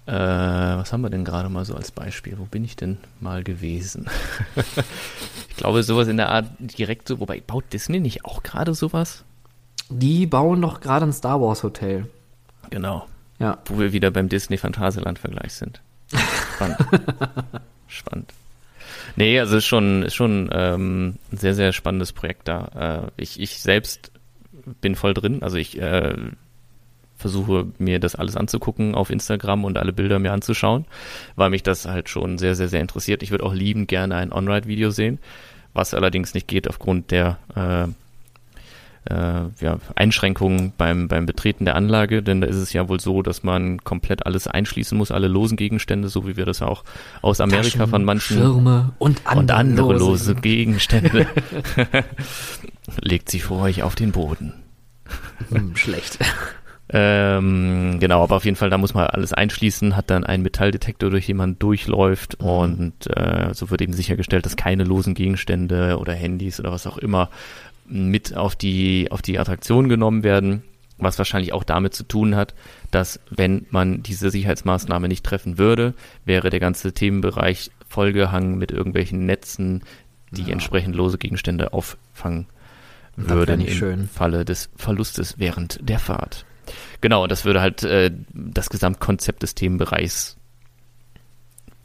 äh, 0.05 0.11
was 0.11 0.91
haben 0.91 1.01
wir 1.01 1.09
denn 1.09 1.23
gerade 1.23 1.49
mal 1.49 1.65
so 1.65 1.75
als 1.75 1.91
Beispiel? 1.91 2.37
Wo 2.37 2.45
bin 2.45 2.65
ich 2.65 2.75
denn 2.75 2.97
mal 3.19 3.43
gewesen? 3.43 4.09
ich 5.49 5.55
glaube, 5.55 5.83
sowas 5.83 6.07
in 6.07 6.17
der 6.17 6.29
Art 6.29 6.47
direkt 6.59 7.07
so, 7.07 7.19
wobei 7.19 7.39
baut 7.39 7.65
Disney 7.71 7.99
nicht 7.99 8.25
auch 8.25 8.43
gerade 8.43 8.73
sowas? 8.73 9.23
Die 9.89 10.25
bauen 10.25 10.61
doch 10.61 10.81
gerade 10.81 11.05
ein 11.05 11.13
Star 11.13 11.41
Wars 11.41 11.63
Hotel. 11.63 12.07
Genau. 12.69 13.07
Ja. 13.39 13.57
Wo 13.65 13.79
wir 13.79 13.93
wieder 13.93 14.11
beim 14.11 14.29
Disney 14.29 14.57
Phantasialand 14.57 15.19
Vergleich 15.19 15.53
sind. 15.53 15.81
Spannend. 16.55 16.77
Spannend. 17.87 18.33
Nee, 19.15 19.39
also 19.39 19.57
ist 19.57 19.65
schon, 19.65 20.03
ist 20.03 20.15
schon 20.15 20.49
ähm, 20.51 21.15
ein 21.31 21.37
sehr, 21.37 21.53
sehr 21.53 21.71
spannendes 21.71 22.13
Projekt 22.13 22.47
da. 22.47 23.11
Äh, 23.17 23.21
ich, 23.21 23.39
ich 23.39 23.59
selbst 23.59 24.11
bin 24.81 24.95
voll 24.95 25.13
drin. 25.13 25.43
Also 25.43 25.57
ich 25.57 25.79
äh, 25.79 26.15
versuche 27.23 27.67
mir 27.77 27.99
das 27.99 28.15
alles 28.15 28.35
anzugucken 28.35 28.95
auf 28.95 29.09
Instagram 29.09 29.63
und 29.63 29.77
alle 29.77 29.93
Bilder 29.93 30.19
mir 30.19 30.33
anzuschauen, 30.33 30.83
weil 31.37 31.49
mich 31.49 31.63
das 31.63 31.85
halt 31.85 32.09
schon 32.09 32.37
sehr, 32.37 32.53
sehr, 32.53 32.67
sehr 32.67 32.81
interessiert. 32.81 33.23
Ich 33.23 33.31
würde 33.31 33.45
auch 33.45 33.53
liebend 33.53 33.87
gerne 33.87 34.15
ein 34.15 34.33
On-Ride-Video 34.33 34.89
sehen, 34.89 35.19
was 35.73 35.93
allerdings 35.93 36.33
nicht 36.33 36.49
geht 36.49 36.67
aufgrund 36.67 37.11
der 37.11 37.37
äh, 37.55 37.87
äh, 39.09 39.47
ja, 39.61 39.79
Einschränkungen 39.95 40.73
beim, 40.77 41.07
beim 41.07 41.25
Betreten 41.25 41.63
der 41.63 41.77
Anlage, 41.77 42.23
denn 42.23 42.41
da 42.41 42.47
ist 42.47 42.57
es 42.57 42.73
ja 42.73 42.89
wohl 42.89 42.99
so, 42.99 43.21
dass 43.21 43.41
man 43.41 43.81
komplett 43.85 44.25
alles 44.25 44.47
einschließen 44.47 44.97
muss, 44.97 45.09
alle 45.11 45.29
losen 45.29 45.55
Gegenstände, 45.55 46.09
so 46.09 46.27
wie 46.27 46.35
wir 46.35 46.45
das 46.45 46.61
auch 46.61 46.83
aus 47.21 47.39
Amerika 47.39 47.77
Taschen, 47.79 47.89
von 47.89 48.03
manchen 48.03 48.37
Schirme 48.37 48.91
und 48.99 49.21
andere, 49.25 49.39
und 49.39 49.51
andere 49.51 49.97
lose. 49.97 50.35
Gegenstände. 50.35 51.25
Legt 53.01 53.29
sie 53.29 53.39
vor 53.39 53.61
euch 53.61 53.81
auf 53.81 53.95
den 53.95 54.11
Boden. 54.11 54.53
Hm, 55.49 55.75
schlecht. 55.75 56.19
Ähm, 56.95 57.97
genau, 57.99 58.21
aber 58.23 58.35
auf 58.35 58.45
jeden 58.45 58.55
Fall, 58.55 58.69
da 58.69 58.77
muss 58.77 58.93
man 58.93 59.07
alles 59.07 59.33
einschließen, 59.33 59.95
hat 59.95 60.11
dann 60.11 60.23
einen 60.23 60.43
Metalldetektor, 60.43 61.09
durch 61.09 61.25
den 61.25 61.37
man 61.37 61.57
durchläuft 61.57 62.39
Mhm. 62.39 62.47
und 62.47 62.93
äh, 63.17 63.51
so 63.53 63.71
wird 63.71 63.81
eben 63.81 63.93
sichergestellt, 63.93 64.45
dass 64.45 64.55
keine 64.55 64.83
losen 64.83 65.15
Gegenstände 65.15 65.97
oder 65.97 66.13
Handys 66.13 66.59
oder 66.59 66.71
was 66.71 66.85
auch 66.85 66.99
immer 66.99 67.29
mit 67.87 68.37
auf 68.37 68.55
die, 68.55 69.07
auf 69.11 69.23
die 69.23 69.39
Attraktion 69.39 69.89
genommen 69.89 70.23
werden, 70.23 70.61
was 70.99 71.17
wahrscheinlich 71.17 71.51
auch 71.51 71.63
damit 71.63 71.95
zu 71.95 72.03
tun 72.03 72.35
hat, 72.35 72.53
dass 72.91 73.19
wenn 73.31 73.65
man 73.71 74.03
diese 74.03 74.29
Sicherheitsmaßnahme 74.29 75.07
nicht 75.07 75.25
treffen 75.25 75.57
würde, 75.57 75.95
wäre 76.25 76.51
der 76.51 76.59
ganze 76.59 76.93
Themenbereich 76.93 77.71
vollgehangen 77.89 78.57
mit 78.57 78.71
irgendwelchen 78.71 79.25
Netzen, 79.25 79.81
die 80.31 80.43
Ja. 80.43 80.49
entsprechend 80.53 80.95
lose 80.95 81.17
Gegenstände 81.17 81.73
auffangen 81.73 82.45
würden 83.15 83.59
nicht 83.59 83.71
im 83.71 83.77
schön. 83.77 84.09
Falle 84.11 84.45
des 84.45 84.69
Verlustes 84.75 85.35
während 85.39 85.79
der 85.87 85.99
Fahrt. 85.99 86.45
Genau, 87.03 87.23
und 87.23 87.31
das 87.33 87.43
würde 87.43 87.59
halt 87.59 87.83
äh, 87.83 88.11
das 88.33 88.69
Gesamtkonzept 88.69 89.43
des 89.43 89.55
Themenbereichs 89.55 90.37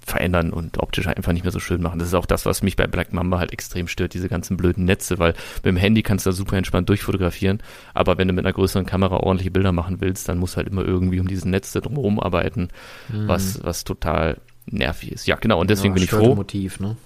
verändern 0.06 0.52
und 0.52 0.78
optisch 0.78 1.08
einfach 1.08 1.32
nicht 1.32 1.42
mehr 1.42 1.50
so 1.50 1.58
schön 1.58 1.82
machen. 1.82 1.98
Das 1.98 2.06
ist 2.06 2.14
auch 2.14 2.24
das, 2.24 2.46
was 2.46 2.62
mich 2.62 2.76
bei 2.76 2.86
Black 2.86 3.12
Mamba 3.12 3.40
halt 3.40 3.52
extrem 3.52 3.88
stört, 3.88 4.14
diese 4.14 4.28
ganzen 4.28 4.56
blöden 4.56 4.84
Netze, 4.84 5.18
weil 5.18 5.34
mit 5.56 5.64
dem 5.64 5.76
Handy 5.76 6.04
kannst 6.04 6.24
du 6.24 6.30
da 6.30 6.36
super 6.36 6.56
entspannt 6.56 6.88
durchfotografieren, 6.88 7.58
aber 7.94 8.16
wenn 8.16 8.28
du 8.28 8.32
mit 8.32 8.46
einer 8.46 8.52
größeren 8.52 8.86
Kamera 8.86 9.16
ordentliche 9.16 9.50
Bilder 9.50 9.72
machen 9.72 10.00
willst, 10.00 10.28
dann 10.28 10.38
musst 10.38 10.54
du 10.54 10.58
halt 10.58 10.68
immer 10.68 10.84
irgendwie 10.84 11.18
um 11.18 11.26
diese 11.26 11.48
Netze 11.48 11.80
drumherum 11.80 12.20
arbeiten, 12.20 12.68
was, 13.08 13.58
was 13.64 13.82
total 13.82 14.36
nervig 14.66 15.10
ist. 15.10 15.26
Ja, 15.26 15.34
genau, 15.34 15.60
und 15.60 15.68
deswegen 15.68 15.94
Mhm. 15.94 15.98
Ja, 15.98 16.06
bin 16.06 16.20
ich 16.20 16.26
froh, 16.26 16.34
Motiv, 16.36 16.78
ne? 16.78 16.96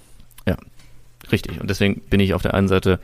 Richtig. 1.31 1.59
Und 1.63 1.71
deswegen 1.71 2.03
bin 2.11 2.21
ich 2.21 2.35
auf 2.35 2.43
der 2.43 2.53
einen 2.53 2.69
Seite 2.69 3.01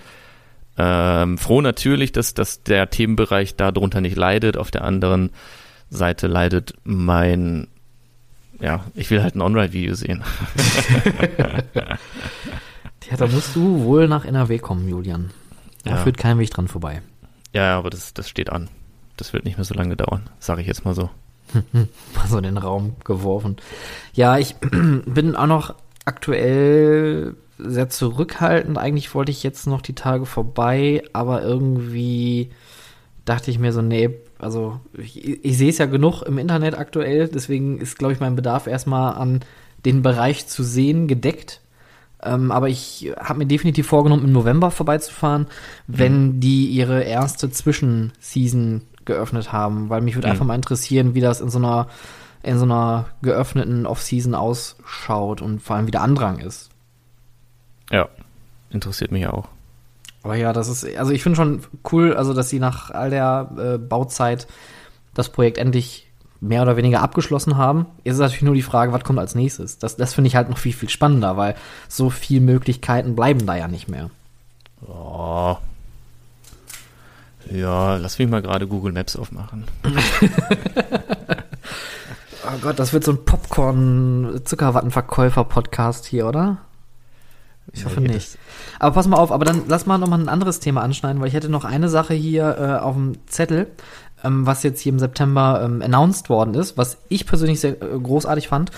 ähm, 0.78 1.36
froh 1.38 1.60
natürlich, 1.60 2.12
dass, 2.12 2.34
dass 2.34 2.62
der 2.62 2.88
Themenbereich 2.90 3.56
darunter 3.56 4.00
nicht 4.00 4.16
leidet. 4.16 4.56
Auf 4.56 4.70
der 4.70 4.84
anderen 4.84 5.30
Seite 5.90 6.26
leidet 6.28 6.74
mein, 6.84 7.66
ja, 8.60 8.84
ich 8.94 9.10
will 9.10 9.22
halt 9.22 9.34
ein 9.34 9.40
On-Ride-Video 9.42 9.94
sehen. 9.94 10.22
Ja, 13.10 13.16
da 13.16 13.26
musst 13.26 13.56
du 13.56 13.84
wohl 13.84 14.06
nach 14.06 14.24
NRW 14.26 14.58
kommen, 14.58 14.86
Julian. 14.88 15.30
Da 15.84 15.92
Ja. 15.92 15.96
führt 15.98 16.18
kein 16.18 16.38
Weg 16.38 16.50
dran 16.50 16.68
vorbei. 16.68 17.00
ja, 17.54 17.78
aber 17.78 17.88
das, 17.90 18.12
das 18.12 18.28
steht 18.28 18.50
an. 18.50 18.68
Das 19.16 19.32
wird 19.32 19.44
nicht 19.46 19.56
mehr 19.56 19.64
so 19.64 19.72
lange 19.74 19.96
dauern, 19.96 20.28
sage 20.38 20.60
ich 20.60 20.66
jetzt 20.66 20.84
mal 20.84 20.94
so. 20.94 21.08
Mal 21.72 22.26
so 22.28 22.36
in 22.36 22.42
den 22.44 22.58
Raum 22.58 22.96
geworfen. 23.04 23.56
Ja, 24.12 24.36
ich 24.36 24.56
bin 25.06 25.34
auch 25.36 25.46
noch 25.46 25.74
aktuell 26.04 27.34
sehr 27.58 27.88
zurückhaltend. 27.88 28.78
Eigentlich 28.78 29.14
wollte 29.14 29.32
ich 29.32 29.42
jetzt 29.42 29.66
noch 29.66 29.82
die 29.82 29.94
Tage 29.94 30.26
vorbei, 30.26 31.02
aber 31.12 31.42
irgendwie 31.42 32.50
dachte 33.24 33.50
ich 33.50 33.58
mir 33.58 33.72
so, 33.72 33.82
nee, 33.82 34.10
also 34.38 34.80
ich, 34.96 35.44
ich 35.44 35.58
sehe 35.58 35.68
es 35.70 35.78
ja 35.78 35.86
genug 35.86 36.22
im 36.22 36.38
Internet 36.38 36.78
aktuell, 36.78 37.28
deswegen 37.28 37.78
ist, 37.78 37.98
glaube 37.98 38.12
ich, 38.14 38.20
mein 38.20 38.36
Bedarf 38.36 38.66
erstmal 38.66 39.14
an 39.14 39.40
den 39.84 40.02
Bereich 40.02 40.46
zu 40.46 40.62
sehen 40.62 41.08
gedeckt. 41.08 41.60
Ähm, 42.22 42.50
aber 42.50 42.68
ich 42.68 43.12
habe 43.18 43.40
mir 43.40 43.46
definitiv 43.46 43.86
vorgenommen, 43.86 44.24
im 44.24 44.32
November 44.32 44.70
vorbeizufahren, 44.70 45.46
wenn 45.86 46.40
die 46.40 46.66
ihre 46.66 47.02
erste 47.02 47.50
Zwischenseason 47.50 48.82
geöffnet 49.04 49.52
haben, 49.52 49.88
weil 49.88 50.00
mich 50.00 50.14
würde 50.16 50.26
Mhm. 50.26 50.32
einfach 50.32 50.46
mal 50.46 50.54
interessieren, 50.54 51.14
wie 51.14 51.20
das 51.20 51.40
in 51.40 51.48
so 51.50 51.58
einer 51.58 51.88
in 52.42 52.56
so 52.56 52.64
einer 52.64 53.06
geöffneten 53.20 53.84
Off-Season 53.84 54.34
ausschaut 54.34 55.42
und 55.42 55.60
vor 55.60 55.76
allem 55.76 55.86
wie 55.88 55.90
der 55.90 56.02
Andrang 56.02 56.38
ist. 56.38 56.70
Ja, 57.90 58.08
interessiert 58.70 59.12
mich 59.12 59.26
auch. 59.26 59.48
Aber 60.22 60.36
ja, 60.36 60.52
das 60.52 60.68
ist, 60.68 60.84
also 60.96 61.12
ich 61.12 61.22
finde 61.22 61.36
schon 61.36 61.62
cool, 61.92 62.14
also 62.14 62.34
dass 62.34 62.48
sie 62.48 62.58
nach 62.58 62.90
all 62.90 63.10
der 63.10 63.50
äh, 63.56 63.78
Bauzeit 63.78 64.46
das 65.14 65.30
Projekt 65.30 65.58
endlich 65.58 66.06
mehr 66.40 66.62
oder 66.62 66.76
weniger 66.76 67.02
abgeschlossen 67.02 67.56
haben. 67.56 67.86
Jetzt 68.04 68.14
ist 68.14 68.20
natürlich 68.20 68.42
nur 68.42 68.54
die 68.54 68.62
Frage, 68.62 68.92
was 68.92 69.04
kommt 69.04 69.18
als 69.18 69.34
nächstes. 69.34 69.78
Das, 69.78 69.96
das 69.96 70.14
finde 70.14 70.28
ich 70.28 70.36
halt 70.36 70.48
noch 70.48 70.58
viel, 70.58 70.72
viel 70.72 70.88
spannender, 70.88 71.36
weil 71.36 71.56
so 71.88 72.10
viele 72.10 72.40
Möglichkeiten 72.40 73.16
bleiben 73.16 73.44
da 73.46 73.56
ja 73.56 73.68
nicht 73.68 73.88
mehr. 73.88 74.10
Oh. 74.86 75.56
Ja, 77.50 77.96
lass 77.96 78.18
mich 78.18 78.28
mal 78.28 78.42
gerade 78.42 78.68
Google 78.68 78.92
Maps 78.92 79.16
aufmachen. 79.16 79.64
Oh 82.50 82.56
Gott, 82.62 82.78
das 82.78 82.94
wird 82.94 83.04
so 83.04 83.12
ein 83.12 83.26
Popcorn-Zuckerwattenverkäufer-Podcast 83.26 86.06
hier, 86.06 86.26
oder? 86.26 86.56
Ich 87.72 87.84
hoffe 87.84 88.00
Nee, 88.00 88.08
nicht. 88.08 88.38
Aber 88.78 88.94
pass 88.94 89.06
mal 89.06 89.16
auf, 89.16 89.32
aber 89.32 89.44
dann 89.44 89.62
lass 89.68 89.86
mal 89.86 89.98
noch 89.98 90.08
mal 90.08 90.18
ein 90.18 90.28
anderes 90.28 90.60
Thema 90.60 90.82
anschneiden, 90.82 91.20
weil 91.20 91.28
ich 91.28 91.34
hätte 91.34 91.48
noch 91.48 91.64
eine 91.64 91.88
Sache 91.88 92.14
hier 92.14 92.56
äh, 92.58 92.82
auf 92.82 92.94
dem 92.94 93.18
Zettel, 93.26 93.68
ähm, 94.24 94.46
was 94.46 94.62
jetzt 94.62 94.80
hier 94.80 94.92
im 94.92 94.98
September 94.98 95.62
ähm, 95.64 95.82
announced 95.82 96.28
worden 96.28 96.54
ist, 96.54 96.76
was 96.76 96.98
ich 97.08 97.26
persönlich 97.26 97.60
sehr 97.60 97.80
äh, 97.82 97.98
großartig 97.98 98.48
fand. 98.48 98.70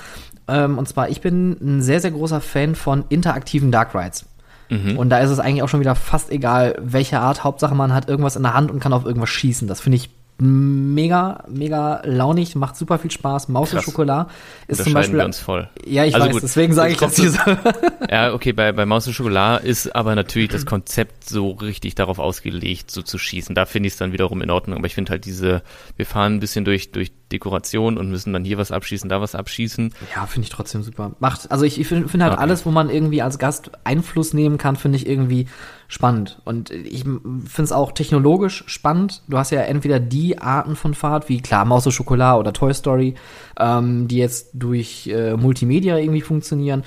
Ähm, 0.48 0.78
und 0.78 0.88
zwar, 0.88 1.08
ich 1.08 1.20
bin 1.20 1.56
ein 1.60 1.82
sehr, 1.82 2.00
sehr 2.00 2.10
großer 2.10 2.40
Fan 2.40 2.74
von 2.74 3.04
interaktiven 3.08 3.70
Dark 3.70 3.94
Rides. 3.94 4.26
Mhm. 4.68 4.98
Und 4.98 5.10
da 5.10 5.18
ist 5.18 5.30
es 5.30 5.40
eigentlich 5.40 5.62
auch 5.62 5.68
schon 5.68 5.80
wieder 5.80 5.94
fast 5.94 6.30
egal, 6.30 6.76
welche 6.80 7.20
Art. 7.20 7.44
Hauptsache, 7.44 7.74
man 7.74 7.92
hat 7.92 8.08
irgendwas 8.08 8.36
in 8.36 8.42
der 8.42 8.54
Hand 8.54 8.70
und 8.70 8.80
kann 8.80 8.92
auf 8.92 9.04
irgendwas 9.04 9.30
schießen. 9.30 9.68
Das 9.68 9.80
finde 9.80 9.96
ich 9.96 10.10
mega, 10.40 11.44
mega 11.48 12.00
launig, 12.04 12.54
macht 12.56 12.76
super 12.76 12.98
viel 12.98 13.10
Spaß. 13.10 13.48
Maus 13.48 13.72
und. 13.74 13.82
Schokolade 13.82 14.30
ist 14.68 14.82
zum 14.84 14.92
Beispiel. 14.94 15.18
wir 15.18 15.24
uns 15.24 15.38
voll. 15.38 15.68
Ja, 15.84 16.04
ich 16.04 16.14
Also 16.14 16.26
weiß, 16.26 16.32
gut, 16.34 16.42
deswegen 16.42 16.72
sage 16.72 16.92
ich 16.92 16.98
das 16.98 17.16
hier 17.16 17.30
so. 17.30 17.38
Ja, 18.10 18.32
okay, 18.34 18.52
bei, 18.52 18.72
bei 18.72 18.86
Maus 18.86 19.06
und 19.06 19.12
Schokolade 19.12 19.66
ist 19.66 19.94
aber 19.94 20.14
natürlich 20.14 20.48
das 20.48 20.66
Konzept 20.66 21.28
so 21.28 21.50
richtig 21.50 21.94
darauf 21.94 22.18
ausgelegt, 22.18 22.90
so 22.90 23.02
zu 23.02 23.18
schießen. 23.18 23.54
Da 23.54 23.66
finde 23.66 23.86
ich 23.86 23.92
es 23.94 23.98
dann 23.98 24.12
wiederum 24.12 24.42
in 24.42 24.50
Ordnung. 24.50 24.78
Aber 24.78 24.86
ich 24.86 24.94
finde 24.94 25.10
halt 25.10 25.24
diese, 25.24 25.62
wir 25.96 26.06
fahren 26.06 26.34
ein 26.36 26.40
bisschen 26.40 26.64
durch, 26.64 26.90
durch 26.92 27.12
Dekoration 27.30 27.98
und 27.98 28.10
müssen 28.10 28.32
dann 28.32 28.44
hier 28.44 28.58
was 28.58 28.72
abschießen, 28.72 29.08
da 29.08 29.20
was 29.20 29.34
abschießen. 29.34 29.94
Ja, 30.16 30.26
finde 30.26 30.46
ich 30.46 30.50
trotzdem 30.52 30.82
super. 30.82 31.12
Macht, 31.20 31.50
also 31.52 31.64
ich, 31.64 31.78
ich 31.78 31.86
finde 31.86 32.08
find 32.08 32.22
halt 32.22 32.32
Okay. 32.32 32.42
alles, 32.42 32.66
wo 32.66 32.70
man 32.70 32.90
irgendwie 32.90 33.22
als 33.22 33.38
Gast 33.38 33.70
Einfluss 33.84 34.34
nehmen 34.34 34.58
kann, 34.58 34.74
finde 34.76 34.96
ich 34.96 35.06
irgendwie 35.06 35.46
spannend. 35.90 36.40
Und 36.44 36.70
ich 36.70 37.02
finde 37.02 37.42
es 37.56 37.72
auch 37.72 37.90
technologisch 37.90 38.62
spannend. 38.68 39.22
Du 39.26 39.36
hast 39.36 39.50
ja 39.50 39.62
entweder 39.62 39.98
die 39.98 40.38
Arten 40.38 40.76
von 40.76 40.94
Fahrt, 40.94 41.28
wie 41.28 41.42
klar 41.42 41.64
Maus 41.64 41.84
und 41.84 41.90
Schokolade 41.90 42.38
oder 42.38 42.52
Toy 42.52 42.72
Story, 42.72 43.16
ähm, 43.58 44.06
die 44.06 44.18
jetzt 44.18 44.50
durch 44.54 45.08
äh, 45.08 45.36
Multimedia 45.36 45.98
irgendwie 45.98 46.20
funktionieren. 46.20 46.84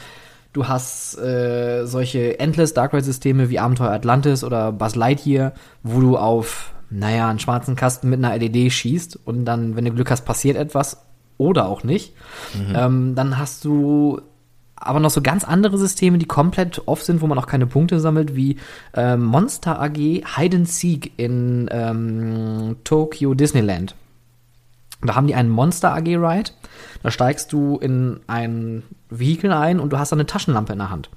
Du 0.54 0.70
hast 0.70 1.18
äh, 1.18 1.86
solche 1.86 2.40
Endless 2.40 2.74
Dark 2.74 2.94
Ride 2.94 3.04
Systeme 3.04 3.50
wie 3.50 3.60
Abenteuer 3.60 3.92
Atlantis 3.92 4.42
oder 4.42 4.72
Buzz 4.72 4.96
Lightyear, 4.96 5.52
wo 5.84 6.00
du 6.00 6.18
auf, 6.18 6.74
naja, 6.90 7.30
einen 7.30 7.40
schwarzen 7.40 7.76
Kasten 7.76 8.10
mit 8.10 8.24
einer 8.24 8.38
LED 8.38 8.72
schießt 8.72 9.20
und 9.26 9.44
dann, 9.44 9.76
wenn 9.76 9.84
du 9.84 9.92
Glück 9.92 10.12
hast, 10.12 10.24
passiert 10.24 10.56
etwas 10.56 11.06
oder 11.38 11.68
auch 11.68 11.84
nicht. 11.84 12.14
Ähm, 12.74 13.16
dann 13.16 13.38
hast 13.38 13.66
du 13.66 14.22
aber 14.76 15.00
noch 15.00 15.10
so 15.10 15.22
ganz 15.22 15.44
andere 15.44 15.78
Systeme, 15.78 16.18
die 16.18 16.26
komplett 16.26 16.82
off 16.88 17.04
sind, 17.04 17.22
wo 17.22 17.28
man 17.28 17.38
auch 17.38 17.48
keine 17.48 17.68
Punkte 17.68 18.00
sammelt, 18.00 18.36
wie 18.36 18.58
ähm, 18.94 19.24
Monster 19.24 19.82
AG 19.82 19.96
Hide 19.98 20.58
and 20.58 20.70
Seek 20.70 21.14
in 21.18 21.70
ähm, 21.72 22.76
Tokyo 22.84 23.34
Disneyland. 23.34 23.96
Da 25.02 25.16
haben 25.16 25.28
die 25.28 25.36
einen 25.36 25.50
Monster 25.50 25.94
AG 25.94 26.08
Ride. 26.08 26.52
Da 27.02 27.12
steigst 27.12 27.52
du 27.54 27.78
in 27.78 28.20
ein 28.28 28.84
Vehikel 29.10 29.52
ein 29.52 29.80
und 29.80 29.92
du 29.92 30.00
hast 30.00 30.12
dann 30.12 30.20
eine 30.20 30.26
Taschenlampe 30.26 30.74
in 30.74 30.80
der 30.80 30.90
Hand. 30.90 31.10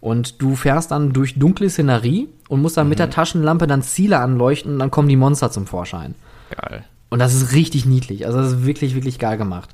Und 0.00 0.40
du 0.42 0.54
fährst 0.54 0.90
dann 0.90 1.12
durch 1.12 1.38
dunkle 1.38 1.70
Szenerie 1.70 2.28
und 2.48 2.62
musst 2.62 2.76
dann 2.76 2.88
mit 2.88 2.98
der 2.98 3.10
Taschenlampe 3.10 3.66
dann 3.66 3.82
Ziele 3.82 4.18
anleuchten 4.18 4.72
und 4.72 4.78
dann 4.78 4.90
kommen 4.90 5.08
die 5.08 5.16
Monster 5.16 5.50
zum 5.50 5.66
Vorschein. 5.66 6.14
Geil. 6.50 6.84
Und 7.10 7.18
das 7.18 7.34
ist 7.34 7.52
richtig 7.52 7.84
niedlich. 7.84 8.26
Also 8.26 8.38
das 8.38 8.52
ist 8.52 8.66
wirklich, 8.66 8.94
wirklich 8.94 9.18
geil 9.18 9.38
gemacht. 9.38 9.70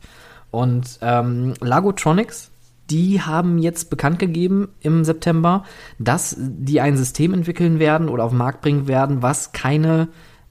Und 0.51 0.99
ähm, 1.03 1.55
Lagotronics, 1.61 2.51
die 2.95 3.21
haben 3.21 3.59
jetzt 3.59 3.91
bekannt 3.91 4.21
gegeben 4.21 4.69
im 4.79 5.05
September, 5.05 5.65
dass 5.99 6.37
die 6.39 6.81
ein 6.81 6.97
System 6.97 7.35
entwickeln 7.35 7.81
werden 7.81 8.09
oder 8.09 8.23
auf 8.23 8.31
den 8.31 8.39
Markt 8.39 8.61
bringen 8.63 8.87
werden, 8.87 9.21
was 9.21 9.51
keine 9.51 10.11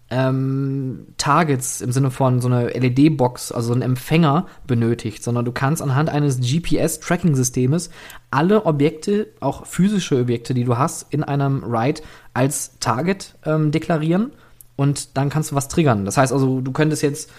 ähm, 0.10 1.08
Targets 1.16 1.80
im 1.80 1.94
Sinne 1.94 2.12
von 2.12 2.42
so 2.42 2.50
eine 2.50 2.68
LED-Box, 2.68 3.54
also 3.54 3.70
so 3.70 3.74
einen 3.74 3.82
Empfänger 3.82 4.48
benötigt, 4.68 5.24
sondern 5.24 5.46
du 5.46 5.54
kannst 5.54 5.82
anhand 5.82 6.10
eines 6.10 6.42
GPS-Tracking-Systems 6.42 7.90
alle 8.30 8.66
Objekte, 8.66 9.28
auch 9.40 9.66
physische 9.66 10.20
Objekte, 10.20 10.54
die 10.54 10.66
du 10.66 10.78
hast, 10.78 11.14
in 11.14 11.24
einem 11.24 11.64
Ride 11.64 12.02
als 12.34 12.78
Target 12.82 13.36
ähm, 13.46 13.72
deklarieren 13.72 14.34
und 14.76 15.16
dann 15.16 15.30
kannst 15.30 15.52
du 15.52 15.56
was 15.56 15.70
triggern. 15.70 16.04
Das 16.04 16.18
heißt 16.18 16.34
also, 16.34 16.60
du 16.60 16.74
könntest 16.74 17.04
jetzt 17.04 17.32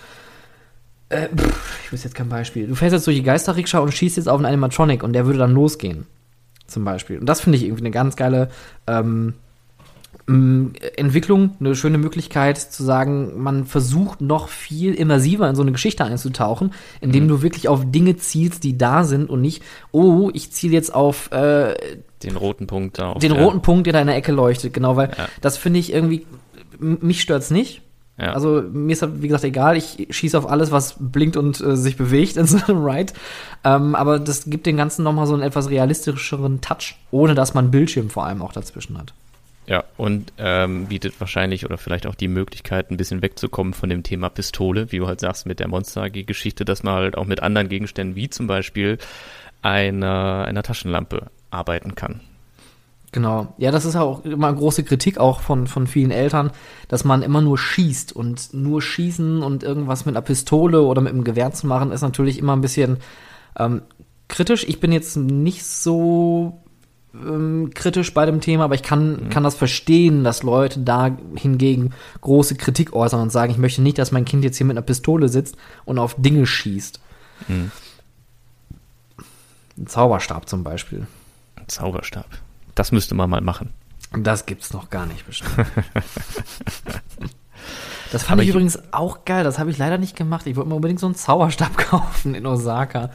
äh, 1.10 1.28
pff, 1.28 1.80
ich 1.84 1.92
wüsste 1.92 2.08
jetzt 2.08 2.14
kein 2.14 2.28
Beispiel. 2.28 2.66
Du 2.66 2.74
fährst 2.74 2.92
jetzt 2.94 3.06
durch 3.06 3.16
die 3.16 3.22
Geisterrikscha 3.22 3.78
und 3.78 3.92
schießt 3.92 4.16
jetzt 4.16 4.28
auf 4.28 4.36
einen 4.38 4.46
Animatronic 4.46 5.02
und 5.02 5.12
der 5.12 5.26
würde 5.26 5.38
dann 5.38 5.52
losgehen. 5.52 6.06
Zum 6.66 6.84
Beispiel. 6.84 7.18
Und 7.18 7.26
das 7.26 7.40
finde 7.42 7.58
ich 7.58 7.64
irgendwie 7.64 7.82
eine 7.82 7.90
ganz 7.90 8.16
geile 8.16 8.50
ähm, 8.86 9.34
Entwicklung, 10.26 11.50
eine 11.60 11.76
schöne 11.76 11.98
Möglichkeit 11.98 12.56
zu 12.56 12.82
sagen, 12.82 13.42
man 13.42 13.66
versucht 13.66 14.22
noch 14.22 14.48
viel 14.48 14.94
immersiver 14.94 15.48
in 15.50 15.54
so 15.54 15.60
eine 15.62 15.72
Geschichte 15.72 16.04
einzutauchen, 16.04 16.72
indem 17.02 17.28
du 17.28 17.42
wirklich 17.42 17.68
auf 17.68 17.82
Dinge 17.84 18.16
zielst, 18.16 18.64
die 18.64 18.78
da 18.78 19.04
sind 19.04 19.28
und 19.28 19.42
nicht, 19.42 19.62
oh, 19.92 20.30
ich 20.32 20.50
ziele 20.52 20.72
jetzt 20.72 20.94
auf 20.94 21.30
äh, 21.32 21.74
Den 22.22 22.36
roten 22.36 22.66
Punkt 22.66 22.98
da 22.98 23.10
auf 23.12 23.18
den 23.18 23.34
der- 23.34 23.42
roten 23.42 23.60
Punkt, 23.60 23.86
der 23.86 23.92
da 23.92 24.00
in 24.00 24.06
der 24.06 24.16
Ecke 24.16 24.32
leuchtet, 24.32 24.72
genau, 24.72 24.96
weil 24.96 25.10
Ja. 25.18 25.28
das 25.42 25.58
finde 25.58 25.80
ich 25.80 25.92
irgendwie, 25.92 26.26
mich 26.78 27.20
stört's 27.20 27.50
nicht. 27.50 27.82
Ja. 28.16 28.32
Also 28.32 28.62
mir 28.72 28.92
ist 28.92 29.02
halt, 29.02 29.22
wie 29.22 29.28
gesagt, 29.28 29.44
egal, 29.44 29.76
ich 29.76 30.06
schieße 30.10 30.38
auf 30.38 30.48
alles, 30.48 30.70
was 30.70 30.94
blinkt 30.98 31.36
und 31.36 31.60
äh, 31.60 31.76
sich 31.76 31.96
bewegt 31.96 32.36
in 32.36 32.46
so 32.46 32.58
einem 32.58 32.84
Ride. 32.84 33.12
Ähm, 33.64 33.94
aber 33.94 34.20
das 34.20 34.44
gibt 34.44 34.66
dem 34.66 34.76
Ganzen 34.76 35.02
nochmal 35.02 35.26
so 35.26 35.34
einen 35.34 35.42
etwas 35.42 35.68
realistischeren 35.68 36.60
Touch, 36.60 36.94
ohne 37.10 37.34
dass 37.34 37.54
man 37.54 37.72
Bildschirm 37.72 38.10
vor 38.10 38.24
allem 38.24 38.40
auch 38.40 38.52
dazwischen 38.52 38.98
hat. 38.98 39.12
Ja, 39.66 39.84
und 39.96 40.32
ähm, 40.38 40.86
bietet 40.86 41.18
wahrscheinlich 41.20 41.64
oder 41.64 41.78
vielleicht 41.78 42.06
auch 42.06 42.14
die 42.14 42.28
Möglichkeit, 42.28 42.90
ein 42.90 42.98
bisschen 42.98 43.22
wegzukommen 43.22 43.72
von 43.72 43.88
dem 43.88 44.02
Thema 44.02 44.28
Pistole, 44.28 44.92
wie 44.92 44.98
du 44.98 45.06
halt 45.06 45.20
sagst, 45.20 45.46
mit 45.46 45.58
der 45.58 45.68
Monster 45.68 46.02
AG-Geschichte, 46.02 46.64
dass 46.64 46.82
man 46.82 46.94
halt 46.94 47.16
auch 47.16 47.24
mit 47.24 47.42
anderen 47.42 47.70
Gegenständen, 47.70 48.14
wie 48.14 48.28
zum 48.28 48.46
Beispiel 48.46 48.98
einer, 49.62 50.44
einer 50.46 50.62
Taschenlampe, 50.62 51.30
arbeiten 51.50 51.94
kann. 51.94 52.20
Genau. 53.14 53.54
Ja, 53.58 53.70
das 53.70 53.84
ist 53.84 53.94
auch 53.94 54.24
immer 54.24 54.48
eine 54.48 54.56
große 54.56 54.82
Kritik 54.82 55.18
auch 55.18 55.40
von, 55.40 55.68
von 55.68 55.86
vielen 55.86 56.10
Eltern, 56.10 56.50
dass 56.88 57.04
man 57.04 57.22
immer 57.22 57.40
nur 57.40 57.56
schießt 57.56 58.12
und 58.12 58.52
nur 58.52 58.82
schießen 58.82 59.40
und 59.40 59.62
irgendwas 59.62 60.04
mit 60.04 60.16
einer 60.16 60.24
Pistole 60.24 60.82
oder 60.82 61.00
mit 61.00 61.12
einem 61.12 61.22
Gewehr 61.22 61.52
zu 61.52 61.68
machen, 61.68 61.92
ist 61.92 62.02
natürlich 62.02 62.40
immer 62.40 62.56
ein 62.56 62.60
bisschen 62.60 62.96
ähm, 63.56 63.82
kritisch. 64.26 64.64
Ich 64.66 64.80
bin 64.80 64.90
jetzt 64.90 65.16
nicht 65.16 65.64
so 65.64 66.60
ähm, 67.14 67.70
kritisch 67.72 68.12
bei 68.12 68.26
dem 68.26 68.40
Thema, 68.40 68.64
aber 68.64 68.74
ich 68.74 68.82
kann, 68.82 69.28
kann 69.30 69.44
das 69.44 69.54
verstehen, 69.54 70.24
dass 70.24 70.42
Leute 70.42 70.80
da 70.80 71.16
hingegen 71.36 71.92
große 72.20 72.56
Kritik 72.56 72.94
äußern 72.94 73.20
und 73.20 73.30
sagen, 73.30 73.52
ich 73.52 73.58
möchte 73.58 73.80
nicht, 73.80 73.98
dass 73.98 74.10
mein 74.10 74.24
Kind 74.24 74.42
jetzt 74.42 74.56
hier 74.56 74.66
mit 74.66 74.76
einer 74.76 74.84
Pistole 74.84 75.28
sitzt 75.28 75.56
und 75.84 76.00
auf 76.00 76.16
Dinge 76.18 76.46
schießt. 76.46 76.98
Mhm. 77.46 77.70
Ein 79.78 79.86
Zauberstab 79.86 80.48
zum 80.48 80.64
Beispiel. 80.64 81.06
Ein 81.54 81.68
Zauberstab. 81.68 82.26
Das 82.74 82.92
müsste 82.92 83.14
man 83.14 83.30
mal 83.30 83.40
machen. 83.40 83.70
Das 84.16 84.46
gibt's 84.46 84.72
noch 84.72 84.90
gar 84.90 85.06
nicht 85.06 85.26
bestimmt. 85.26 85.54
Das 88.12 88.22
fand 88.24 88.40
ich 88.42 88.48
ich- 88.48 88.54
übrigens 88.54 88.78
auch 88.92 89.24
geil. 89.24 89.42
Das 89.42 89.58
habe 89.58 89.70
ich 89.70 89.78
leider 89.78 89.98
nicht 89.98 90.14
gemacht. 90.16 90.46
Ich 90.46 90.54
wollte 90.54 90.68
mir 90.68 90.76
unbedingt 90.76 91.00
so 91.00 91.06
einen 91.06 91.14
Zauberstab 91.16 91.76
kaufen 91.78 92.34
in 92.34 92.46
Osaka. 92.46 93.10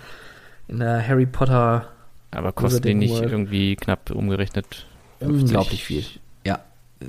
In 0.68 0.80
der 0.80 1.07
Harry 1.07 1.26
Potter. 1.26 1.88
Aber 2.32 2.51
kostet 2.51 2.84
Wizarding 2.84 2.97
nicht 2.99 3.14
World. 3.14 3.32
irgendwie 3.32 3.76
knapp 3.76 4.12
umgerechnet 4.12 4.88
50? 5.20 5.41
Unglaublich 5.43 5.84
viel. 5.86 6.03
Ja. 6.45 6.60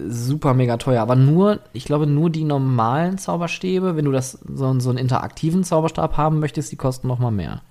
Super 0.09 0.55
mega 0.55 0.77
teuer. 0.77 1.03
Aber 1.03 1.17
nur, 1.17 1.61
ich 1.73 1.85
glaube, 1.85 2.07
nur 2.07 2.31
die 2.31 2.45
normalen 2.45 3.19
Zauberstäbe, 3.19 3.97
wenn 3.97 4.05
du 4.05 4.13
das 4.13 4.33
so, 4.33 4.79
so 4.79 4.91
einen 4.91 4.99
interaktiven 4.99 5.65
Zauberstab 5.65 6.17
haben 6.17 6.39
möchtest, 6.39 6.71
die 6.71 6.77
kosten 6.77 7.09
noch 7.09 7.19
mal 7.19 7.33
mehr. 7.33 7.63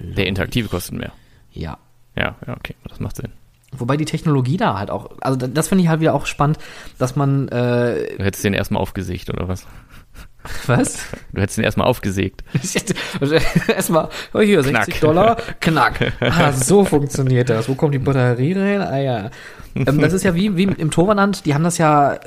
Der 0.00 0.26
interaktive 0.26 0.68
kostet 0.68 0.98
mehr. 0.98 1.12
Ja. 1.52 1.78
Ja, 2.16 2.34
ja, 2.46 2.56
okay, 2.56 2.74
das 2.88 3.00
macht 3.00 3.16
Sinn. 3.16 3.32
Wobei 3.76 3.96
die 3.96 4.04
Technologie 4.04 4.56
da 4.58 4.78
halt 4.78 4.90
auch, 4.90 5.10
also 5.20 5.36
da- 5.38 5.46
das 5.46 5.68
finde 5.68 5.82
ich 5.84 5.88
halt 5.88 6.00
wieder 6.00 6.14
auch 6.14 6.26
spannend, 6.26 6.58
dass 6.98 7.16
man, 7.16 7.48
äh, 7.48 8.16
Du 8.18 8.24
hättest 8.24 8.44
den 8.44 8.54
erstmal 8.54 8.82
aufgesägt, 8.82 9.30
oder 9.30 9.48
was? 9.48 9.66
was? 10.66 11.06
Du 11.32 11.40
hättest 11.40 11.56
den 11.58 11.64
erstmal 11.64 11.86
aufgesägt. 11.86 12.44
Erstmal, 13.68 14.08
oh 14.34 14.40
hier, 14.40 14.62
60 14.62 14.94
Knack. 14.94 15.00
Dollar, 15.00 15.36
knack. 15.60 16.12
Ah, 16.20 16.52
so 16.52 16.84
funktioniert 16.84 17.48
das. 17.48 17.68
Wo 17.68 17.74
kommt 17.74 17.94
die 17.94 17.98
Batterie 17.98 18.52
rein? 18.54 18.80
Ah 18.82 18.98
ja. 18.98 19.30
Ähm, 19.74 20.00
das 20.00 20.12
ist 20.12 20.24
ja 20.24 20.34
wie, 20.34 20.56
wie 20.56 20.64
im 20.64 20.90
Torwand, 20.90 21.46
die 21.46 21.54
haben 21.54 21.64
das 21.64 21.78
ja, 21.78 22.18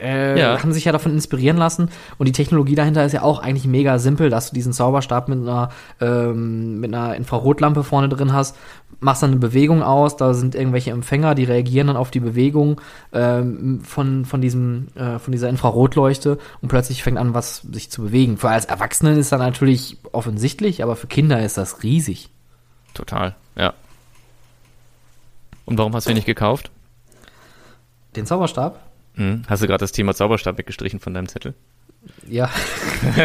äh, 0.00 0.38
Ja. 0.38 0.62
haben 0.62 0.72
sich 0.72 0.84
ja 0.84 0.92
davon 0.92 1.12
inspirieren 1.12 1.56
lassen. 1.56 1.88
Und 2.18 2.26
die 2.26 2.32
Technologie 2.32 2.74
dahinter 2.74 3.04
ist 3.04 3.12
ja 3.12 3.22
auch 3.22 3.38
eigentlich 3.40 3.66
mega 3.66 3.98
simpel, 3.98 4.30
dass 4.30 4.50
du 4.50 4.54
diesen 4.54 4.72
Zauberstab 4.72 5.28
mit 5.28 5.40
einer, 5.40 5.70
ähm, 6.00 6.80
mit 6.80 6.94
einer 6.94 7.14
Infrarotlampe 7.14 7.84
vorne 7.84 8.08
drin 8.08 8.32
hast, 8.32 8.56
machst 9.00 9.22
dann 9.22 9.30
eine 9.32 9.40
Bewegung 9.40 9.82
aus, 9.82 10.16
da 10.16 10.32
sind 10.34 10.54
irgendwelche 10.54 10.90
Empfänger, 10.90 11.34
die 11.34 11.44
reagieren 11.44 11.88
dann 11.88 11.96
auf 11.96 12.10
die 12.10 12.20
Bewegung 12.20 12.80
ähm, 13.12 13.80
von, 13.84 14.24
von, 14.24 14.40
diesem, 14.40 14.88
äh, 14.94 15.18
von 15.18 15.32
dieser 15.32 15.48
Infrarotleuchte 15.48 16.38
und 16.62 16.68
plötzlich 16.68 17.02
fängt 17.02 17.18
an, 17.18 17.34
was 17.34 17.58
sich 17.70 17.90
zu 17.90 18.02
bewegen. 18.02 18.38
Für 18.38 18.48
als 18.48 18.64
Erwachsenen 18.64 19.18
ist 19.18 19.30
das 19.30 19.38
natürlich 19.38 19.98
offensichtlich, 20.12 20.82
aber 20.82 20.96
für 20.96 21.06
Kinder 21.06 21.42
ist 21.44 21.58
das 21.58 21.82
riesig. 21.82 22.30
Total, 22.94 23.34
ja. 23.56 23.74
Und 25.66 25.78
warum 25.78 25.94
hast 25.94 26.06
du 26.06 26.10
ihn 26.10 26.16
nicht 26.16 26.26
gekauft? 26.26 26.70
Den 28.16 28.26
Zauberstab? 28.26 28.80
Hm? 29.14 29.42
Hast 29.46 29.62
du 29.62 29.66
gerade 29.66 29.82
das 29.82 29.92
Thema 29.92 30.14
Zauberstab 30.14 30.58
weggestrichen 30.58 31.00
von 31.00 31.14
deinem 31.14 31.28
Zettel? 31.28 31.54
Ja. 32.28 32.50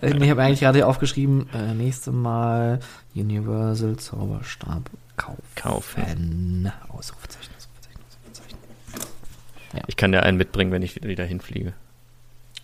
ich 0.00 0.30
habe 0.30 0.42
eigentlich 0.42 0.60
gerade 0.60 0.86
aufgeschrieben, 0.86 1.48
äh, 1.54 1.74
nächste 1.74 2.10
Mal 2.10 2.80
Universal 3.14 3.96
Zauberstab 3.96 4.90
kaufen. 5.16 5.42
Kaufen. 5.54 6.72
Ausrufezeichen, 6.88 7.52
Ausrufezeichen, 7.56 8.00
Ausrufezeichen. 8.08 8.58
Ich 9.86 9.96
kann 9.96 10.12
dir 10.12 10.22
einen 10.24 10.38
mitbringen, 10.38 10.72
wenn 10.72 10.82
ich 10.82 10.96
wieder, 10.96 11.08
wieder 11.08 11.24
hinfliege. 11.24 11.74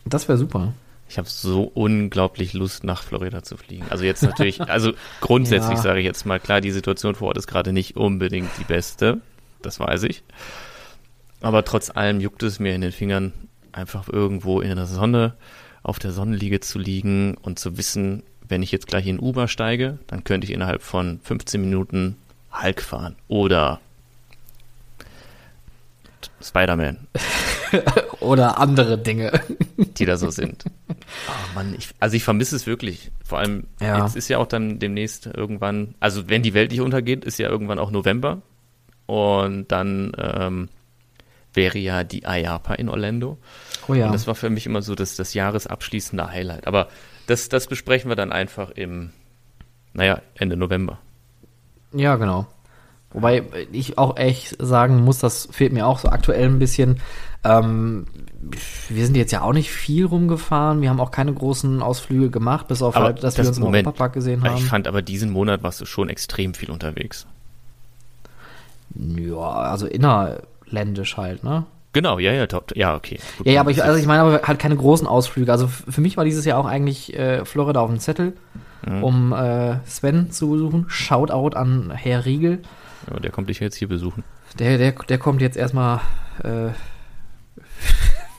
Das 0.05 0.29
wäre 0.29 0.39
super. 0.39 0.73
Ich 1.09 1.17
habe 1.19 1.29
so 1.29 1.63
unglaublich 1.63 2.53
Lust, 2.53 2.85
nach 2.85 3.03
Florida 3.03 3.43
zu 3.43 3.57
fliegen. 3.57 3.87
Also 3.91 4.05
jetzt 4.05 4.23
natürlich, 4.23 4.61
also 4.69 4.93
grundsätzlich 5.21 5.77
Ja. 5.77 5.83
sage 5.83 6.01
ich 6.01 6.05
jetzt 6.05 6.27
mal, 6.27 6.41
klar, 6.41 6.61
die 6.61 6.71
Situation 6.71 7.15
vor 7.15 7.29
Ort 7.29 7.39
ist 7.39 7.47
gerade 7.47 7.73
nicht 7.73 7.97
unbedingt 7.97 8.51
die 8.59 8.65
beste. 8.65 9.21
Das 9.63 9.81
weiß 9.81 10.03
ich. 10.05 10.23
Aber 11.41 11.65
trotz 11.65 11.91
allem 11.91 12.21
juckt 12.21 12.43
es 12.43 12.59
mir 12.59 12.75
in 12.75 12.81
den 12.81 12.93
Fingern, 12.93 13.33
einfach 13.73 14.09
irgendwo 14.09 14.61
in 14.61 14.75
der 14.75 14.87
Sonne, 14.87 15.35
auf 15.83 15.99
der 15.99 16.11
Sonnenliege 16.13 16.61
zu 16.61 16.79
liegen 16.79 17.37
und 17.37 17.59
zu 17.59 17.79
wissen, 17.79 18.23
wenn 18.49 18.63
ich 18.63 18.73
jetzt 18.73 18.87
gleich 18.87 19.07
in 19.07 19.21
Uber 19.21 19.47
steige, 19.47 19.99
dann 20.07 20.25
könnte 20.25 20.47
ich 20.47 20.53
innerhalb 20.53 20.83
von 20.83 21.21
15 21.23 21.61
Minuten 21.61 22.17
Hulk 22.53 22.83
fahren 22.83 23.15
oder 23.29 23.81
Spider-Man 26.43 26.99
Oder 28.21 28.59
andere 28.59 28.99
Dinge. 28.99 29.41
die 29.77 30.05
da 30.07 30.17
so 30.17 30.31
sind. 30.31 30.65
Oh 30.89 31.55
Mann, 31.55 31.75
ich, 31.77 31.91
also 32.01 32.17
ich 32.17 32.25
vermisse 32.25 32.57
es 32.57 32.67
wirklich. 32.67 33.11
Vor 33.25 33.39
allem, 33.39 33.65
Ja. 33.81 34.05
jetzt 34.05 34.17
ist 34.17 34.29
ja 34.29 34.39
auch 34.39 34.47
dann 34.47 34.79
demnächst 34.79 35.27
irgendwann, 35.27 35.95
also 36.01 36.29
wenn 36.29 36.43
die 36.43 36.55
Welt 36.55 36.71
nicht 36.71 36.81
untergeht, 36.81 37.25
ist 37.25 37.39
ja 37.39 37.49
irgendwann 37.49 37.79
auch 37.79 37.91
November. 37.91 38.41
Und 39.07 39.71
dann 39.71 40.13
ähm, 40.19 40.69
wäre 41.59 41.79
ja 41.79 42.05
die 42.05 42.23
IAPA 42.25 42.75
in 42.75 42.89
Orlando. 42.89 43.37
Oh 43.89 43.95
ja. 43.95 44.07
Und 44.07 44.13
das 44.13 44.27
war 44.27 44.35
für 44.35 44.49
mich 44.49 44.65
immer 44.67 44.81
so 44.81 44.95
das, 44.95 45.17
das 45.17 45.35
jahresabschließende 45.35 46.31
Highlight. 46.31 46.67
Aber 46.67 46.89
das, 47.27 47.49
das 47.49 47.67
besprechen 47.67 48.09
wir 48.11 48.17
dann 48.17 48.33
einfach 48.33 48.71
im, 48.71 49.11
naja, 49.93 50.23
Ende 50.35 50.57
November. 50.57 50.99
Ja, 51.93 52.17
genau. 52.17 52.47
Wobei 53.11 53.43
ich 53.73 53.97
auch 53.99 54.17
echt 54.19 54.57
sagen 54.61 55.01
muss, 55.03 55.19
das 55.19 55.49
fehlt 55.51 55.73
mir 55.73 55.87
auch 55.87 55.99
so 55.99 56.09
aktuell 56.11 56.45
ein 56.47 56.59
bisschen. 56.59 57.01
Ähm, 57.43 58.07
wir 58.91 59.07
sind 59.07 59.17
jetzt 59.17 59.33
ja 59.33 59.41
auch 59.41 59.55
nicht 59.55 59.71
viel 59.71 60.05
rumgefahren. 60.05 60.83
Wir 60.83 60.91
haben 60.91 61.01
auch 61.01 61.11
keine 61.11 61.33
großen 61.33 61.81
Ausflüge 61.83 62.29
gemacht, 62.31 62.69
bis 62.69 62.83
auf 62.83 62.95
Aber 62.97 63.07
halt, 63.07 63.23
dass 63.25 63.35
das- 63.35 63.47
wir 63.47 63.49
uns 63.49 63.59
im 63.59 63.65
Moment. 63.65 63.87
Europapark 63.87 64.13
gesehen 64.13 64.45
haben. 64.45 64.57
Ich 64.59 64.65
fand 64.65 64.87
aber 64.87 65.01
diesen 65.03 65.31
Monat 65.31 65.63
warst 65.63 65.81
du 65.81 65.87
schon 65.87 66.09
extrem 66.11 66.53
viel 66.55 66.71
unterwegs. 66.71 67.27
ja, 68.95 69.39
also 69.39 69.87
innerländisch 70.71 71.17
halt, 71.17 71.45
ne? 71.45 71.65
Genau, 71.93 72.19
ja, 72.19 72.33
ja, 72.33 72.47
top, 72.47 72.77
ja, 72.77 72.95
okay. 72.95 73.19
Gut, 73.39 73.47
Ja, 73.47 73.55
ja, 73.55 73.61
aber 73.61 73.71
ich, 73.71 73.83
also 73.83 73.99
ich 73.99 74.07
meine 74.07 74.21
aber 74.23 74.41
halt 74.47 74.59
keine 74.59 74.77
großen 74.77 75.07
Ausflüge. 75.07 75.51
Also 75.51 75.67
für 75.69 76.01
mich 76.03 76.17
war 76.19 76.25
dieses 76.25 76.45
Jahr 76.45 76.59
auch 76.59 76.67
eigentlich 76.67 77.17
äh, 77.19 77.45
Florida 77.45 77.81
auf 77.81 77.89
dem 77.91 77.99
Zettel, 77.99 78.35
Mhm. 78.87 79.03
um 79.05 79.33
äh, 79.33 79.85
Sven 79.87 80.31
zu 80.31 80.51
besuchen. 80.51 80.85
Shoutout 80.89 81.57
an 81.57 81.91
Herr 81.93 82.25
Riegel. 82.25 82.61
ja, 83.11 83.19
der 83.19 83.33
kommt 83.33 83.49
dich 83.49 83.59
jetzt 83.59 83.75
hier 83.77 83.89
besuchen. 83.89 84.23
Der, 84.59 84.79
der, 84.79 84.93
der 84.93 85.19
kommt 85.19 85.41
jetzt 85.43 85.57
erstmal 85.57 86.01
äh, 86.45 86.69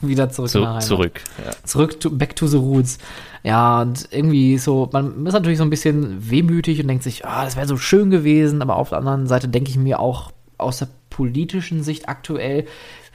wieder 0.00 0.30
zurück 0.30 0.48
Zu, 0.50 0.78
zurück. 0.78 1.20
Ja. 1.44 1.50
Zurück, 1.64 2.00
to, 2.00 2.10
back 2.10 2.36
to 2.36 2.46
the 2.46 2.56
roots. 2.56 2.98
Ja, 3.42 3.82
und 3.82 4.08
irgendwie 4.10 4.56
so, 4.58 4.88
man 4.92 5.26
ist 5.26 5.32
natürlich 5.34 5.58
so 5.58 5.64
ein 5.64 5.70
bisschen 5.70 6.30
wehmütig 6.30 6.80
und 6.80 6.88
denkt 6.88 7.02
sich, 7.04 7.26
ah, 7.26 7.44
das 7.44 7.56
wäre 7.56 7.66
so 7.66 7.76
schön 7.76 8.10
gewesen, 8.10 8.62
aber 8.62 8.76
auf 8.76 8.90
der 8.90 8.98
anderen 8.98 9.26
Seite 9.26 9.48
denke 9.48 9.70
ich 9.70 9.76
mir 9.76 10.00
auch 10.00 10.30
aus 10.58 10.78
der 10.78 10.88
politischen 11.10 11.82
Sicht 11.82 12.08
aktuell, 12.08 12.66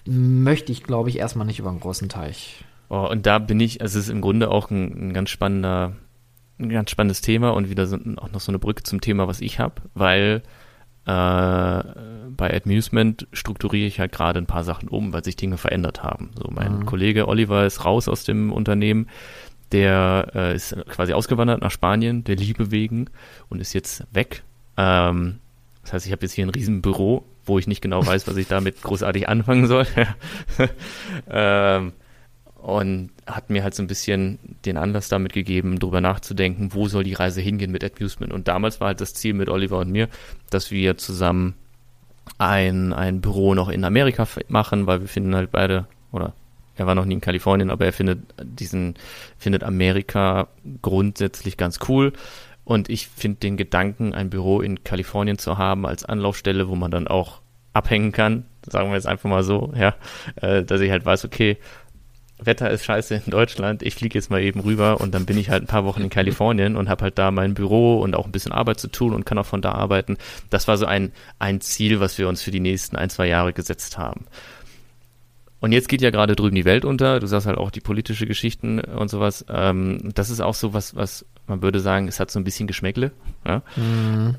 möchte 0.06 0.72
ich, 0.72 0.84
glaube 0.84 1.10
ich, 1.10 1.18
erstmal 1.18 1.48
nicht 1.48 1.60
über 1.60 1.70
einen 1.70 1.80
großen 1.80 2.10
Teich. 2.10 2.64
Oh, 2.90 3.08
und 3.10 3.26
da 3.26 3.40
bin 3.40 3.60
ich, 3.60 3.82
also 3.82 3.98
es 3.98 4.06
ist 4.06 4.12
im 4.12 4.22
Grunde 4.22 4.52
auch 4.52 4.70
ein, 4.70 5.10
ein 5.10 5.14
ganz 5.14 5.32
spannender, 5.32 5.94
ein 6.60 6.70
ganz 6.70 6.92
spannendes 6.92 7.22
Thema 7.22 7.50
und 7.52 7.70
wieder 7.70 7.88
so, 7.88 7.98
auch 8.18 8.32
noch 8.32 8.40
so 8.42 8.52
eine 8.52 8.60
Brücke 8.60 8.84
zum 8.84 9.02
Thema, 9.02 9.28
was 9.28 9.42
ich 9.42 9.60
habe, 9.60 9.82
weil 9.96 10.44
äh, 11.08 11.10
bei 11.10 12.62
Amusement 12.64 13.28
strukturiere 13.34 13.88
ich 13.88 14.00
halt 14.00 14.12
gerade 14.12 14.40
ein 14.40 14.46
paar 14.48 14.64
Sachen 14.64 14.90
um, 14.90 15.14
weil 15.14 15.24
sich 15.24 15.36
Dinge 15.36 15.58
verändert 15.58 16.04
haben. 16.04 16.32
So, 16.36 16.50
mein 16.52 16.80
Mhm. 16.80 16.86
Kollege 16.86 17.28
Oliver 17.28 17.66
ist 17.66 17.86
raus 17.86 18.08
aus 18.08 18.24
dem 18.24 18.52
Unternehmen, 18.52 19.08
der 19.72 20.32
äh, 20.36 20.56
ist 20.56 20.76
quasi 20.88 21.14
ausgewandert 21.14 21.62
nach 21.62 21.72
Spanien, 21.72 22.24
der 22.24 22.36
Liebe 22.36 22.72
wegen 22.72 23.10
und 23.50 23.60
ist 23.60 23.74
jetzt 23.74 24.06
weg. 24.14 24.44
Ähm, 24.78 25.40
das 25.84 25.94
heißt, 25.94 26.06
ich 26.06 26.12
habe 26.12 26.24
jetzt 26.24 26.34
hier 26.34 26.46
ein 26.46 26.50
riesen 26.52 26.82
Büro, 26.82 27.24
wo 27.46 27.60
ich 27.60 27.68
nicht 27.68 27.82
genau 27.82 28.06
weiß, 28.06 28.28
was 28.28 28.38
ich 28.38 28.48
damit 28.48 28.82
großartig 28.82 29.30
anfangen 29.30 29.68
soll. 29.68 29.86
ähm, 31.30 31.94
und 32.66 33.12
hat 33.28 33.52
mir 33.52 33.64
halt 33.64 33.76
so 33.76 33.84
ein 33.84 33.88
bisschen 33.88 34.40
den 34.66 34.78
Anlass 34.78 35.08
damit 35.08 35.34
gegeben, 35.34 35.78
drüber 35.78 36.02
nachzudenken, 36.02 36.74
wo 36.74 36.88
soll 36.88 37.04
die 37.04 37.14
Reise 37.14 37.40
hingehen 37.40 37.72
mit 37.72 37.84
Amusement. 37.84 38.34
Und 38.34 38.48
damals 38.48 38.80
war 38.80 38.88
halt 38.88 39.02
das 39.02 39.14
Ziel 39.14 39.36
mit 39.36 39.50
Oliver 39.50 39.78
und 39.78 39.92
mir, 39.92 40.10
dass 40.50 40.72
wir 40.72 40.98
zusammen 40.98 41.54
ein, 42.40 42.92
ein 42.92 43.22
Büro 43.22 43.54
noch 43.54 43.70
in 43.70 43.84
Amerika 43.84 44.28
machen, 44.48 44.88
weil 44.88 45.02
wir 45.02 45.08
finden 45.08 45.36
halt 45.36 45.52
beide, 45.52 45.86
oder 46.12 46.34
er 46.76 46.88
war 46.88 46.96
noch 46.96 47.06
nie 47.06 47.14
in 47.14 47.22
Kalifornien, 47.22 47.70
aber 47.70 47.86
er 47.86 47.94
findet 47.94 48.20
diesen, 48.42 48.96
findet 49.38 49.64
Amerika 49.64 50.48
grundsätzlich 50.82 51.58
ganz 51.58 51.80
cool. 51.88 52.14
Und 52.66 52.90
ich 52.90 53.08
finde 53.08 53.40
den 53.40 53.58
Gedanken, 53.58 54.14
ein 54.14 54.30
Büro 54.30 54.60
in 54.60 54.84
Kalifornien 54.84 55.38
zu 55.38 55.58
haben 55.58 55.86
als 55.86 56.04
Anlaufstelle, 56.04 56.68
wo 56.68 56.76
man 56.76 56.92
dann 56.92 57.08
auch 57.08 57.42
abhängen 57.74 58.12
kann, 58.12 58.46
sagen 58.68 58.90
wir 58.90 58.96
jetzt 58.96 59.08
einfach 59.08 59.30
mal 59.30 59.44
so, 59.44 59.74
ja, 59.78 59.96
äh, 60.42 60.64
dass 60.64 60.82
ich 60.82 60.90
halt 60.90 61.06
weiß, 61.06 61.26
okay, 61.26 61.58
Wetter 62.38 62.70
ist 62.70 62.84
scheiße 62.84 63.22
in 63.26 63.32
Deutschland, 63.32 63.82
ich 63.82 63.96
fliege 63.96 64.18
jetzt 64.18 64.30
mal 64.30 64.42
eben 64.42 64.60
rüber 64.60 65.00
und 65.00 65.14
dann 65.14 65.26
bin 65.26 65.38
ich 65.38 65.50
halt 65.50 65.64
ein 65.64 65.68
paar 65.68 65.86
Wochen 65.86 66.02
in 66.02 66.10
Kalifornien 66.10 66.76
und 66.76 66.90
habe 66.90 67.04
halt 67.04 67.18
da 67.18 67.32
mein 67.32 67.54
Büro 67.54 68.02
und 68.02 68.16
auch 68.16 68.26
ein 68.26 68.32
bisschen 68.32 68.52
Arbeit 68.52 68.80
zu 68.80 68.90
tun 68.90 69.14
und 69.14 69.26
kann 69.26 69.38
auch 69.38 69.46
von 69.46 69.62
da 69.62 69.72
arbeiten. 69.72 70.18
Das 70.50 70.68
war 70.68 70.78
so 70.78 70.86
ein, 70.86 71.14
ein 71.40 71.62
Ziel, 71.62 72.00
was 72.02 72.18
wir 72.18 72.28
uns 72.28 72.42
für 72.42 72.52
die 72.52 72.60
nächsten 72.60 72.98
ein, 72.98 73.10
zwei 73.10 73.28
Jahre 73.28 73.54
gesetzt 73.54 73.98
haben. 73.98 74.26
Und 75.60 75.72
jetzt 75.72 75.90
geht 75.90 76.02
ja 76.02 76.12
gerade 76.12 76.36
drüben 76.36 76.56
die 76.56 76.66
Welt 76.66 76.86
unter. 76.86 77.20
Du 77.20 77.28
sagst 77.28 77.48
halt 77.48 77.58
auch 77.58 77.72
die 77.72 77.80
politische 77.80 78.28
Geschichten 78.28 78.80
und 78.80 79.10
sowas. 79.10 79.46
Ähm, 79.50 80.12
das 80.14 80.30
ist 80.30 80.42
auch 80.42 80.54
so 80.54 80.74
was, 80.74 80.96
was 80.96 81.26
man 81.48 81.62
würde 81.62 81.80
sagen, 81.80 82.08
es 82.08 82.20
hat 82.20 82.32
so 82.32 82.40
ein 82.40 82.44
bisschen 82.44 82.68
Geschmäckle. 82.68 83.12
Ja? 83.46 83.62
Mhm. 83.76 84.36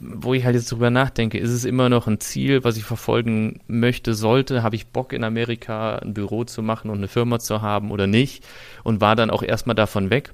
wo 0.00 0.34
ich 0.34 0.44
halt 0.44 0.56
jetzt 0.56 0.70
drüber 0.72 0.90
nachdenke, 0.90 1.38
ist 1.38 1.50
es 1.50 1.64
immer 1.64 1.88
noch 1.88 2.06
ein 2.06 2.20
Ziel, 2.20 2.64
was 2.64 2.76
ich 2.76 2.84
verfolgen 2.84 3.60
möchte, 3.68 4.14
sollte, 4.14 4.62
habe 4.62 4.76
ich 4.76 4.88
Bock 4.88 5.12
in 5.12 5.22
Amerika 5.24 5.96
ein 5.96 6.12
Büro 6.12 6.44
zu 6.44 6.62
machen 6.62 6.90
und 6.90 6.98
eine 6.98 7.08
Firma 7.08 7.38
zu 7.38 7.62
haben 7.62 7.90
oder 7.90 8.06
nicht 8.06 8.44
und 8.82 9.00
war 9.00 9.16
dann 9.16 9.30
auch 9.30 9.42
erstmal 9.42 9.76
davon 9.76 10.10
weg. 10.10 10.32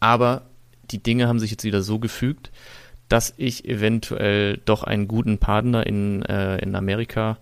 Aber 0.00 0.42
die 0.90 1.02
Dinge 1.02 1.28
haben 1.28 1.38
sich 1.38 1.50
jetzt 1.50 1.64
wieder 1.64 1.82
so 1.82 1.98
gefügt, 1.98 2.50
dass 3.08 3.34
ich 3.36 3.64
eventuell 3.68 4.58
doch 4.64 4.84
einen 4.84 5.08
guten 5.08 5.38
Partner 5.38 5.86
in, 5.86 6.22
äh, 6.22 6.58
in 6.58 6.74
Amerika 6.74 7.38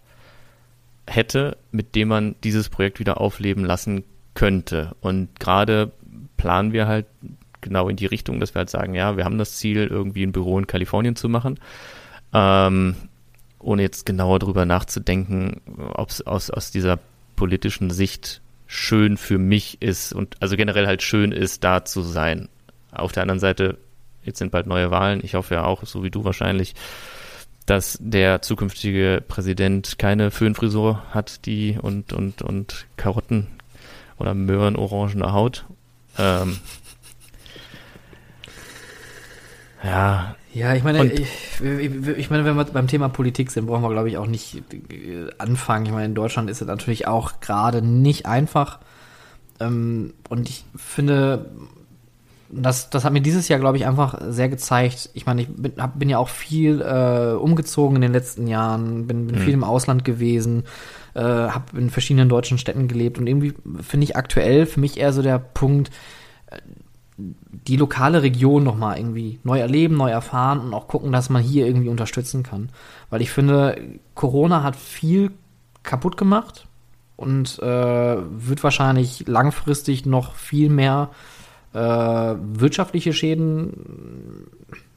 hätte, 1.08 1.56
mit 1.70 1.94
dem 1.94 2.08
man 2.08 2.34
dieses 2.44 2.68
Projekt 2.68 3.00
wieder 3.00 3.20
aufleben 3.20 3.64
lassen 3.64 4.04
könnte. 4.34 4.94
Und 5.00 5.40
gerade 5.40 5.92
planen 6.36 6.72
wir 6.72 6.86
halt 6.86 7.06
genau 7.60 7.88
in 7.88 7.96
die 7.96 8.06
Richtung, 8.06 8.40
dass 8.40 8.54
wir 8.54 8.60
halt 8.60 8.70
sagen, 8.70 8.94
ja, 8.94 9.16
wir 9.16 9.24
haben 9.24 9.38
das 9.38 9.56
Ziel, 9.56 9.86
irgendwie 9.88 10.22
ein 10.22 10.32
Büro 10.32 10.58
in 10.58 10.66
Kalifornien 10.66 11.16
zu 11.16 11.28
machen. 11.28 11.58
Ähm, 12.32 12.94
ohne 13.58 13.82
jetzt 13.82 14.06
genauer 14.06 14.38
drüber 14.38 14.64
nachzudenken, 14.64 15.60
ob 15.94 16.10
es 16.10 16.26
aus, 16.26 16.50
aus 16.50 16.70
dieser 16.70 16.98
politischen 17.36 17.90
Sicht 17.90 18.40
schön 18.66 19.16
für 19.16 19.38
mich 19.38 19.80
ist 19.80 20.12
und 20.12 20.36
also 20.40 20.56
generell 20.56 20.86
halt 20.86 21.02
schön 21.02 21.32
ist, 21.32 21.64
da 21.64 21.84
zu 21.84 22.02
sein. 22.02 22.48
Auf 22.92 23.12
der 23.12 23.22
anderen 23.22 23.40
Seite, 23.40 23.78
jetzt 24.22 24.38
sind 24.38 24.52
bald 24.52 24.66
neue 24.66 24.90
Wahlen. 24.90 25.20
Ich 25.24 25.34
hoffe 25.34 25.54
ja 25.54 25.64
auch, 25.64 25.84
so 25.84 26.04
wie 26.04 26.10
du 26.10 26.24
wahrscheinlich, 26.24 26.74
dass 27.68 27.98
der 28.00 28.42
zukünftige 28.42 29.22
Präsident 29.26 29.98
keine 29.98 30.30
Föhnfrisur 30.30 31.02
hat, 31.10 31.44
die 31.46 31.78
und, 31.80 32.12
und, 32.12 32.42
und 32.42 32.86
Karotten 32.96 33.46
oder 34.18 34.34
Möhren 34.34 34.76
orangene 34.76 35.32
Haut. 35.32 35.66
Ähm, 36.18 36.58
ja, 39.84 40.34
Ja, 40.54 40.74
ich 40.74 40.82
meine, 40.82 41.04
ich, 41.04 41.28
ich 41.60 42.30
meine, 42.30 42.44
wenn 42.44 42.56
wir 42.56 42.64
beim 42.64 42.88
Thema 42.88 43.08
Politik 43.08 43.50
sind, 43.50 43.66
brauchen 43.66 43.82
wir, 43.82 43.90
glaube 43.90 44.08
ich, 44.08 44.16
auch 44.16 44.26
nicht 44.26 44.62
äh, 44.72 45.30
anfangen. 45.36 45.86
Ich 45.86 45.92
meine, 45.92 46.06
in 46.06 46.14
Deutschland 46.14 46.48
ist 46.48 46.62
es 46.62 46.66
natürlich 46.66 47.06
auch 47.06 47.40
gerade 47.40 47.82
nicht 47.82 48.26
einfach. 48.26 48.78
Ähm, 49.60 50.14
und 50.28 50.48
ich 50.48 50.64
finde, 50.74 51.50
das, 52.50 52.90
das 52.90 53.04
hat 53.04 53.12
mir 53.12 53.20
dieses 53.20 53.48
Jahr, 53.48 53.60
glaube 53.60 53.76
ich, 53.76 53.86
einfach 53.86 54.18
sehr 54.28 54.48
gezeigt. 54.48 55.10
Ich 55.14 55.26
meine, 55.26 55.42
ich 55.42 55.48
bin, 55.48 55.72
hab, 55.78 55.98
bin 55.98 56.08
ja 56.08 56.18
auch 56.18 56.28
viel 56.28 56.80
äh, 56.80 57.34
umgezogen 57.34 57.96
in 57.96 58.02
den 58.02 58.12
letzten 58.12 58.46
Jahren, 58.46 59.06
bin, 59.06 59.26
bin 59.26 59.36
Mhm. 59.36 59.40
viel 59.40 59.54
im 59.54 59.64
Ausland 59.64 60.04
gewesen, 60.04 60.64
äh, 61.14 61.20
habe 61.20 61.78
in 61.78 61.90
verschiedenen 61.90 62.28
deutschen 62.28 62.58
Städten 62.58 62.88
gelebt 62.88 63.18
und 63.18 63.26
irgendwie 63.26 63.54
finde 63.82 64.04
ich 64.04 64.16
aktuell 64.16 64.66
für 64.66 64.80
mich 64.80 64.98
eher 64.98 65.12
so 65.12 65.22
der 65.22 65.38
Punkt, 65.38 65.90
die 67.18 67.76
lokale 67.76 68.22
Region 68.22 68.62
nochmal 68.62 68.96
irgendwie 68.96 69.40
neu 69.42 69.58
erleben, 69.58 69.96
neu 69.96 70.10
erfahren 70.10 70.60
und 70.60 70.72
auch 70.72 70.86
gucken, 70.86 71.10
dass 71.10 71.30
man 71.30 71.42
hier 71.42 71.66
irgendwie 71.66 71.88
unterstützen 71.88 72.44
kann. 72.44 72.68
Weil 73.10 73.22
ich 73.22 73.30
finde, 73.30 73.76
Corona 74.14 74.62
hat 74.62 74.76
viel 74.76 75.32
kaputt 75.82 76.16
gemacht 76.16 76.66
und 77.16 77.58
äh, 77.58 77.66
wird 77.66 78.62
wahrscheinlich 78.62 79.26
langfristig 79.26 80.06
noch 80.06 80.34
viel 80.36 80.68
mehr 80.70 81.10
äh, 81.74 81.78
wirtschaftliche 81.78 83.12
Schäden 83.12 84.46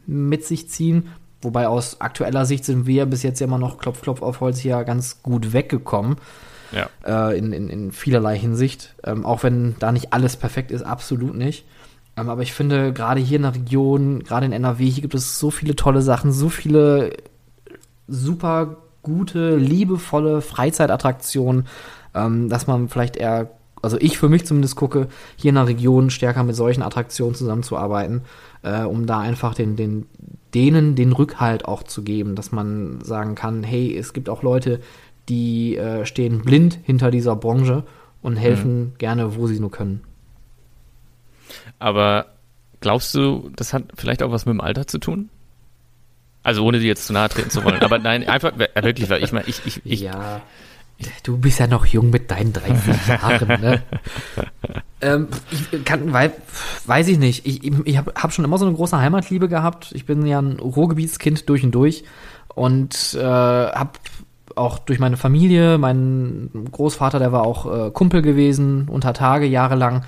mit 0.06 0.46
sich 0.46 0.70
ziehen. 0.70 1.10
Wobei 1.42 1.68
aus 1.68 2.02
aktueller 2.02 2.46
Sicht 2.46 2.66
sind 2.66 2.86
wir 2.86 3.06
bis 3.06 3.24
jetzt 3.24 3.40
ja 3.40 3.48
immer 3.48 3.58
noch 3.58 3.78
Klopf, 3.78 4.02
Klopf 4.02 4.22
auf 4.22 4.42
Holz 4.42 4.60
hier 4.60 4.84
ganz 4.84 5.24
gut 5.24 5.54
weggekommen 5.54 6.18
ja. 6.72 6.90
äh, 7.06 7.38
in, 7.38 7.52
in, 7.54 7.70
in 7.70 7.92
vielerlei 7.92 8.38
Hinsicht. 8.38 8.96
Ähm, 9.04 9.26
auch 9.26 9.44
wenn 9.44 9.76
da 9.80 9.92
nicht 9.92 10.14
alles 10.14 10.38
perfekt 10.38 10.72
ist, 10.72 10.84
absolut 10.84 11.36
nicht. 11.36 11.66
Ähm, 12.18 12.30
aber 12.30 12.42
ich 12.42 12.54
finde, 12.54 12.94
gerade 12.94 13.20
hier 13.20 13.38
in 13.38 13.44
der 13.44 13.56
Region, 13.56 14.24
gerade 14.24 14.46
in 14.46 14.52
NRW, 14.52 14.90
hier 14.90 15.02
gibt 15.02 15.16
es 15.16 15.40
so 15.40 15.52
viele 15.52 15.76
tolle 15.76 16.02
Sachen, 16.02 16.32
so 16.32 16.50
viele 16.50 17.14
super 18.08 18.78
gute, 19.04 19.56
liebevolle 19.58 20.42
Freizeitattraktionen, 20.42 21.68
ähm, 22.14 22.50
dass 22.50 22.68
man 22.68 22.90
vielleicht 22.90 23.16
eher, 23.16 23.50
also 23.82 23.98
ich 24.00 24.18
für 24.18 24.30
mich 24.30 24.46
zumindest 24.46 24.76
gucke, 24.76 25.08
hier 25.36 25.50
in 25.50 25.56
der 25.56 25.68
Region 25.68 26.10
stärker 26.10 26.44
mit 26.44 26.56
solchen 26.56 26.84
Attraktionen 26.84 27.36
zusammenzuarbeiten, 27.36 28.22
äh, 28.64 28.84
um 28.84 29.06
da 29.06 29.20
einfach 29.20 29.54
den, 29.54 29.76
den, 29.76 30.06
denen 30.54 30.96
den 30.96 31.12
Rückhalt 31.12 31.66
auch 31.66 31.84
zu 31.84 32.04
geben, 32.04 32.36
dass 32.36 32.52
man 32.52 33.02
sagen 33.02 33.36
kann, 33.36 33.64
hey, 33.64 33.96
es 33.96 34.14
gibt 34.14 34.30
auch 34.30 34.44
Leute, 34.44 34.80
die 35.30 35.78
äh, 35.78 36.06
stehen 36.06 36.42
blind 36.42 36.80
hinter 36.84 37.12
dieser 37.12 37.36
Branche 37.36 37.84
und 38.22 38.36
helfen 38.36 38.80
mhm. 38.80 38.94
gerne, 38.98 39.36
wo 39.36 39.48
sie 39.48 39.60
nur 39.60 39.72
können. 39.72 40.02
Aber 41.80 42.28
glaubst 42.80 43.14
du, 43.16 43.50
das 43.56 43.74
hat 43.74 43.86
vielleicht 43.96 44.24
auch 44.24 44.32
was 44.32 44.46
mit 44.46 44.54
dem 44.54 44.62
Alter 44.62 44.88
zu 44.88 45.00
tun? 45.00 45.30
Also 46.44 46.66
ohne 46.66 46.80
dir 46.80 46.88
jetzt 46.88 47.06
zu 47.06 47.14
nahe 47.14 47.30
treten 47.30 47.50
zu 47.50 47.64
wollen. 47.64 47.82
Aber 47.82 48.00
nein, 48.00 48.28
einfach 48.28 48.58
wirklich, 48.58 49.10
weil 49.10 49.24
ich 49.24 49.32
meine, 49.32 49.48
ich, 49.48 49.62
ich, 49.66 49.82
ich, 49.86 50.02
ja. 50.02 50.42
Du 51.24 51.38
bist 51.38 51.60
ja 51.60 51.68
noch 51.68 51.86
jung 51.86 52.10
mit 52.10 52.32
deinen 52.32 52.54
30 52.54 53.08
Jahren, 53.08 53.48
ne? 53.48 53.82
ähm, 55.02 55.28
ich 55.52 55.86
kann, 55.86 56.14
weil, 56.14 56.34
weiß 56.86 57.08
ich 57.08 57.18
nicht. 57.18 57.46
Ich, 57.46 57.64
ich 57.64 57.98
habe 57.98 58.14
hab 58.16 58.34
schon 58.34 58.46
immer 58.46 58.58
so 58.58 58.66
eine 58.66 58.76
große 58.76 58.98
Heimatliebe 58.98 59.48
gehabt. 59.48 59.92
Ich 59.94 60.06
bin 60.06 60.26
ja 60.26 60.40
ein 60.40 60.60
Ruhrgebietskind 60.60 61.48
durch 61.50 61.64
und 61.64 61.72
durch 61.72 62.04
und 62.54 63.18
äh, 63.20 63.24
habe 63.24 63.92
auch 64.56 64.80
durch 64.80 65.00
meine 65.00 65.18
Familie, 65.18 65.78
mein 65.78 66.50
Großvater, 66.72 67.20
der 67.20 67.32
war 67.32 67.44
auch 67.44 67.88
äh, 67.88 67.92
Kumpel 67.92 68.22
gewesen, 68.22 68.88
unter 68.90 69.14
Tage 69.14 69.46
jahrelang, 69.46 70.04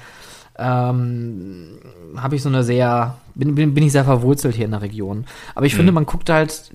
ähm, 0.57 1.79
habe 2.15 2.35
ich 2.35 2.43
so 2.43 2.49
eine 2.49 2.63
sehr, 2.63 3.17
bin, 3.33 3.55
bin, 3.55 3.73
bin 3.73 3.83
ich 3.83 3.91
sehr 3.91 4.05
verwurzelt 4.05 4.55
hier 4.55 4.65
in 4.65 4.71
der 4.71 4.81
Region. 4.81 5.25
Aber 5.55 5.65
ich 5.65 5.73
mhm. 5.73 5.77
finde, 5.77 5.91
man 5.93 6.05
guckt 6.05 6.29
halt, 6.29 6.71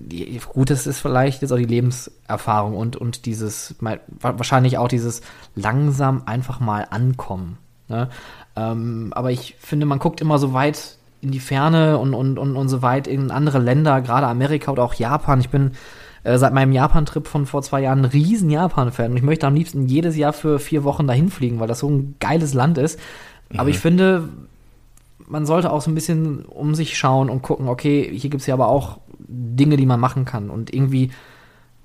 gut, 0.51 0.69
das 0.69 0.85
ist 0.85 0.99
vielleicht 0.99 1.41
jetzt 1.41 1.51
auch 1.51 1.57
die 1.57 1.65
Lebenserfahrung 1.65 2.75
und, 2.75 2.97
und 2.97 3.25
dieses, 3.25 3.75
wahrscheinlich 4.19 4.77
auch 4.77 4.89
dieses 4.89 5.21
langsam 5.55 6.23
einfach 6.25 6.59
mal 6.59 6.87
ankommen. 6.89 7.57
Ne? 7.87 8.09
Ähm, 8.55 9.13
aber 9.15 9.31
ich 9.31 9.55
finde, 9.59 9.85
man 9.85 9.99
guckt 9.99 10.19
immer 10.19 10.37
so 10.39 10.53
weit 10.53 10.97
in 11.21 11.31
die 11.31 11.39
Ferne 11.39 11.97
und, 11.97 12.13
und, 12.13 12.37
und, 12.37 12.55
und 12.55 12.69
so 12.69 12.81
weit 12.81 13.07
in 13.07 13.31
andere 13.31 13.59
Länder, 13.59 14.01
gerade 14.01 14.27
Amerika 14.27 14.71
oder 14.71 14.83
auch 14.83 14.93
Japan. 14.93 15.39
Ich 15.39 15.49
bin 15.49 15.71
äh, 16.23 16.37
seit 16.37 16.53
meinem 16.53 16.71
Japan-Trip 16.71 17.27
von 17.27 17.45
vor 17.45 17.61
zwei 17.61 17.81
Jahren 17.81 17.99
ein 17.99 18.05
riesen 18.05 18.49
Japan-Fan 18.49 19.11
und 19.11 19.17
ich 19.17 19.23
möchte 19.23 19.47
am 19.47 19.55
liebsten 19.55 19.87
jedes 19.87 20.15
Jahr 20.15 20.33
für 20.33 20.59
vier 20.59 20.83
Wochen 20.83 21.07
dahin 21.07 21.29
fliegen, 21.29 21.59
weil 21.59 21.67
das 21.67 21.79
so 21.79 21.89
ein 21.89 22.15
geiles 22.19 22.53
Land 22.53 22.77
ist. 22.77 22.99
Mhm. 23.49 23.59
Aber 23.59 23.69
ich 23.69 23.79
finde, 23.79 24.29
man 25.27 25.45
sollte 25.45 25.71
auch 25.71 25.81
so 25.81 25.91
ein 25.91 25.95
bisschen 25.95 26.43
um 26.45 26.75
sich 26.75 26.97
schauen 26.97 27.29
und 27.29 27.41
gucken, 27.41 27.67
okay, 27.67 28.09
hier 28.11 28.29
gibt 28.29 28.41
es 28.41 28.47
ja 28.47 28.55
aber 28.55 28.67
auch 28.67 28.99
Dinge, 29.19 29.77
die 29.77 29.85
man 29.85 29.99
machen 29.99 30.25
kann. 30.25 30.49
Und 30.49 30.73
irgendwie, 30.73 31.11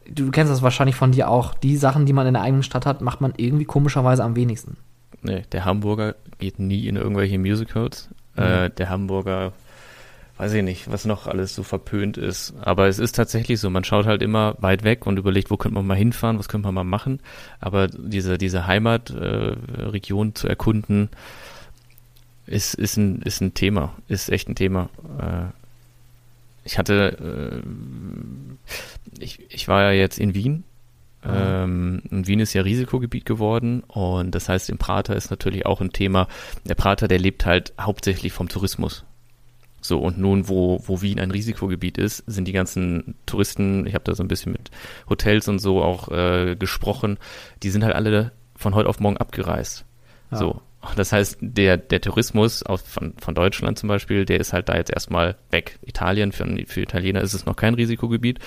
du 0.09 0.31
kennst 0.31 0.51
das 0.51 0.63
wahrscheinlich 0.63 0.97
von 0.97 1.13
dir 1.13 1.29
auch, 1.29 1.55
die 1.55 1.77
Sachen, 1.77 2.07
die 2.07 2.13
man 2.13 2.27
in 2.27 2.35
der 2.35 2.43
eigenen 2.43 2.63
Stadt 2.63 2.87
hat, 2.87 3.03
macht 3.03 3.21
man 3.21 3.35
irgendwie 3.37 3.67
komischerweise 3.67 4.25
am 4.25 4.35
wenigsten. 4.35 4.79
Nee, 5.23 5.43
der 5.53 5.65
Hamburger 5.65 6.17
geht 6.39 6.59
nie 6.59 6.87
in 6.87 6.97
irgendwelche 6.97 7.39
Musicals. 7.39 8.09
Mhm. 8.37 8.43
Äh, 8.43 8.71
der 8.71 8.89
Hamburger, 8.89 9.53
weiß 10.39 10.55
ich 10.55 10.63
nicht, 10.63 10.91
was 10.91 11.05
noch 11.05 11.27
alles 11.27 11.55
so 11.55 11.63
verpönt 11.63 12.17
ist. 12.17 12.55
Aber 12.61 12.89
es 12.89 12.99
ist 12.99 13.13
tatsächlich 13.15 13.61
so, 13.61 13.69
man 13.69 13.85
schaut 13.85 14.07
halt 14.07 14.23
immer 14.23 14.57
weit 14.61 14.85
weg 14.85 15.07
und 15.07 15.19
überlegt, 15.19 15.51
wo 15.51 15.57
könnte 15.57 15.75
man 15.75 15.87
mal 15.87 15.97
hinfahren, 15.97 16.39
was 16.39 16.49
könnte 16.49 16.67
man 16.67 16.75
mal 16.75 16.85
machen. 16.85 17.21
Aber 17.61 17.89
diese, 17.89 18.39
diese 18.39 18.67
Heimatregion 18.67 20.29
äh, 20.29 20.35
zu 20.35 20.49
erkunden, 20.49 21.11
ist, 22.47 22.75
ist, 22.75 22.97
ein, 22.97 23.23
ist 23.23 23.41
ein 23.41 23.55
Thema, 23.55 23.95
ist 24.09 24.31
echt 24.31 24.49
ein 24.49 24.55
Thema. 24.55 24.89
Äh, 25.19 25.53
ich 26.65 26.79
hatte, 26.79 27.63
äh, 27.63 29.23
ich, 29.23 29.41
ich 29.51 29.69
war 29.69 29.83
ja 29.83 29.93
jetzt 29.93 30.19
in 30.19 30.35
Wien. 30.35 30.65
Mhm. 31.27 32.03
Und 32.11 32.27
Wien 32.27 32.41
ist 32.41 32.53
ja 32.53 32.61
Risikogebiet 32.61 33.25
geworden 33.25 33.83
und 33.89 34.35
das 34.35 34.51
heißt, 34.51 34.69
im 34.69 34.77
Prater 34.77 35.17
ist 35.17 35.31
natürlich 35.31 35.65
auch 35.65 35.81
ein 35.81 35.91
Thema. 35.91 36.29
Der 36.67 36.75
Prater, 36.75 37.09
der 37.09 37.19
lebt 37.19 37.47
halt 37.47 37.73
hauptsächlich 37.81 38.35
vom 38.35 38.51
Tourismus. 38.51 39.07
So, 39.81 39.99
und 39.99 40.19
nun, 40.19 40.49
wo, 40.49 40.83
wo 40.87 41.03
Wien 41.03 41.21
ein 41.21 41.31
Risikogebiet 41.31 41.99
ist, 41.99 42.25
sind 42.27 42.49
die 42.49 42.53
ganzen 42.53 43.15
Touristen, 43.27 43.87
ich 43.87 43.95
habe 43.95 44.05
da 44.05 44.15
so 44.15 44.23
ein 44.23 44.29
bisschen 44.29 44.53
mit 44.53 44.71
Hotels 45.11 45.47
und 45.49 45.59
so 45.59 45.83
auch 45.83 46.09
äh, 46.11 46.57
gesprochen, 46.57 47.19
die 47.63 47.71
sind 47.71 47.85
halt 47.85 47.95
alle 47.95 48.33
von 48.57 48.75
heute 48.75 48.89
auf 48.89 49.01
morgen 49.01 49.19
abgereist. 49.19 49.85
Ja. 50.31 50.39
So, 50.39 50.63
das 50.95 51.13
heißt, 51.13 51.39
der, 51.41 51.77
der 51.77 52.01
Tourismus 52.01 52.63
aus, 52.63 52.83
von, 52.83 53.15
von 53.19 53.35
Deutschland 53.35 53.79
zum 53.79 53.89
Beispiel, 53.89 54.25
der 54.25 54.41
ist 54.41 54.53
halt 54.53 54.69
da 54.69 54.77
jetzt 54.77 54.93
erstmal 54.93 55.37
weg. 55.51 55.79
Italien, 55.83 56.33
für, 56.33 56.47
für 56.67 56.83
Italiener 56.83 57.21
ist 57.21 57.35
es 57.35 57.47
noch 57.47 57.57
kein 57.57 57.75
Risikogebiet. 57.75 58.41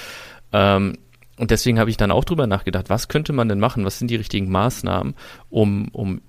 Ähm, 0.53 0.97
und 1.37 1.51
deswegen 1.51 1.79
habe 1.79 1.89
ich 1.89 1.97
dann 1.97 2.11
auch 2.11 2.25
drüber 2.25 2.47
nachgedacht, 2.47 2.89
was 2.89 3.07
könnte 3.07 3.31
man 3.31 3.47
denn 3.47 3.59
machen? 3.59 3.85
Was 3.85 3.99
sind 3.99 4.09
die 4.09 4.15
richtigen 4.15 4.49
Maßnahmen, 4.49 5.15
um, 5.49 5.87
um 5.89 6.21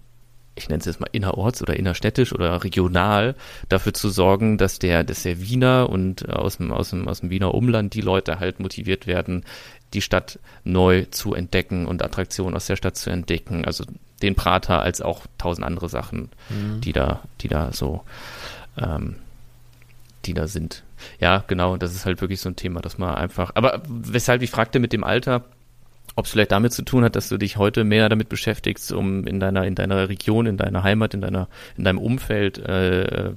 ich 0.59 0.69
nenne 0.69 0.81
es 0.81 0.87
jetzt 0.87 1.01
mal 1.01 1.09
innerorts 1.13 1.63
oder 1.63 1.77
innerstädtisch 1.77 2.33
oder 2.33 2.63
regional, 2.65 3.37
dafür 3.69 3.95
zu 3.95 4.09
sorgen, 4.11 4.59
dass 4.59 4.79
der, 4.79 5.05
dass 5.05 5.23
der 5.23 5.41
Wiener 5.41 5.89
und 5.89 6.29
aus 6.29 6.59
dem, 6.59 6.73
aus 6.73 6.91
dem, 6.91 7.09
aus 7.09 7.21
dem 7.21 7.31
Wiener 7.31 7.55
Umland 7.55 7.95
die 7.95 8.01
Leute 8.01 8.41
halt 8.41 8.61
motiviert 8.61 9.07
werden, 9.07 9.45
die 9.95 10.03
Stadt 10.03 10.39
neu 10.64 11.07
zu 11.11 11.34
entdecken 11.34 11.86
und 11.86 12.03
Attraktionen 12.03 12.55
aus 12.55 12.66
der 12.66 12.76
Stadt 12.76 12.97
zu 12.97 13.11
entdecken. 13.11 13.64
Also 13.64 13.84
den 14.22 14.34
Prater 14.34 14.82
als 14.82 15.01
auch 15.01 15.26
tausend 15.39 15.66
andere 15.66 15.89
Sachen, 15.89 16.28
mhm. 16.51 16.80
die 16.80 16.93
da, 16.93 17.22
die 17.41 17.49
da 17.49 17.72
so, 17.72 18.03
ähm, 18.76 19.16
die 20.24 20.34
da 20.34 20.47
sind. 20.47 20.82
Ja, 21.20 21.45
genau, 21.47 21.76
das 21.76 21.95
ist 21.95 22.07
halt 22.07 22.20
wirklich 22.20 22.41
so 22.41 22.49
ein 22.49 22.57
Thema, 22.57 22.80
dass 22.80 22.99
man 22.99 23.14
einfach, 23.14 23.53
aber 23.55 23.82
weshalb 23.89 24.43
ich 24.43 24.51
fragte 24.51 24.80
mit 24.80 24.93
dem 24.93 25.05
Alter, 25.05 25.45
ob 26.19 26.25
es 26.25 26.33
vielleicht 26.33 26.51
damit 26.51 26.73
zu 26.73 26.83
tun 26.83 27.05
hat, 27.05 27.14
dass 27.14 27.29
du 27.29 27.39
dich 27.39 27.59
heute 27.59 27.85
mehr 27.85 28.09
damit 28.09 28.29
beschäftigst, 28.29 28.91
um 28.91 29.25
in 29.25 29.39
deiner 29.39 29.64
in 29.64 29.77
deiner 29.77 30.09
Region, 30.09 30.47
in 30.47 30.57
deiner 30.57 30.83
Heimat, 30.83 31.14
in 31.14 31.21
deiner 31.21 31.49
in 31.77 31.85
deinem 31.85 31.99
Umfeld 31.99 32.59
äh, 32.59 33.31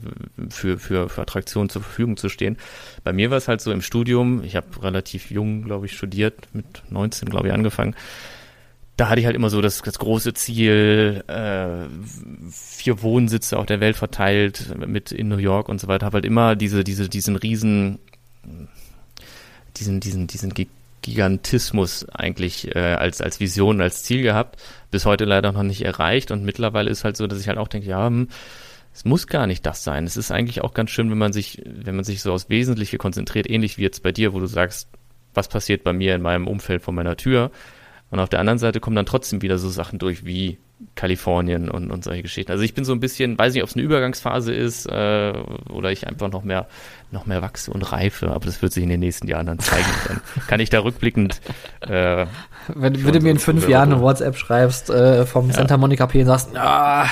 für 0.50 0.80
für 0.80 1.08
für 1.08 1.22
Attraktionen 1.22 1.70
zur 1.70 1.84
Verfügung 1.84 2.18
zu 2.18 2.28
stehen. 2.28 2.58
Bei 3.04 3.14
mir 3.14 3.30
war 3.30 3.38
es 3.38 3.48
halt 3.48 3.62
so 3.62 3.72
im 3.72 3.84
Studium. 3.84 4.44
Ich 4.44 4.56
habe 4.56 4.66
relativ 4.82 5.30
jung, 5.30 5.62
glaube 5.62 5.86
ich, 5.86 5.94
studiert, 5.94 6.48
mit 6.54 6.66
19 6.90 7.30
glaube 7.30 7.50
ich 7.50 7.54
angefangen 7.54 7.96
da 8.98 9.10
hatte 9.10 9.20
ich 9.20 9.26
halt 9.26 9.36
immer 9.36 9.50
so 9.50 9.62
das, 9.62 9.82
das 9.82 9.98
große 9.98 10.34
Ziel, 10.36 11.24
äh, 11.28 11.88
vier 12.52 13.02
Wohnsitze 13.02 13.58
auf 13.58 13.66
der 13.66 13.80
Welt 13.80 13.96
verteilt 13.96 14.76
mit 14.86 15.12
in 15.12 15.28
New 15.28 15.38
York 15.38 15.70
und 15.70 15.82
so 15.82 15.88
weiter. 15.88 16.06
Habe 16.06 16.18
halt 16.18 16.26
immer 16.26 16.56
diese, 16.56 16.84
diese, 16.84 17.10
diesen 17.10 17.36
riesen, 17.36 17.98
diesen, 19.78 20.02
diesen, 20.02 20.28
diesen 20.28 20.54
Gigantismus 21.02 22.08
eigentlich 22.10 22.76
äh, 22.76 22.80
als, 22.80 23.22
als 23.22 23.40
Vision, 23.40 23.82
als 23.82 24.04
Ziel 24.04 24.22
gehabt. 24.22 24.62
Bis 24.92 25.06
heute 25.06 25.26
leider 25.26 25.52
noch 25.52 25.64
nicht 25.64 25.84
erreicht. 25.84 26.32
Und 26.32 26.44
mittlerweile 26.44 26.90
ist 26.90 27.04
halt 27.04 27.18
so, 27.18 27.28
dass 27.28 27.40
ich 27.40 27.48
halt 27.48 27.58
auch 27.58 27.68
denke, 27.68 27.88
ja, 27.88 28.08
hm, 28.08 28.28
es 28.94 29.06
muss 29.06 29.28
gar 29.28 29.48
nicht 29.48 29.66
das 29.66 29.84
sein. 29.84 30.06
Es 30.06 30.18
ist 30.18 30.32
eigentlich 30.32 30.62
auch 30.62 30.74
ganz 30.74 30.90
schön, 30.90 31.10
wenn 31.10 31.18
man 31.18 31.34
sich, 31.34 31.62
wenn 31.66 31.96
man 31.96 32.04
sich 32.04 32.22
so 32.22 32.34
aufs 32.34 32.50
Wesentliche 32.50 32.98
konzentriert, 32.98 33.50
ähnlich 33.50 33.78
wie 33.78 33.84
jetzt 33.84 34.04
bei 34.04 34.12
dir, 34.12 34.34
wo 34.34 34.40
du 34.40 34.48
sagst, 34.48 34.90
was 35.34 35.48
passiert 35.48 35.84
bei 35.84 35.94
mir 35.94 36.14
in 36.16 36.22
meinem 36.22 36.48
Umfeld 36.48 36.82
vor 36.82 36.94
meiner 36.94 37.16
Tür 37.16 37.52
und 38.12 38.20
auf 38.20 38.30
der 38.30 38.42
anderen 38.42 38.60
Seite 38.60 38.80
kommen 38.80 38.98
dann 38.98 39.06
trotzdem 39.06 39.42
wieder 39.42 39.58
so 39.58 39.70
Sachen 39.70 39.98
durch 39.98 40.26
wie 40.26 40.58
Kalifornien 40.96 41.70
und, 41.70 41.92
und 41.92 42.04
solche 42.04 42.22
Geschichten. 42.22 42.52
Also 42.52 42.64
ich 42.64 42.74
bin 42.74 42.86
so 42.86 42.94
ein 42.94 43.00
bisschen, 43.00 43.38
weiß 43.38 43.54
nicht, 43.54 43.64
ob 43.64 43.70
es 43.70 43.76
eine 43.76 43.84
Übergangsphase 43.84 44.54
ist 44.54 44.86
äh, 44.86 45.34
oder 45.70 45.92
ich 45.92 46.08
einfach 46.08 46.30
noch 46.30 46.44
mehr, 46.44 46.68
noch 47.12 47.26
mehr 47.26 47.42
wachse 47.42 47.72
und 47.72 47.92
reife, 47.92 48.32
aber 48.32 48.46
das 48.46 48.62
wird 48.62 48.74
sich 48.74 48.84
in 48.84 48.90
den 48.90 49.00
nächsten 49.00 49.28
Jahren 49.28 49.46
dann 49.46 49.60
zeigen. 49.60 49.88
dann 50.08 50.22
kann 50.48 50.60
ich 50.60 50.70
da 50.70 50.80
rückblickend. 50.80 51.42
Äh, 51.82 52.26
wenn, 52.68 53.06
wenn 53.06 53.14
du 53.14 53.20
mir 53.22 53.32
in 53.32 53.40
fünf 53.40 53.68
Jahren 53.68 53.94
eine 53.94 54.02
WhatsApp 54.02 54.36
schreibst 54.38 54.90
äh, 54.90 55.26
vom 55.26 55.48
ja. 55.48 55.56
Santa 55.56 55.78
Monica 55.78 56.08
Pier 56.08 56.22
und 56.22 56.28
sagst, 56.28 56.56
ah, 56.56 57.06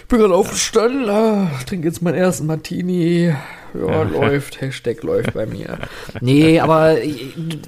ich 0.00 0.08
bin 0.08 0.18
gerade 0.18 0.34
aufgestanden, 0.34 1.08
ah, 1.08 1.50
trinke 1.66 1.88
jetzt 1.88 2.02
meinen 2.02 2.16
ersten 2.16 2.46
Martini, 2.46 3.34
ja, 3.74 4.02
läuft, 4.02 4.60
Hashtag 4.60 5.02
läuft 5.02 5.34
bei 5.34 5.46
mir. 5.46 5.78
Nee, 6.20 6.60
aber 6.60 6.96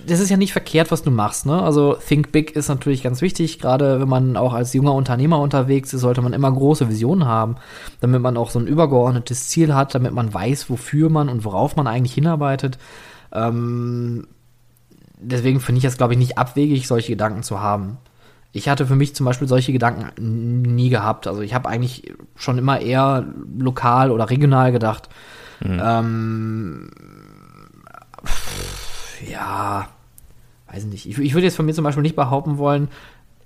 das 0.07 0.20
ist 0.20 0.30
ja 0.30 0.36
nicht 0.36 0.52
verkehrt, 0.52 0.90
was 0.90 1.02
du 1.02 1.11
machst, 1.11 1.46
ne? 1.46 1.62
Also 1.62 1.94
Think 1.94 2.30
Big 2.30 2.55
ist 2.55 2.68
natürlich 2.68 3.02
ganz 3.02 3.20
wichtig, 3.20 3.59
gerade 3.59 4.00
wenn 4.00 4.09
man 4.09 4.36
auch 4.36 4.52
als 4.52 4.72
junger 4.74 4.94
Unternehmer 4.94 5.40
unterwegs 5.40 5.92
ist, 5.92 6.02
sollte 6.02 6.22
man 6.22 6.32
immer 6.32 6.52
große 6.52 6.88
Visionen 6.88 7.26
haben, 7.26 7.57
damit 8.00 8.20
man 8.20 8.36
auch 8.36 8.50
so 8.50 8.59
ein 8.59 8.66
übergeordnetes 8.66 9.48
Ziel 9.48 9.74
hat, 9.74 9.94
damit 9.94 10.12
man 10.12 10.32
weiß, 10.32 10.70
wofür 10.70 11.11
man 11.11 11.28
und 11.28 11.44
worauf 11.44 11.76
man 11.76 11.86
eigentlich 11.86 12.14
hinarbeitet. 12.14 12.78
Ähm, 13.32 14.26
deswegen 15.18 15.61
finde 15.61 15.78
ich 15.78 15.84
das, 15.84 15.96
glaube 15.96 16.14
ich, 16.14 16.18
nicht 16.18 16.38
abwegig, 16.38 16.86
solche 16.86 17.12
Gedanken 17.12 17.42
zu 17.42 17.61
haben. 17.61 17.98
Ich 18.52 18.68
hatte 18.68 18.86
für 18.86 18.94
mich 18.94 19.16
zum 19.16 19.26
Beispiel 19.26 19.48
solche 19.48 19.72
Gedanken 19.72 20.62
nie 20.62 20.88
gehabt. 20.88 21.26
Also 21.26 21.42
ich 21.42 21.55
habe 21.55 21.68
eigentlich 21.68 22.14
schon 22.36 22.57
immer 22.57 22.80
eher 22.80 23.26
lokal 23.59 24.12
oder 24.12 24.30
regional 24.30 24.70
gedacht. 24.70 25.09
Mhm. 25.65 25.83
Ähm, 25.83 26.91
ja, 29.29 29.89
weiß 30.71 30.85
nicht. 30.85 31.07
Ich, 31.07 31.19
ich 31.19 31.35
würde 31.35 31.47
jetzt 31.47 31.57
von 31.57 31.67
mir 31.67 31.75
zum 31.75 31.85
Beispiel 31.85 32.03
nicht 32.03 32.17
behaupten 32.17 32.59
wollen, 32.59 32.89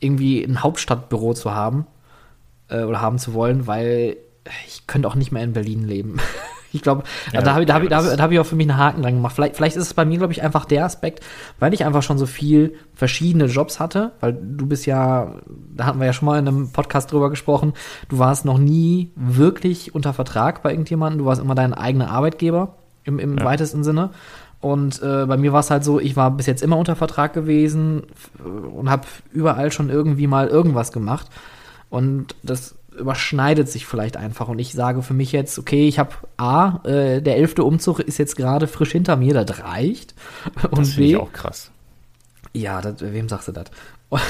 irgendwie 0.00 0.42
ein 0.44 0.62
Hauptstadtbüro 0.62 1.34
zu 1.34 1.54
haben 1.54 1.86
äh, 2.68 2.82
oder 2.82 3.00
haben 3.00 3.18
zu 3.18 3.34
wollen, 3.34 3.66
weil 3.66 4.16
ich 4.66 4.86
könnte 4.86 5.08
auch 5.08 5.14
nicht 5.14 5.32
mehr 5.32 5.44
in 5.44 5.52
Berlin 5.52 5.86
leben. 5.86 6.18
ich 6.72 6.82
glaube, 6.82 7.04
ja, 7.32 7.40
da 7.40 7.52
habe 7.52 7.62
ich, 7.62 7.66
da 7.66 7.74
hab 7.74 7.82
ich, 7.82 7.88
da 7.88 7.96
hab, 8.02 8.16
da 8.16 8.22
hab 8.22 8.30
ich 8.30 8.38
auch 8.38 8.46
für 8.46 8.56
mich 8.56 8.68
einen 8.68 8.78
Haken 8.78 9.02
dran 9.02 9.14
gemacht. 9.14 9.34
Vielleicht, 9.34 9.56
vielleicht 9.56 9.76
ist 9.76 9.84
es 9.84 9.94
bei 9.94 10.04
mir, 10.04 10.18
glaube 10.18 10.32
ich, 10.32 10.42
einfach 10.42 10.64
der 10.64 10.84
Aspekt, 10.84 11.24
weil 11.58 11.72
ich 11.72 11.84
einfach 11.84 12.02
schon 12.02 12.18
so 12.18 12.26
viel 12.26 12.74
verschiedene 12.94 13.46
Jobs 13.46 13.80
hatte, 13.80 14.12
weil 14.20 14.34
du 14.34 14.66
bist 14.66 14.86
ja, 14.86 15.34
da 15.74 15.86
hatten 15.86 15.98
wir 15.98 16.06
ja 16.06 16.12
schon 16.12 16.26
mal 16.26 16.38
in 16.38 16.48
einem 16.48 16.72
Podcast 16.72 17.10
drüber 17.12 17.30
gesprochen, 17.30 17.72
du 18.08 18.18
warst 18.18 18.44
noch 18.44 18.58
nie 18.58 19.12
wirklich 19.16 19.94
unter 19.94 20.12
Vertrag 20.12 20.62
bei 20.62 20.70
irgendjemandem, 20.70 21.20
du 21.20 21.24
warst 21.24 21.40
immer 21.40 21.54
dein 21.54 21.74
eigener 21.74 22.10
Arbeitgeber 22.10 22.74
im, 23.04 23.18
im 23.18 23.38
ja. 23.38 23.44
weitesten 23.44 23.84
Sinne. 23.84 24.10
Und 24.60 25.00
äh, 25.02 25.24
bei 25.26 25.36
mir 25.36 25.52
war 25.52 25.60
es 25.60 25.70
halt 25.70 25.84
so, 25.84 26.00
ich 26.00 26.16
war 26.16 26.32
bis 26.32 26.46
jetzt 26.46 26.62
immer 26.62 26.76
unter 26.76 26.96
Vertrag 26.96 27.32
gewesen 27.32 28.02
und 28.74 28.90
habe 28.90 29.06
überall 29.32 29.70
schon 29.70 29.88
irgendwie 29.88 30.26
mal 30.26 30.48
irgendwas 30.48 30.90
gemacht. 30.90 31.28
Und 31.90 32.34
das 32.42 32.74
überschneidet 32.98 33.68
sich 33.68 33.86
vielleicht 33.86 34.16
einfach. 34.16 34.48
Und 34.48 34.58
ich 34.58 34.72
sage 34.72 35.02
für 35.02 35.14
mich 35.14 35.32
jetzt, 35.32 35.58
okay, 35.58 35.88
ich 35.88 35.98
habe 35.98 36.14
A, 36.36 36.80
äh, 36.84 37.22
der 37.22 37.36
elfte 37.36 37.64
Umzug 37.64 38.00
ist 38.00 38.18
jetzt 38.18 38.36
gerade 38.36 38.66
frisch 38.66 38.92
hinter 38.92 39.16
mir, 39.16 39.34
das 39.34 39.62
reicht. 39.62 40.14
Und 40.70 40.78
das 40.78 40.90
finde 40.94 41.08
ich 41.10 41.16
auch 41.16 41.32
krass. 41.32 41.70
Ja, 42.52 42.80
das, 42.80 43.00
wem 43.00 43.28
sagst 43.28 43.48
du 43.48 43.52
das? 43.52 43.66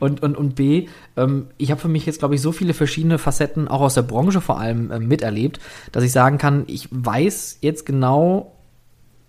und, 0.00 0.22
und, 0.22 0.36
und 0.36 0.54
B, 0.54 0.88
ähm, 1.16 1.48
ich 1.58 1.70
habe 1.70 1.80
für 1.80 1.88
mich 1.88 2.06
jetzt, 2.06 2.20
glaube 2.20 2.34
ich, 2.34 2.40
so 2.40 2.52
viele 2.52 2.72
verschiedene 2.72 3.18
Facetten, 3.18 3.68
auch 3.68 3.82
aus 3.82 3.94
der 3.94 4.02
Branche 4.02 4.40
vor 4.40 4.58
allem, 4.58 4.90
äh, 4.90 4.98
miterlebt, 4.98 5.60
dass 5.92 6.04
ich 6.04 6.12
sagen 6.12 6.38
kann, 6.38 6.64
ich 6.66 6.88
weiß 6.90 7.58
jetzt 7.60 7.84
genau 7.84 8.52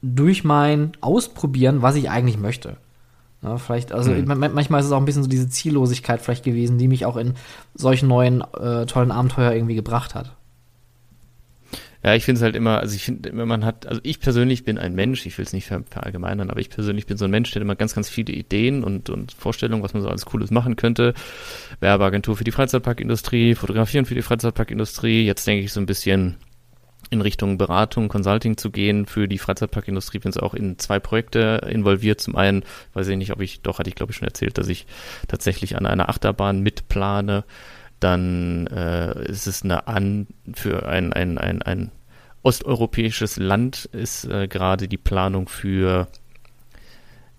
durch 0.02 0.45
mein 0.45 0.93
Ausprobieren, 1.02 1.82
was 1.82 1.95
ich 1.95 2.10
eigentlich 2.10 2.38
möchte. 2.38 2.78
Ja, 3.42 3.58
vielleicht, 3.58 3.94
also 3.94 4.12
mhm. 4.12 4.26
manchmal 4.26 4.82
ist 4.82 4.88
es 4.88 4.92
auch 4.92 4.98
ein 4.98 5.06
bisschen 5.06 5.24
so 5.24 5.30
diese 5.30 5.48
Ziellosigkeit 5.48 6.22
vielleicht 6.22 6.44
gewesen, 6.44 6.78
die 6.78 6.90
mich 6.90 7.06
auch 7.06 7.16
in 7.16 7.36
solchen 7.74 8.10
neuen 8.10 8.42
äh, 8.42 8.86
tollen 8.86 9.12
Abenteuer 9.12 9.54
irgendwie 9.54 9.76
gebracht 9.76 10.14
hat. 10.14 10.36
Ja, 12.04 12.16
ich 12.16 12.24
finde 12.24 12.40
es 12.40 12.44
halt 12.44 12.56
immer, 12.56 12.80
also 12.80 12.96
ich 12.96 13.04
finde 13.04 13.28
immer, 13.28 13.46
man 13.46 13.66
hat, 13.66 13.86
also 13.86 14.00
ich 14.04 14.22
persönlich 14.22 14.64
bin 14.64 14.78
ein 14.78 14.96
Mensch, 14.96 15.26
ich 15.26 15.38
will 15.38 15.46
es 15.46 15.52
nicht 15.52 15.68
ver 15.68 15.84
verallgemeinern, 15.90 16.50
aber 16.50 16.62
ich 16.62 16.70
persönlich 16.70 17.06
bin 17.06 17.18
so 17.18 17.26
ein 17.26 17.32
Mensch, 17.32 17.52
der 17.52 17.60
hat 17.60 17.64
immer 17.64 17.76
ganz, 17.76 17.94
ganz 17.94 18.08
viele 18.08 18.34
Ideen 18.34 18.86
und, 18.86 19.10
und 19.10 19.34
Vorstellungen, 19.34 19.84
was 19.84 19.94
man 19.94 20.02
so 20.02 20.10
alles 20.10 20.26
Cooles 20.26 20.50
machen 20.50 20.78
könnte. 20.78 21.14
Werbeagentur 21.82 22.38
für 22.38 22.46
die 22.46 22.52
Freizeitparkindustrie, 22.52 23.56
Fotografieren 23.56 24.06
für 24.06 24.16
die 24.16 24.22
Freizeitparkindustrie. 24.22 25.26
Jetzt 25.26 25.46
denke 25.46 25.66
ich 25.66 25.74
so 25.74 25.82
ein 25.82 25.86
bisschen 25.86 26.38
in 27.10 27.22
Richtung 27.22 27.57
Beratung, 27.57 28.07
Consulting 28.07 28.57
zu 28.57 28.70
gehen 28.70 29.05
für 29.05 29.28
die 29.28 29.38
Freizeitparkindustrie. 29.38 30.20
Bin 30.20 30.30
es 30.30 30.38
auch 30.38 30.53
in 30.53 30.78
zwei 30.78 30.99
Projekte 30.99 31.68
involviert. 31.70 32.22
Zum 32.22 32.36
einen, 32.36 32.64
weiß 32.93 33.07
ich 33.07 33.18
nicht, 33.18 33.32
ob 33.32 33.41
ich, 33.41 33.62
doch 33.62 33.80
hatte 33.80 33.89
ich 33.89 33.95
glaube 33.95 34.12
ich 34.12 34.18
schon 34.18 34.28
erzählt, 34.28 34.57
dass 34.57 34.68
ich 34.68 34.86
tatsächlich 35.28 35.76
an 35.76 35.86
einer 35.86 36.10
Achterbahn 36.10 36.62
mitplane 36.62 37.43
dann 37.99 38.68
äh, 38.68 39.26
ist 39.30 39.47
es 39.47 39.64
eine 39.64 39.88
An 39.88 40.28
für 40.53 40.88
ein, 40.88 41.12
ein, 41.14 41.38
ein, 41.38 41.62
ein 41.62 41.91
osteuropäisches 42.43 43.38
Land 43.38 43.86
ist 43.91 44.26
äh, 44.26 44.47
gerade 44.47 44.88
die 44.88 44.97
Planung 44.97 45.49
für 45.49 46.07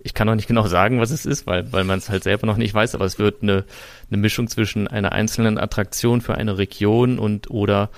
ich 0.03 0.15
kann 0.15 0.27
noch 0.27 0.35
nicht 0.35 0.49
genau 0.49 0.67
sagen, 0.67 0.99
was 0.99 1.11
es 1.11 1.27
ist, 1.27 1.47
weil, 1.47 1.71
weil 1.73 1.85
man 1.85 1.99
es 1.99 2.09
halt 2.09 2.23
selber 2.23 2.47
noch 2.47 2.57
nicht 2.57 2.73
weiß, 2.73 2.95
aber 2.95 3.05
es 3.05 3.19
wird 3.19 3.43
eine, 3.43 3.65
eine 4.11 4.17
Mischung 4.17 4.49
zwischen 4.49 4.89
einer 4.89 5.13
einzelnen 5.13 5.59
Attraktion 5.59 6.23
für 6.23 6.37
eine 6.37 6.57
Region 6.57 7.19
und 7.19 7.51
oder 7.51 7.91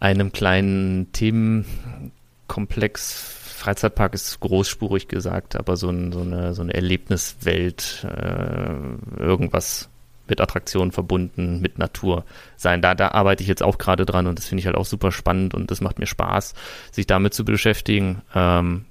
einem 0.00 0.32
kleinen 0.32 1.12
Themenkomplex. 1.12 3.34
Freizeitpark 3.58 4.14
ist 4.14 4.40
großspurig 4.40 5.08
gesagt, 5.08 5.56
aber 5.56 5.76
so, 5.76 5.90
ein, 5.90 6.12
so, 6.12 6.20
eine, 6.20 6.54
so 6.54 6.62
eine 6.62 6.72
Erlebniswelt, 6.74 8.06
äh, 8.08 9.20
irgendwas 9.20 9.90
mit 10.28 10.40
Attraktionen 10.40 10.92
verbunden, 10.92 11.60
mit 11.60 11.78
Natur 11.78 12.24
sein. 12.56 12.82
Da, 12.82 12.94
da 12.94 13.08
arbeite 13.08 13.42
ich 13.42 13.48
jetzt 13.48 13.62
auch 13.62 13.78
gerade 13.78 14.06
dran 14.06 14.26
und 14.26 14.38
das 14.38 14.46
finde 14.46 14.60
ich 14.60 14.66
halt 14.66 14.76
auch 14.76 14.84
super 14.84 15.10
spannend 15.10 15.54
und 15.54 15.70
das 15.70 15.80
macht 15.80 15.98
mir 15.98 16.06
Spaß, 16.06 16.54
sich 16.92 17.06
damit 17.06 17.34
zu 17.34 17.44
beschäftigen. 17.44 18.22
Ähm, 18.34 18.84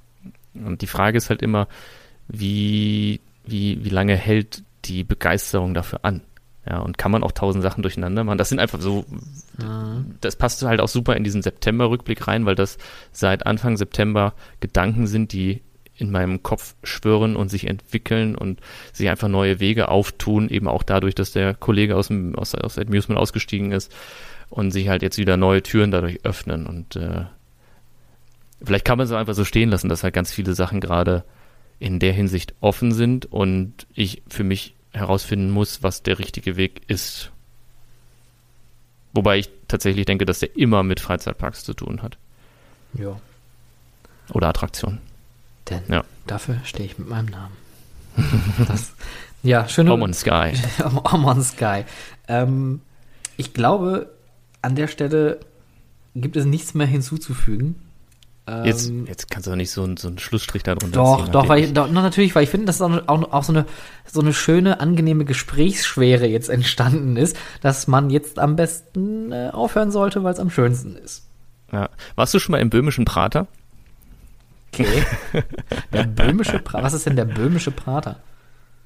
und 0.54 0.82
die 0.82 0.88
Frage 0.88 1.18
ist 1.18 1.30
halt 1.30 1.42
immer, 1.42 1.68
wie, 2.28 3.22
wie, 3.46 3.84
wie 3.86 3.90
lange 3.90 4.16
hält 4.16 4.64
die 4.86 5.04
Begeisterung 5.04 5.74
dafür 5.74 6.00
an? 6.04 6.22
Ja, 6.70 6.80
und 6.80 6.98
kann 6.98 7.12
man 7.12 7.24
auch 7.24 7.32
tausend 7.32 7.64
Sachen 7.64 7.82
durcheinander 7.82 8.24
machen? 8.24 8.38
Das 8.38 8.50
sind 8.50 8.60
einfach 8.60 8.82
so, 8.82 9.06
mhm. 9.58 10.16
das 10.20 10.36
passt 10.36 10.62
halt 10.64 10.82
auch 10.82 10.90
super 10.90 11.16
in 11.16 11.24
diesen 11.24 11.42
September-Rückblick 11.42 12.28
rein, 12.28 12.46
weil 12.46 12.56
das 12.56 12.78
seit 13.12 13.46
Anfang 13.46 13.78
September 13.78 14.34
Gedanken 14.60 15.08
sind, 15.08 15.32
die 15.32 15.62
in 15.96 16.12
meinem 16.12 16.44
Kopf 16.44 16.76
schwirren 16.84 17.36
und 17.36 17.50
sich 17.50 17.68
entwickeln 17.68 18.36
und 18.36 18.60
sich 18.94 19.10
einfach 19.10 19.28
neue 19.28 19.60
Wege 19.60 19.90
auftun, 19.90 20.50
eben 20.50 20.68
auch 20.68 20.84
dadurch, 20.84 21.16
dass 21.16 21.32
der 21.32 21.56
Kollege 21.56 21.96
aus 21.96 22.10
dem 22.10 22.36
aus, 22.36 22.54
aus 22.54 22.78
Amusement 22.78 23.20
ausgestiegen 23.20 23.72
ist 23.72 23.94
und 24.50 24.72
sich 24.72 24.90
halt 24.90 25.02
jetzt 25.02 25.18
wieder 25.18 25.38
neue 25.38 25.64
Türen 25.64 25.92
dadurch 25.92 26.24
öffnen 26.24 26.68
und 26.68 26.96
äh, 26.96 27.26
vielleicht 28.64 28.86
kann 28.86 28.98
man 28.98 29.06
es 29.06 29.14
einfach 29.14 29.34
so 29.34 29.46
stehen 29.46 29.70
lassen, 29.70 29.90
dass 29.90 30.04
halt 30.04 30.14
ganz 30.14 30.32
viele 30.32 30.54
Sachen 30.54 30.82
gerade 30.82 31.24
in 31.80 32.00
der 32.00 32.14
Hinsicht 32.14 32.54
offen 32.60 32.92
sind 32.92 33.26
und 33.26 33.88
ich 33.94 34.22
für 34.28 34.44
mich 34.44 34.76
herausfinden 34.94 35.52
muss, 35.52 35.84
was 35.84 36.04
der 36.04 36.20
richtige 36.20 36.56
Weg 36.58 36.82
ist. 36.88 37.32
Wobei 39.14 39.40
ich 39.40 39.50
tatsächlich 39.68 40.06
denke, 40.06 40.26
dass 40.26 40.40
der 40.40 40.56
immer 40.56 40.84
mit 40.84 41.00
Freizeitparks 41.00 41.64
zu 41.64 41.74
tun 41.74 42.02
hat. 42.02 42.18
Ja. 42.94 43.20
Oder 44.34 44.50
Attraktionen. 44.50 45.00
Denn 45.70 45.82
ja. 45.90 46.04
dafür 46.26 46.60
stehe 46.64 46.86
ich 46.86 46.98
mit 46.98 47.10
meinem 47.10 47.28
Namen. 47.28 47.58
Das, 48.68 48.94
ja, 49.44 49.68
schöne. 49.68 49.94
Om 49.94 50.02
on 50.02 50.14
Sky. 50.14 50.54
Om 51.04 51.26
on 51.26 51.44
Sky. 51.44 51.84
Ähm, 52.28 52.82
ich 53.38 53.54
glaube, 53.54 54.10
an 54.62 54.76
der 54.76 54.88
Stelle 54.88 55.40
gibt 56.16 56.36
es 56.36 56.46
nichts 56.46 56.74
mehr 56.74 56.88
hinzuzufügen. 56.88 57.76
Jetzt, 58.64 58.88
ähm, 58.88 59.06
jetzt 59.08 59.30
kannst 59.30 59.46
du 59.46 59.52
doch 59.52 59.58
nicht 59.58 59.72
so, 59.72 59.86
so 59.98 60.08
einen 60.08 60.20
Schlussstrich 60.20 60.64
da 60.64 60.76
drunter 60.76 60.98
Doch, 60.98 61.26
ziehen, 61.26 61.34
doch, 61.34 61.50
weil 61.50 61.66
ich, 61.66 61.74
doch, 61.74 61.92
natürlich, 61.92 62.34
weil 62.34 62.44
ich 62.44 62.50
finde, 62.50 62.68
dass 62.68 62.82
auch, 62.82 63.08
auch, 63.08 63.34
auch 63.34 63.44
so, 63.44 63.52
eine, 63.52 63.66
so 64.10 64.22
eine 64.22 64.34
schöne, 64.34 64.80
angenehme 64.80 65.26
Gesprächsschwere 65.26 66.28
jetzt 66.28 66.50
entstanden 66.50 67.18
ist, 67.18 67.36
dass 67.62 67.88
man 67.88 68.10
jetzt 68.10 68.40
am 68.40 68.56
besten 68.56 69.34
äh, 69.34 69.50
aufhören 69.52 69.92
sollte, 69.92 70.24
weil 70.24 70.34
es 70.34 70.40
am 70.40 70.50
schönsten 70.50 70.96
ist. 70.96 71.26
Ja. 71.74 71.90
Warst 72.16 72.34
du 72.34 72.40
schon 72.40 72.54
mal 72.54 72.62
im 72.62 72.70
böhmischen 72.70 73.04
Prater? 73.04 73.48
Okay. 74.74 75.04
Der 75.92 76.04
böhmische 76.04 76.60
Prater. 76.60 76.84
Was 76.84 76.94
ist 76.94 77.06
denn 77.06 77.18
der 77.18 77.26
böhmische 77.26 77.72
Prater? 77.72 78.20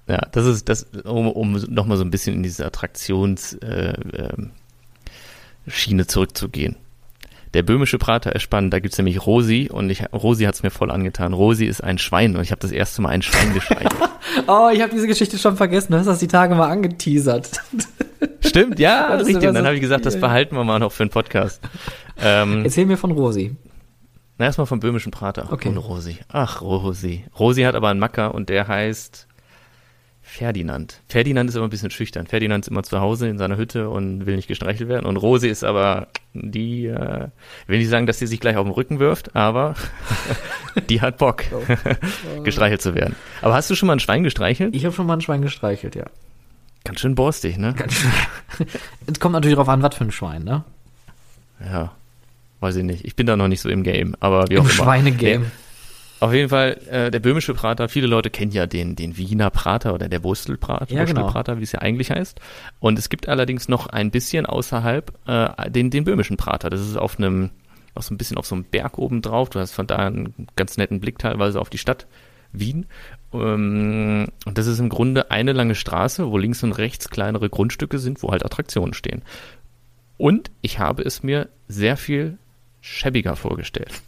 Ja, 0.08 0.26
das 0.32 0.48
ist 0.48 0.70
das, 0.70 0.88
um, 1.04 1.32
um 1.32 1.54
nochmal 1.70 1.98
so 1.98 2.04
ein 2.04 2.10
bisschen 2.10 2.36
in 2.36 2.44
diese 2.44 2.66
Attraktionsschiene 2.66 3.62
äh, 3.62 6.02
äh, 6.02 6.08
zurückzugehen. 6.08 6.78
Der 7.54 7.64
böhmische 7.64 7.98
Prater 7.98 8.34
ist 8.34 8.44
spannend, 8.44 8.74
da 8.74 8.80
gibt's 8.80 8.98
nämlich 8.98 9.26
Rosi 9.26 9.70
und 9.72 9.90
ich, 9.90 10.04
Rosi 10.14 10.46
hat's 10.46 10.64
mir 10.64 10.70
voll 10.70 10.90
angetan. 10.90 11.34
Rosi 11.34 11.66
ist 11.66 11.84
ein 11.84 11.98
Schwein 11.98 12.36
und 12.36 12.44
ich 12.44 12.52
habe 12.52 12.62
das 12.62 12.72
erste 12.72 13.02
Mal 13.02 13.10
ein 13.10 13.22
Schwein 13.22 13.54
gestreichelt. 13.54 13.94
oh, 14.48 14.70
ich 14.74 14.82
habe 14.82 14.92
diese 14.94 15.08
Geschichte 15.08 15.38
schon 15.38 15.58
vergessen, 15.58 15.92
du 15.92 15.98
hast 15.98 16.06
das 16.06 16.20
die 16.20 16.28
Tage 16.28 16.56
mal 16.56 16.70
angeteasert. 16.70 17.52
Stimmt, 18.40 18.80
ja, 18.80 19.16
richtig. 19.16 19.48
Und 19.48 19.54
dann 19.54 19.66
habe 19.66 19.76
ich 19.76 19.82
gesagt, 19.82 20.06
das 20.06 20.20
behalten 20.20 20.56
wir 20.56 20.64
mal 20.64 20.80
noch 20.80 20.94
für 20.94 21.04
einen 21.04 21.10
Podcast. 21.10 21.62
Ähm, 22.18 22.64
Erzähl 22.64 22.86
mir 22.86 22.98
von 22.98 23.12
Rosi. 23.12 23.56
Na, 24.38 24.46
erstmal 24.46 24.68
vom 24.68 24.80
böhmischen 24.80 25.12
Prater. 25.12 25.52
Okay. 25.52 25.70
Und 25.70 25.78
Rosi. 25.78 26.18
Ach, 26.30 26.62
Rosi. 26.62 27.26
Rosi 27.38 27.64
hat 27.64 27.76
aber 27.76 27.90
einen 27.90 28.00
Macker 28.00 28.34
und 28.34 28.50
der 28.50 28.68
heißt 28.68 29.28
Ferdinand. 30.32 31.02
Ferdinand 31.10 31.50
ist 31.50 31.58
immer 31.58 31.68
ein 31.68 31.70
bisschen 31.70 31.92
schüchtern. 31.92 32.26
Ferdinand 32.26 32.64
ist 32.64 32.70
immer 32.70 32.84
zu 32.84 33.02
Hause 33.02 33.28
in 33.28 33.38
seiner 33.38 33.58
Hütte 33.58 33.90
und 33.90 34.26
will 34.26 34.38
nicht 34.38 34.48
gestreichelt 34.48 34.88
werden. 34.88 35.06
Und 35.06 35.18
Rosi 35.18 35.50
ist 35.50 35.66
aber 35.66 36.08
die, 36.34 36.86
äh, 36.86 37.28
will 37.68 37.80
nicht 37.80 37.90
sagen, 37.90 38.08
dass 38.08 38.20
sie 38.20 38.28
sich 38.28 38.40
gleich 38.40 38.56
auf 38.56 38.66
den 38.66 38.72
Rücken 38.72 39.00
wirft, 39.00 39.36
aber 39.36 39.76
die 40.90 41.02
hat 41.02 41.18
Bock, 41.18 41.44
gestreichelt 42.46 42.82
zu 42.82 42.96
werden. 42.96 43.18
Aber 43.42 43.56
hast 43.56 43.70
du 43.70 43.76
schon 43.76 43.88
mal 43.88 43.94
ein 43.94 44.00
Schwein 44.00 44.24
gestreichelt? 44.24 44.74
Ich 44.74 44.86
habe 44.86 44.96
schon 44.96 45.06
mal 45.06 45.16
ein 45.16 45.22
Schwein 45.22 45.42
gestreichelt, 45.42 45.96
ja. 45.96 46.06
Ganz 46.86 47.02
schön 47.02 47.14
borstig, 47.14 47.58
ne? 47.58 47.74
Ganz 47.74 47.94
schön. 47.94 48.12
Es 49.08 49.20
kommt 49.20 49.34
natürlich 49.34 49.56
darauf 49.56 49.68
an, 49.68 49.84
was 49.84 49.96
für 49.96 50.06
ein 50.06 50.12
Schwein, 50.12 50.46
ne? 50.46 50.64
Ja. 51.60 51.92
Weiß 52.62 52.78
ich 52.78 52.86
nicht. 52.86 53.04
Ich 53.04 53.18
bin 53.18 53.28
da 53.28 53.36
noch 53.36 53.50
nicht 53.50 53.60
so 53.60 53.68
im 53.68 53.84
Game, 53.84 54.16
aber 54.22 54.46
wie 54.48 54.60
auch 54.60 54.64
Im. 54.64 54.70
Schweinegame. 54.70 55.52
Auf 56.22 56.34
jeden 56.34 56.50
Fall, 56.50 56.78
äh, 56.88 57.10
der 57.10 57.20
böhmische 57.20 57.56
Prater, 57.56 57.90
viele 57.90 58.06
Leute 58.06 58.30
kennen 58.30 58.52
ja 58.52 58.68
den, 58.68 58.96
den 58.96 59.18
Wiener 59.18 59.50
Prater 59.50 59.96
oder 59.96 60.08
der 60.08 60.24
Wurstelprater, 60.24 60.94
ja, 60.94 61.04
genau. 61.04 61.34
Wie 61.34 61.64
es 61.64 61.72
ja 61.72 61.80
eigentlich 61.80 62.12
heißt. 62.12 62.40
Und 62.80 63.00
es 63.00 63.10
gibt 63.10 63.28
allerdings 63.28 63.68
noch 63.68 63.88
ein 63.88 64.12
bisschen 64.12 64.46
außerhalb 64.46 65.12
äh, 65.28 65.72
den, 65.72 65.90
den 65.90 66.04
böhmischen 66.04 66.38
Prater. 66.38 66.70
Das 66.70 66.80
ist 66.80 66.96
auf 66.96 67.18
einem, 67.18 67.50
auch 67.96 68.04
so 68.04 68.14
ein 68.14 68.20
bisschen 68.20 68.38
auf 68.38 68.46
so 68.46 68.54
einem 68.54 68.66
Berg 68.66 69.00
oben 69.00 69.24
drauf. 69.24 69.50
Du 69.50 69.60
hast 69.60 69.72
von 69.72 69.88
da 69.88 69.96
einen 69.96 70.48
ganz 70.56 70.78
netten 70.78 71.00
Blick 71.00 71.18
teilweise 71.18 71.60
auf 71.60 71.72
die 71.72 71.80
Stadt 71.80 72.06
Wien. 72.54 72.86
Ähm, 73.34 74.28
und 74.46 74.58
das 74.60 74.68
ist 74.68 74.78
im 74.78 74.90
Grunde 74.90 75.32
eine 75.32 75.54
lange 75.54 75.74
Straße, 75.74 76.30
wo 76.30 76.38
links 76.38 76.62
und 76.62 76.74
rechts 76.74 77.10
kleinere 77.10 77.50
Grundstücke 77.50 77.98
sind, 77.98 78.22
wo 78.22 78.30
halt 78.30 78.46
Attraktionen 78.46 78.94
stehen. 78.94 79.24
Und 80.18 80.52
ich 80.62 80.78
habe 80.78 81.02
es 81.02 81.24
mir 81.24 81.50
sehr 81.68 81.98
viel 81.98 82.38
schäbiger 82.80 83.36
vorgestellt. 83.36 84.04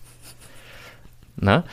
Na? 1.37 1.63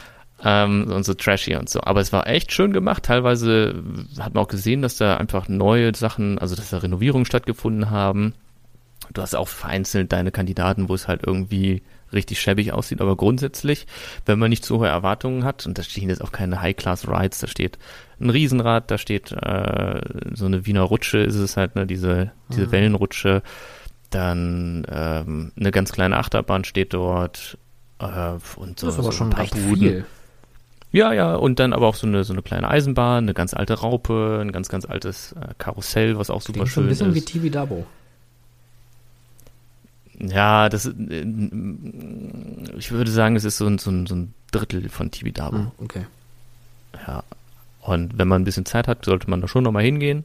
Ähm, 0.42 0.90
und 0.90 1.04
so 1.04 1.14
trashy 1.14 1.56
und 1.56 1.68
so. 1.68 1.80
Aber 1.82 2.00
es 2.00 2.12
war 2.12 2.26
echt 2.26 2.52
schön 2.52 2.72
gemacht. 2.72 3.04
Teilweise 3.04 3.82
hat 4.18 4.34
man 4.34 4.44
auch 4.44 4.48
gesehen, 4.48 4.82
dass 4.82 4.96
da 4.96 5.16
einfach 5.16 5.48
neue 5.48 5.94
Sachen, 5.94 6.38
also 6.38 6.56
dass 6.56 6.70
da 6.70 6.78
Renovierungen 6.78 7.26
stattgefunden 7.26 7.90
haben. 7.90 8.34
Du 9.12 9.22
hast 9.22 9.34
auch 9.34 9.48
vereinzelt 9.48 10.12
deine 10.12 10.30
Kandidaten, 10.30 10.88
wo 10.88 10.94
es 10.94 11.08
halt 11.08 11.22
irgendwie 11.26 11.82
richtig 12.12 12.40
schäbig 12.40 12.72
aussieht, 12.72 13.00
aber 13.00 13.16
grundsätzlich, 13.16 13.86
wenn 14.26 14.38
man 14.38 14.50
nicht 14.50 14.64
so 14.64 14.80
hohe 14.80 14.88
Erwartungen 14.88 15.44
hat, 15.44 15.66
und 15.66 15.78
da 15.78 15.82
stehen 15.82 16.08
jetzt 16.08 16.22
auch 16.22 16.32
keine 16.32 16.60
High-Class-Rides, 16.60 17.38
da 17.38 17.46
steht 17.46 17.78
ein 18.20 18.30
Riesenrad, 18.30 18.90
da 18.90 18.98
steht 18.98 19.32
äh, 19.32 20.00
so 20.34 20.46
eine 20.46 20.66
Wiener 20.66 20.82
Rutsche, 20.82 21.18
ist 21.18 21.36
es 21.36 21.56
halt, 21.56 21.76
ne, 21.76 21.86
diese, 21.86 22.32
diese 22.50 22.66
mhm. 22.66 22.72
Wellenrutsche, 22.72 23.42
dann 24.10 24.84
ähm, 24.90 25.52
eine 25.58 25.70
ganz 25.70 25.92
kleine 25.92 26.16
Achterbahn 26.16 26.64
steht 26.64 26.94
dort 26.94 27.58
äh, 28.00 28.32
und 28.56 28.80
so, 28.80 28.86
das 28.86 28.94
ist 28.94 28.98
aber 28.98 29.02
so 29.04 29.12
schon 29.12 29.32
recht 29.32 29.54
Buden. 29.54 29.76
viel. 29.76 30.06
Ja, 30.92 31.12
ja, 31.12 31.36
und 31.36 31.60
dann 31.60 31.72
aber 31.72 31.86
auch 31.86 31.94
so 31.94 32.06
eine, 32.06 32.24
so 32.24 32.32
eine 32.32 32.42
kleine 32.42 32.68
Eisenbahn, 32.68 33.24
eine 33.24 33.34
ganz 33.34 33.54
alte 33.54 33.74
Raupe, 33.74 34.40
ein 34.42 34.50
ganz, 34.50 34.68
ganz 34.68 34.84
altes 34.84 35.32
äh, 35.32 35.54
Karussell, 35.58 36.18
was 36.18 36.30
auch 36.30 36.42
super 36.42 36.60
Klingt 36.60 36.68
so 36.68 36.74
schön 36.74 36.84
ein 36.84 36.88
bisschen 36.88 37.08
ist. 37.10 37.14
wie 37.14 37.20
TV 37.20 37.48
Dabo. 37.48 37.86
Ja, 40.20 40.68
das, 40.68 40.86
äh, 40.86 41.24
ich 42.76 42.90
würde 42.90 43.10
sagen, 43.10 43.36
es 43.36 43.44
ist 43.44 43.56
so 43.56 43.66
ein, 43.66 43.78
so 43.78 43.90
ein, 43.90 44.06
so 44.06 44.14
ein 44.14 44.34
Drittel 44.50 44.88
von 44.88 45.10
Tibidabo. 45.10 45.56
Hm, 45.56 45.70
okay. 45.78 46.06
Ja. 47.06 47.22
Und 47.80 48.18
wenn 48.18 48.28
man 48.28 48.42
ein 48.42 48.44
bisschen 48.44 48.66
Zeit 48.66 48.88
hat, 48.88 49.04
sollte 49.04 49.30
man 49.30 49.40
da 49.40 49.48
schon 49.48 49.64
nochmal 49.64 49.84
hingehen. 49.84 50.24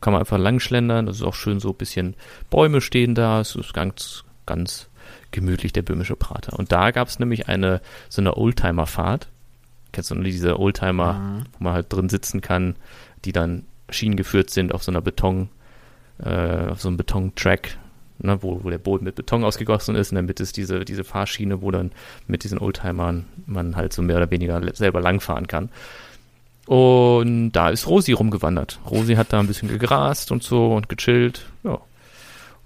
Kann 0.00 0.12
man 0.12 0.20
einfach 0.20 0.38
lang 0.38 0.58
schlendern. 0.58 1.06
Das 1.06 1.16
ist 1.16 1.22
auch 1.22 1.34
schön 1.34 1.60
so 1.60 1.70
ein 1.70 1.76
bisschen 1.76 2.14
Bäume 2.50 2.80
stehen 2.80 3.14
da. 3.14 3.40
Es 3.40 3.54
ist 3.54 3.72
ganz, 3.72 4.24
ganz 4.44 4.88
gemütlich, 5.30 5.72
der 5.72 5.82
böhmische 5.82 6.16
Prater. 6.16 6.58
Und 6.58 6.72
da 6.72 6.90
gab 6.90 7.08
es 7.08 7.18
nämlich 7.18 7.48
eine, 7.48 7.80
so 8.08 8.20
eine 8.20 8.36
Oldtimer-Fahrt. 8.36 9.28
Kennst 9.96 10.10
du 10.10 10.14
nur 10.14 10.24
diese 10.24 10.60
Oldtimer, 10.60 11.14
Mhm. 11.14 11.44
wo 11.58 11.64
man 11.64 11.72
halt 11.72 11.90
drin 11.90 12.10
sitzen 12.10 12.42
kann, 12.42 12.76
die 13.24 13.32
dann 13.32 13.64
schienengeführt 13.88 14.50
sind 14.50 14.74
auf 14.74 14.82
so 14.82 14.92
einer 14.92 15.00
Beton, 15.00 15.48
äh, 16.22 16.68
auf 16.68 16.82
so 16.82 16.88
einem 16.88 16.98
Betontrack, 16.98 17.78
ne, 18.18 18.42
wo, 18.42 18.62
wo 18.62 18.68
der 18.68 18.76
Boden 18.76 19.04
mit 19.04 19.14
Beton 19.14 19.42
ausgegossen 19.42 19.94
ist. 19.96 20.10
In 20.12 20.16
der 20.16 20.22
Mitte 20.22 20.42
ist 20.42 20.58
diese, 20.58 20.84
diese 20.84 21.02
Fahrschiene, 21.02 21.62
wo 21.62 21.70
dann 21.70 21.92
mit 22.26 22.44
diesen 22.44 22.58
Oldtimern 22.58 23.24
man 23.46 23.74
halt 23.74 23.94
so 23.94 24.02
mehr 24.02 24.18
oder 24.18 24.30
weniger 24.30 24.60
selber 24.74 25.00
langfahren 25.00 25.46
kann. 25.46 25.70
Und 26.66 27.52
da 27.52 27.70
ist 27.70 27.86
Rosi 27.86 28.12
rumgewandert. 28.12 28.80
Rosi 28.90 29.14
hat 29.14 29.32
da 29.32 29.40
ein 29.40 29.46
bisschen 29.46 29.68
gegrast 29.68 30.30
und 30.30 30.42
so 30.42 30.74
und 30.74 30.90
gechillt. 30.90 31.46
Ja. 31.64 31.78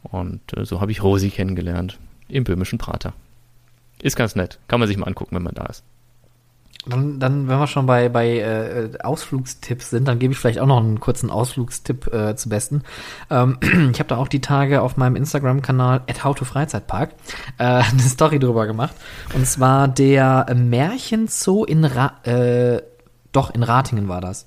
Und 0.03 0.41
äh, 0.57 0.65
so 0.65 0.81
habe 0.81 0.91
ich 0.91 1.03
Rosi 1.05 1.31
kennengelernt 1.31 1.97
im 2.29 2.43
böhmischen 2.43 2.79
Prater. 2.79 3.13
Ist 4.03 4.17
ganz 4.17 4.35
nett. 4.35 4.59
Kann 4.67 4.81
man 4.81 4.89
sich 4.89 4.97
mal 4.97 5.07
angucken, 5.07 5.37
wenn 5.37 5.43
man 5.43 5.55
da 5.55 5.67
ist. 5.67 5.85
Dann, 6.87 7.21
dann, 7.21 7.47
wenn 7.47 7.59
wir 7.59 7.67
schon 7.67 7.85
bei, 7.85 8.09
bei 8.09 8.39
äh, 8.39 8.89
Ausflugstipps 9.03 9.91
sind, 9.91 10.09
dann 10.09 10.19
gebe 10.19 10.33
ich 10.33 10.39
vielleicht 10.39 10.61
auch 10.61 10.67
noch 10.67 10.79
einen 10.79 10.99
kurzen 10.99 11.29
Ausflugstipp 11.29 12.13
äh, 12.13 12.37
zu 12.37 12.49
besten. 12.49 12.83
Ähm, 13.29 13.59
ich 13.93 13.99
habe 13.99 14.09
da 14.09 14.17
auch 14.17 14.29
die 14.29 14.41
Tage 14.41 14.81
auf 14.81 14.97
meinem 14.97 15.17
Instagram-Kanal 15.17 16.03
@howtofreizeitpark 16.25 17.11
äh, 17.59 17.65
eine 17.65 18.01
Story 18.01 18.39
drüber 18.39 18.67
gemacht. 18.67 18.95
Und 19.35 19.47
zwar 19.47 19.89
der 19.89 20.47
Märchenzoo 20.55 21.65
in 21.65 21.85
Ra 21.85 22.15
äh, 22.25 22.81
doch 23.33 23.55
in 23.55 23.63
Ratingen 23.63 24.09
war 24.09 24.21
das. 24.21 24.47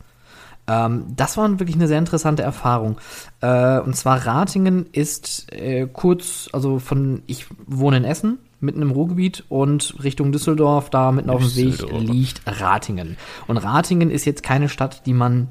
Ähm, 0.67 1.05
das 1.15 1.37
war 1.37 1.59
wirklich 1.59 1.75
eine 1.75 1.87
sehr 1.87 1.99
interessante 1.99 2.43
Erfahrung. 2.43 2.97
Äh, 3.41 3.79
und 3.79 3.95
zwar 3.95 4.25
Ratingen 4.25 4.87
ist 4.91 5.51
äh, 5.51 5.87
kurz, 5.91 6.49
also 6.53 6.79
von, 6.79 7.23
ich 7.27 7.47
wohne 7.65 7.97
in 7.97 8.05
Essen, 8.05 8.39
mitten 8.63 8.81
im 8.81 8.91
Ruhrgebiet 8.91 9.43
und 9.49 9.95
Richtung 10.03 10.31
Düsseldorf, 10.31 10.89
da 10.89 11.11
mitten 11.11 11.29
auf 11.29 11.41
dem 11.41 11.55
Weg 11.55 11.81
liegt 11.99 12.41
Ratingen. 12.45 13.17
Und 13.47 13.57
Ratingen 13.57 14.09
ist 14.09 14.25
jetzt 14.25 14.43
keine 14.43 14.69
Stadt, 14.69 15.05
die 15.05 15.13
man 15.13 15.49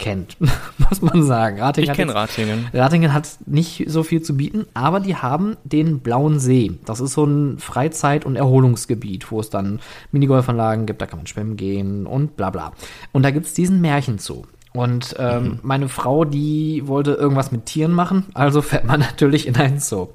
kennt, 0.00 0.36
muss 0.90 1.02
man 1.02 1.22
sagen. 1.22 1.60
Ratingen 1.60 1.90
Ich 1.90 1.96
kenne 1.96 2.14
Ratingen. 2.14 2.68
Ratingen 2.72 3.12
hat 3.12 3.28
nicht 3.46 3.84
so 3.88 4.02
viel 4.02 4.22
zu 4.22 4.36
bieten, 4.36 4.66
aber 4.74 4.98
die 4.98 5.14
haben 5.14 5.56
den 5.62 6.00
Blauen 6.00 6.40
See. 6.40 6.72
Das 6.86 7.00
ist 7.00 7.12
so 7.12 7.24
ein 7.24 7.58
Freizeit- 7.58 8.24
und 8.24 8.34
Erholungsgebiet, 8.34 9.30
wo 9.30 9.40
es 9.40 9.50
dann 9.50 9.78
Minigolfanlagen 10.10 10.86
gibt, 10.86 11.00
da 11.00 11.06
kann 11.06 11.20
man 11.20 11.26
schwimmen 11.26 11.56
gehen 11.56 12.06
und 12.06 12.36
bla 12.36 12.50
bla. 12.50 12.72
Und 13.12 13.22
da 13.22 13.30
gibt's 13.30 13.54
diesen 13.54 13.80
Märchenzoo. 13.80 14.44
Und 14.72 15.16
ähm, 15.18 15.58
meine 15.62 15.88
Frau, 15.88 16.24
die 16.24 16.86
wollte 16.86 17.12
irgendwas 17.12 17.50
mit 17.50 17.66
Tieren 17.66 17.92
machen, 17.92 18.26
also 18.34 18.62
fährt 18.62 18.84
man 18.84 19.00
natürlich 19.00 19.46
in 19.46 19.56
einen 19.56 19.80
Zoo. 19.80 20.08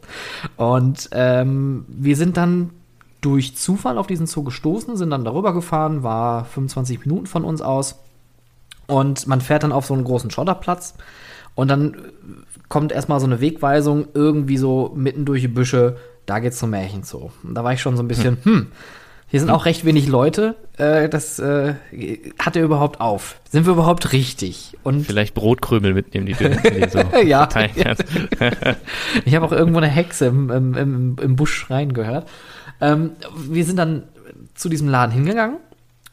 Und 0.55 1.09
ähm, 1.11 1.85
wir 1.87 2.15
sind 2.15 2.37
dann 2.37 2.69
durch 3.19 3.57
Zufall 3.57 3.97
auf 3.97 4.07
diesen 4.07 4.27
Zoo 4.27 4.43
gestoßen, 4.43 4.95
sind 4.97 5.09
dann 5.09 5.25
darüber 5.25 5.53
gefahren, 5.53 6.03
war 6.03 6.45
25 6.45 7.01
Minuten 7.01 7.25
von 7.25 7.43
uns 7.43 7.61
aus. 7.61 7.95
Und 8.87 9.27
man 9.27 9.41
fährt 9.41 9.63
dann 9.63 9.71
auf 9.71 9.85
so 9.87 9.93
einen 9.93 10.03
großen 10.03 10.29
Schotterplatz 10.29 10.93
und 11.55 11.69
dann 11.69 11.93
äh, 11.93 11.97
kommt 12.69 12.91
erstmal 12.91 13.19
so 13.19 13.25
eine 13.25 13.41
Wegweisung 13.41 14.07
irgendwie 14.13 14.57
so 14.57 14.91
mitten 14.95 15.25
durch 15.25 15.41
die 15.41 15.47
Büsche, 15.47 15.97
da 16.25 16.39
geht's 16.39 16.59
zum 16.59 16.69
Märchenzoo. 16.69 17.31
Und 17.43 17.55
da 17.55 17.63
war 17.63 17.73
ich 17.73 17.81
schon 17.81 17.97
so 17.97 18.03
ein 18.03 18.07
bisschen, 18.07 18.37
hm, 18.43 18.67
hier 19.35 19.41
sind 19.41 19.49
auch 19.49 19.65
recht 19.65 19.83
wenig 19.83 20.07
Leute, 20.07 20.55
äh, 20.77 21.09
das 21.09 21.39
äh, 21.39 21.73
hat 22.39 22.55
er 22.55 22.63
überhaupt 22.63 23.01
auf? 23.01 23.41
Sind 23.49 23.65
wir 23.65 23.73
überhaupt 23.73 24.13
richtig? 24.13 24.77
Und 24.81 25.05
Vielleicht 25.05 25.33
Brotkrümel 25.33 25.93
mitnehmen, 25.93 26.25
die 26.25 26.35
du 26.35 26.51
die 26.51 26.89
so 26.89 26.99
Ja. 27.21 27.49
Ich 29.25 29.35
habe 29.35 29.45
auch 29.45 29.51
irgendwo 29.51 29.79
eine 29.79 29.89
Hexe 29.89 30.27
im, 30.27 30.49
im, 30.49 30.73
im, 30.75 31.15
im 31.21 31.35
Busch 31.35 31.53
schreien 31.53 31.91
gehört. 31.91 32.29
Ähm, 32.79 33.17
wir 33.35 33.65
sind 33.65 33.75
dann 33.75 34.03
zu 34.53 34.69
diesem 34.69 34.87
Laden 34.87 35.11
hingegangen 35.11 35.57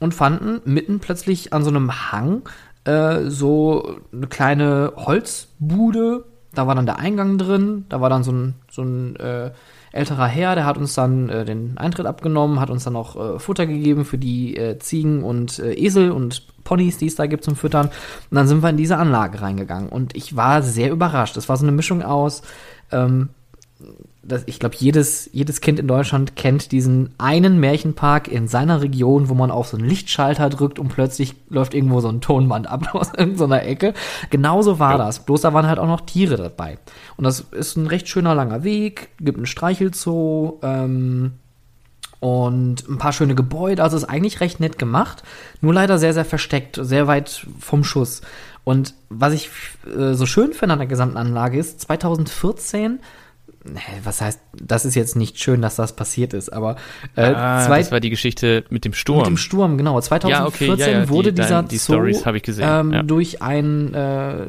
und 0.00 0.14
fanden 0.14 0.60
mitten 0.64 0.98
plötzlich 0.98 1.52
an 1.52 1.62
so 1.62 1.70
einem 1.70 2.10
Hang 2.10 2.42
äh, 2.82 3.30
so 3.30 4.00
eine 4.12 4.26
kleine 4.26 4.94
Holzbude. 4.96 6.24
Da 6.54 6.66
war 6.66 6.74
dann 6.74 6.86
der 6.86 6.98
Eingang 6.98 7.38
drin. 7.38 7.84
Da 7.88 8.00
war 8.00 8.10
dann 8.10 8.24
so 8.24 8.32
ein, 8.32 8.54
so 8.68 8.82
ein 8.82 9.14
äh, 9.14 9.52
älterer 9.92 10.26
Herr, 10.26 10.54
der 10.54 10.64
hat 10.64 10.78
uns 10.78 10.94
dann 10.94 11.28
äh, 11.28 11.44
den 11.44 11.76
Eintritt 11.78 12.06
abgenommen, 12.06 12.60
hat 12.60 12.70
uns 12.70 12.84
dann 12.84 12.96
auch 12.96 13.36
äh, 13.36 13.38
Futter 13.38 13.66
gegeben 13.66 14.04
für 14.04 14.18
die 14.18 14.56
äh, 14.56 14.78
Ziegen 14.78 15.22
und 15.22 15.58
äh, 15.58 15.74
Esel 15.74 16.10
und 16.10 16.46
Ponys, 16.64 16.96
die 16.98 17.06
es 17.06 17.14
da 17.14 17.26
gibt 17.26 17.44
zum 17.44 17.56
Füttern. 17.56 17.86
Und 17.86 18.34
dann 18.34 18.48
sind 18.48 18.62
wir 18.62 18.70
in 18.70 18.76
diese 18.76 18.96
Anlage 18.96 19.42
reingegangen. 19.42 19.88
Und 19.90 20.16
ich 20.16 20.34
war 20.34 20.62
sehr 20.62 20.90
überrascht. 20.90 21.36
Es 21.36 21.48
war 21.48 21.56
so 21.56 21.64
eine 21.64 21.72
Mischung 21.72 22.02
aus 22.02 22.42
ähm, 22.90 23.28
das, 24.24 24.42
ich 24.46 24.60
glaube, 24.60 24.76
jedes, 24.78 25.28
jedes 25.32 25.60
Kind 25.60 25.78
in 25.80 25.88
Deutschland 25.88 26.36
kennt 26.36 26.70
diesen 26.70 27.10
einen 27.18 27.58
Märchenpark 27.58 28.28
in 28.28 28.46
seiner 28.46 28.80
Region, 28.80 29.28
wo 29.28 29.34
man 29.34 29.50
auf 29.50 29.68
so 29.68 29.76
einen 29.76 29.88
Lichtschalter 29.88 30.48
drückt 30.48 30.78
und 30.78 30.88
plötzlich 30.88 31.34
läuft 31.48 31.74
irgendwo 31.74 32.00
so 32.00 32.08
ein 32.08 32.20
Tonband 32.20 32.68
ab 32.68 32.88
aus 32.94 33.10
irgendeiner 33.16 33.64
Ecke. 33.64 33.94
Genauso 34.30 34.78
war 34.78 34.92
Ja. 34.92 34.98
das. 34.98 35.24
Bloß 35.24 35.40
da 35.40 35.52
waren 35.54 35.66
halt 35.66 35.78
auch 35.78 35.86
noch 35.86 36.02
Tiere 36.02 36.36
dabei. 36.36 36.78
Und 37.16 37.24
das 37.24 37.40
ist 37.40 37.76
ein 37.76 37.86
recht 37.88 38.08
schöner 38.08 38.34
langer 38.34 38.62
Weg, 38.62 39.08
gibt 39.20 39.38
einen 39.38 39.46
Streichelzoo, 39.46 40.58
ähm, 40.62 41.32
und 42.20 42.88
ein 42.88 42.98
paar 42.98 43.12
schöne 43.12 43.34
Gebäude. 43.34 43.82
Also 43.82 43.96
ist 43.96 44.04
eigentlich 44.04 44.38
recht 44.38 44.60
nett 44.60 44.78
gemacht, 44.78 45.24
nur 45.60 45.74
leider 45.74 45.98
sehr, 45.98 46.14
sehr 46.14 46.24
versteckt, 46.24 46.78
sehr 46.80 47.08
weit 47.08 47.44
vom 47.58 47.82
Schuss. 47.82 48.22
Und 48.62 48.94
was 49.08 49.32
ich 49.32 49.50
äh, 49.92 50.14
so 50.14 50.24
schön 50.24 50.52
finde 50.52 50.74
an 50.74 50.78
der 50.78 50.86
gesamten 50.86 51.16
Anlage 51.16 51.58
ist, 51.58 51.80
2014, 51.80 52.92
nee, 52.92 52.98
was 54.04 54.20
heißt, 54.20 54.40
das 54.60 54.84
ist 54.84 54.94
jetzt 54.96 55.14
nicht 55.16 55.38
schön, 55.38 55.62
dass 55.62 55.76
das 55.76 55.94
passiert 55.94 56.34
ist, 56.34 56.52
aber 56.52 56.76
äh, 57.16 57.22
ah, 57.26 57.64
zwei, 57.66 57.78
das 57.78 57.92
war 57.92 58.00
die 58.00 58.10
Geschichte 58.10 58.64
mit 58.70 58.84
dem 58.84 58.92
Sturm. 58.92 59.18
mit 59.18 59.26
dem 59.28 59.36
Sturm, 59.36 59.78
genau. 59.78 60.00
2014 60.00 60.30
Ja, 60.30 60.46
okay, 60.76 60.80
ja, 60.92 60.98
ja, 61.00 61.08
wurde 61.08 61.32
die- 61.32 61.40
dieser 61.42 61.62
dein- 61.62 61.68
die 61.68 61.78
Zoo 61.78 61.92
Stories 61.94 62.26
ich 62.38 62.42
gesehen, 62.42 62.68
Ähm, 62.68 63.06
durch 63.06 63.40
einen 63.42 63.94
äh, 63.94 64.46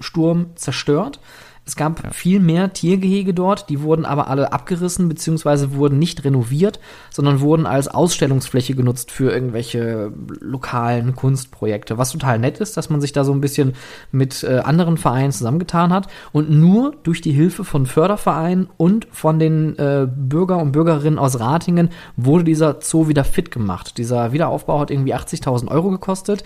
Sturm 0.00 0.50
zerstört. 0.56 1.20
Es 1.68 1.74
gab 1.74 2.14
viel 2.14 2.38
mehr 2.38 2.72
Tiergehege 2.72 3.34
dort, 3.34 3.68
die 3.70 3.82
wurden 3.82 4.04
aber 4.04 4.28
alle 4.28 4.52
abgerissen 4.52 5.08
beziehungsweise 5.08 5.74
wurden 5.74 5.98
nicht 5.98 6.24
renoviert, 6.24 6.78
sondern 7.10 7.40
wurden 7.40 7.66
als 7.66 7.88
Ausstellungsfläche 7.88 8.76
genutzt 8.76 9.10
für 9.10 9.32
irgendwelche 9.32 10.12
lokalen 10.38 11.16
Kunstprojekte. 11.16 11.98
Was 11.98 12.12
total 12.12 12.38
nett 12.38 12.58
ist, 12.58 12.76
dass 12.76 12.88
man 12.88 13.00
sich 13.00 13.10
da 13.10 13.24
so 13.24 13.32
ein 13.32 13.40
bisschen 13.40 13.74
mit 14.12 14.44
äh, 14.44 14.58
anderen 14.58 14.96
Vereinen 14.96 15.32
zusammengetan 15.32 15.92
hat 15.92 16.06
und 16.30 16.50
nur 16.50 16.94
durch 17.02 17.20
die 17.20 17.32
Hilfe 17.32 17.64
von 17.64 17.86
Fördervereinen 17.86 18.68
und 18.76 19.08
von 19.10 19.40
den 19.40 19.76
äh, 19.76 20.06
Bürger 20.08 20.58
und 20.58 20.70
Bürgerinnen 20.70 21.18
aus 21.18 21.40
Ratingen 21.40 21.88
wurde 22.16 22.44
dieser 22.44 22.76
Zoo 22.80 23.08
wieder 23.08 23.24
fit 23.24 23.50
gemacht. 23.50 23.98
Dieser 23.98 24.30
Wiederaufbau 24.30 24.78
hat 24.78 24.92
irgendwie 24.92 25.16
80.000 25.16 25.66
Euro 25.66 25.90
gekostet 25.90 26.44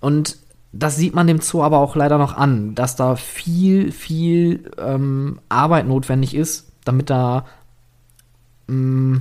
und 0.00 0.38
das 0.72 0.96
sieht 0.96 1.14
man 1.14 1.26
dem 1.26 1.40
Zoo 1.40 1.62
aber 1.62 1.78
auch 1.78 1.96
leider 1.96 2.18
noch 2.18 2.36
an, 2.36 2.74
dass 2.74 2.96
da 2.96 3.16
viel, 3.16 3.92
viel 3.92 4.70
ähm, 4.78 5.38
Arbeit 5.48 5.86
notwendig 5.86 6.34
ist, 6.34 6.72
damit 6.84 7.10
da, 7.10 7.44
mh, 8.68 9.20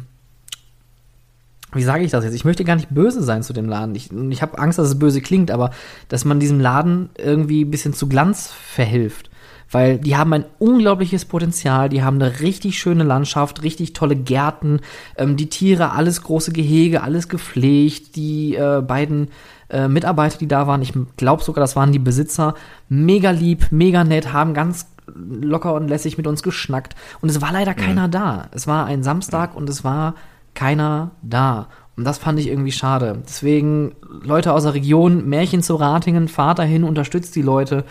wie 1.74 1.84
sage 1.84 2.04
ich 2.04 2.12
das 2.12 2.24
jetzt? 2.24 2.34
Ich 2.34 2.46
möchte 2.46 2.66
gar 2.66 2.76
nicht 2.76 2.90
böse 2.90 3.24
sein 3.24 3.44
zu 3.44 3.54
dem 3.54 3.70
Laden. 3.70 3.96
Ich, 3.96 4.12
ich 4.12 4.42
habe 4.42 4.60
Angst, 4.60 4.78
dass 4.80 4.90
es 4.90 5.00
böse 5.00 5.22
klingt, 5.22 5.52
aber 5.52 5.72
dass 6.10 6.26
man 6.26 6.40
diesem 6.40 6.60
Laden 6.60 7.10
irgendwie 7.18 7.64
ein 7.64 7.72
bisschen 7.72 7.94
zu 7.94 8.08
Glanz 8.10 8.52
verhilft. 8.52 9.30
Weil 9.70 9.98
die 10.00 10.18
haben 10.18 10.34
ein 10.34 10.44
unglaubliches 10.60 11.24
Potenzial, 11.24 11.88
die 11.88 12.04
haben 12.04 12.22
eine 12.22 12.42
richtig 12.42 12.78
schöne 12.78 13.06
Landschaft, 13.06 13.64
richtig 13.64 13.94
tolle 13.94 14.18
Gärten, 14.18 14.82
ähm, 15.16 15.38
die 15.38 15.48
Tiere, 15.48 15.92
alles 15.92 16.24
große 16.24 16.52
Gehege, 16.52 17.04
alles 17.04 17.30
gepflegt, 17.30 18.18
die 18.18 18.56
äh, 18.56 18.82
beiden 18.82 19.30
äh, 19.72 19.88
Mitarbeiter, 19.88 20.38
die 20.38 20.48
da 20.48 20.68
waren, 20.68 20.82
ich 20.82 20.94
glaube 21.18 21.44
sogar, 21.44 21.62
das 21.62 21.76
waren 21.76 21.92
die 21.92 22.00
Besitzer, 22.00 22.56
mega 22.90 23.32
lieb, 23.32 23.68
mega 23.72 24.04
nett, 24.04 24.34
haben 24.34 24.54
ganz 24.54 24.88
locker 25.16 25.74
und 25.74 25.88
lässig 25.88 26.18
mit 26.18 26.28
uns 26.28 26.44
geschnackt. 26.44 26.96
Und 27.22 27.30
es 27.30 27.42
war 27.42 27.52
leider 27.52 27.74
keiner 27.74 28.08
da. 28.08 28.48
Es 28.52 28.68
war 28.68 28.86
ein 28.86 29.04
Samstag 29.04 29.56
und 29.56 29.70
es 29.70 29.84
war 29.84 30.16
keiner 30.54 31.12
da. 31.22 31.68
Und 31.98 32.06
das 32.06 32.18
fand 32.18 32.40
ich 32.40 32.48
irgendwie 32.48 32.72
schade. 32.72 33.22
Deswegen, 33.26 33.94
Leute 34.24 34.54
aus 34.54 34.64
der 34.64 34.74
Region, 34.74 35.28
Märchen 35.28 35.62
zu 35.62 35.76
Ratingen, 35.76 36.28
fahrt 36.28 36.60
dahin, 36.60 36.84
unterstützt 36.84 37.36
die 37.36 37.42
Leute. 37.42 37.84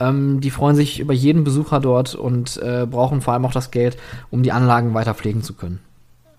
Ähm, 0.00 0.40
die 0.40 0.50
freuen 0.50 0.76
sich 0.76 1.00
über 1.00 1.12
jeden 1.12 1.44
Besucher 1.44 1.78
dort 1.78 2.14
und 2.14 2.56
äh, 2.62 2.86
brauchen 2.90 3.20
vor 3.20 3.34
allem 3.34 3.44
auch 3.44 3.52
das 3.52 3.70
Geld, 3.70 3.98
um 4.30 4.42
die 4.42 4.52
Anlagen 4.52 4.94
weiter 4.94 5.14
pflegen 5.14 5.42
zu 5.42 5.54
können. 5.54 5.80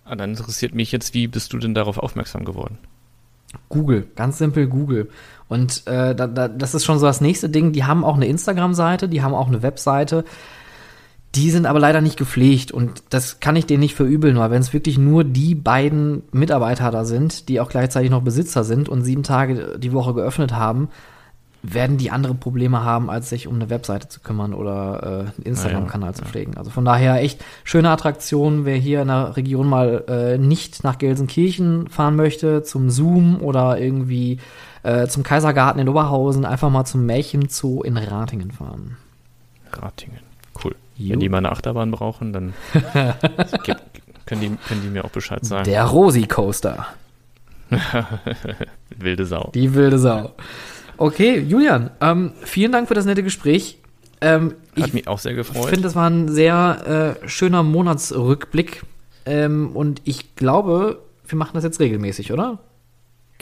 Ah, 0.05 0.15
dann 0.15 0.31
interessiert 0.31 0.75
mich 0.75 0.91
jetzt, 0.91 1.13
wie 1.13 1.27
bist 1.27 1.53
du 1.53 1.57
denn 1.59 1.73
darauf 1.73 1.97
aufmerksam 1.97 2.43
geworden? 2.45 2.77
Google, 3.69 4.07
ganz 4.15 4.37
simpel 4.37 4.67
Google. 4.67 5.09
Und 5.47 5.85
äh, 5.87 6.15
da, 6.15 6.27
da, 6.27 6.47
das 6.47 6.73
ist 6.73 6.85
schon 6.85 6.99
so 6.99 7.05
das 7.05 7.21
nächste 7.21 7.49
Ding. 7.49 7.71
Die 7.73 7.83
haben 7.83 8.03
auch 8.03 8.15
eine 8.15 8.27
Instagram-Seite, 8.27 9.07
die 9.07 9.21
haben 9.21 9.33
auch 9.33 9.47
eine 9.47 9.61
Webseite. 9.61 10.23
Die 11.35 11.49
sind 11.49 11.65
aber 11.65 11.79
leider 11.79 12.01
nicht 12.01 12.17
gepflegt 12.17 12.71
und 12.71 13.03
das 13.09 13.39
kann 13.39 13.55
ich 13.55 13.65
denen 13.65 13.79
nicht 13.79 13.95
verübeln, 13.95 14.37
weil 14.37 14.51
wenn 14.51 14.61
es 14.61 14.71
wirklich 14.71 14.99
nur 14.99 15.23
die 15.23 15.55
beiden 15.55 16.21
Mitarbeiter 16.31 16.91
da 16.91 17.05
sind, 17.05 17.49
die 17.49 17.59
auch 17.59 17.69
gleichzeitig 17.69 18.11
noch 18.11 18.21
Besitzer 18.21 18.63
sind 18.63 18.87
und 18.87 19.01
sieben 19.01 19.23
Tage 19.23 19.79
die 19.79 19.93
Woche 19.93 20.13
geöffnet 20.13 20.53
haben, 20.53 20.89
werden 21.63 21.97
die 21.97 22.11
andere 22.11 22.35
Probleme 22.35 22.83
haben, 22.83 23.09
als 23.09 23.29
sich 23.29 23.47
um 23.47 23.55
eine 23.55 23.69
Webseite 23.69 24.09
zu 24.09 24.19
kümmern 24.19 24.53
oder 24.53 25.01
äh, 25.01 25.07
einen 25.07 25.45
Instagram-Kanal 25.45 26.09
ja, 26.09 26.13
zu 26.13 26.25
pflegen. 26.25 26.57
Also 26.57 26.69
von 26.69 26.83
daher 26.83 27.21
echt 27.21 27.43
schöne 27.63 27.89
Attraktion, 27.89 28.65
wer 28.65 28.75
hier 28.75 29.01
in 29.01 29.07
der 29.07 29.37
Region 29.37 29.67
mal 29.67 30.03
äh, 30.09 30.37
nicht 30.37 30.83
nach 30.83 30.97
Gelsenkirchen 30.97 31.87
fahren 31.87 32.17
möchte, 32.17 32.63
zum 32.63 32.89
Zoom 32.89 33.41
oder 33.41 33.79
irgendwie 33.79 34.39
äh, 34.83 35.07
zum 35.07 35.23
Kaisergarten 35.23 35.81
in 35.81 35.87
Oberhausen, 35.87 36.43
einfach 36.43 36.69
mal 36.69 36.83
zum 36.83 37.05
Märchenzoo 37.05 37.81
in 37.81 37.95
Ratingen 37.95 38.51
fahren. 38.51 38.97
Ratingen, 39.71 40.19
cool. 40.63 40.75
Jo. 40.97 41.13
Wenn 41.13 41.21
die 41.21 41.29
mal 41.29 41.37
eine 41.37 41.51
Achterbahn 41.53 41.91
brauchen, 41.91 42.33
dann 42.33 42.53
gibt, 43.63 43.81
können, 44.25 44.41
die, 44.41 44.49
können 44.67 44.81
die 44.83 44.89
mir 44.89 45.05
auch 45.05 45.11
Bescheid 45.11 45.45
sagen. 45.45 45.63
Der 45.63 45.85
Rosi 45.85 46.23
Coaster. 46.23 46.87
wilde 48.97 49.25
Sau. 49.25 49.49
Die 49.55 49.73
wilde 49.73 49.97
Sau. 49.97 50.31
Okay, 50.97 51.39
Julian, 51.39 51.91
ähm, 52.01 52.31
vielen 52.43 52.71
Dank 52.71 52.87
für 52.87 52.93
das 52.93 53.05
nette 53.05 53.23
Gespräch. 53.23 53.79
Ähm, 54.21 54.55
Hat 54.79 54.93
mich 54.93 55.07
auch 55.07 55.19
sehr 55.19 55.33
gefreut. 55.33 55.63
Ich 55.63 55.69
finde, 55.69 55.83
das 55.83 55.95
war 55.95 56.09
ein 56.09 56.29
sehr 56.29 57.17
äh, 57.23 57.27
schöner 57.27 57.63
Monatsrückblick. 57.63 58.83
Ähm, 59.25 59.71
und 59.75 60.01
ich 60.05 60.35
glaube, 60.35 61.01
wir 61.27 61.37
machen 61.37 61.51
das 61.55 61.63
jetzt 61.63 61.79
regelmäßig, 61.79 62.31
oder? 62.31 62.59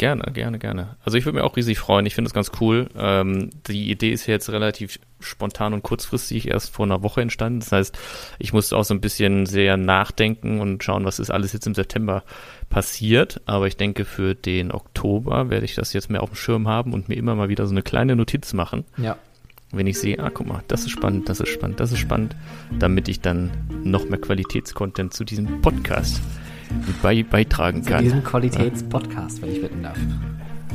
Gerne, 0.01 0.23
gerne, 0.33 0.57
gerne. 0.57 0.95
Also 1.05 1.19
ich 1.19 1.25
würde 1.25 1.37
mir 1.37 1.43
auch 1.43 1.55
riesig 1.55 1.77
freuen. 1.77 2.07
Ich 2.07 2.15
finde 2.15 2.27
das 2.27 2.33
ganz 2.33 2.49
cool. 2.59 2.89
Ähm, 2.97 3.51
die 3.67 3.91
Idee 3.91 4.09
ist 4.09 4.25
jetzt 4.25 4.49
relativ 4.49 4.97
spontan 5.19 5.75
und 5.75 5.83
kurzfristig 5.83 6.47
erst 6.47 6.73
vor 6.73 6.87
einer 6.87 7.03
Woche 7.03 7.21
entstanden. 7.21 7.59
Das 7.59 7.71
heißt, 7.71 7.99
ich 8.39 8.51
musste 8.51 8.77
auch 8.77 8.83
so 8.83 8.95
ein 8.95 8.99
bisschen 8.99 9.45
sehr 9.45 9.77
nachdenken 9.77 10.59
und 10.59 10.83
schauen, 10.83 11.05
was 11.05 11.19
ist 11.19 11.29
alles 11.29 11.53
jetzt 11.53 11.67
im 11.67 11.75
September 11.75 12.23
passiert. 12.67 13.41
Aber 13.45 13.67
ich 13.67 13.77
denke, 13.77 14.03
für 14.03 14.33
den 14.33 14.71
Oktober 14.71 15.51
werde 15.51 15.65
ich 15.65 15.75
das 15.75 15.93
jetzt 15.93 16.09
mehr 16.09 16.23
auf 16.23 16.31
dem 16.31 16.35
Schirm 16.35 16.67
haben 16.67 16.93
und 16.93 17.07
mir 17.07 17.13
immer 17.13 17.35
mal 17.35 17.49
wieder 17.49 17.67
so 17.67 17.71
eine 17.71 17.83
kleine 17.83 18.15
Notiz 18.15 18.53
machen. 18.53 18.85
Ja. 18.97 19.19
Wenn 19.71 19.85
ich 19.85 19.99
sehe, 19.99 20.17
ah, 20.17 20.31
guck 20.33 20.47
mal, 20.47 20.63
das 20.67 20.81
ist 20.81 20.89
spannend, 20.89 21.29
das 21.29 21.41
ist 21.41 21.49
spannend, 21.49 21.79
das 21.79 21.91
ist 21.91 21.99
spannend, 21.99 22.35
damit 22.79 23.07
ich 23.07 23.21
dann 23.21 23.51
noch 23.83 24.09
mehr 24.09 24.19
Qualitätscontent 24.19 25.13
zu 25.13 25.25
diesem 25.25 25.61
Podcast 25.61 26.19
bei, 27.01 27.23
beitragen 27.23 27.83
kann. 27.83 27.99
Zu 27.99 28.03
diesem 28.03 28.23
Qualitätspodcast, 28.23 29.41
wenn 29.41 29.51
ich 29.51 29.61
bitten 29.61 29.83
darf. 29.83 29.97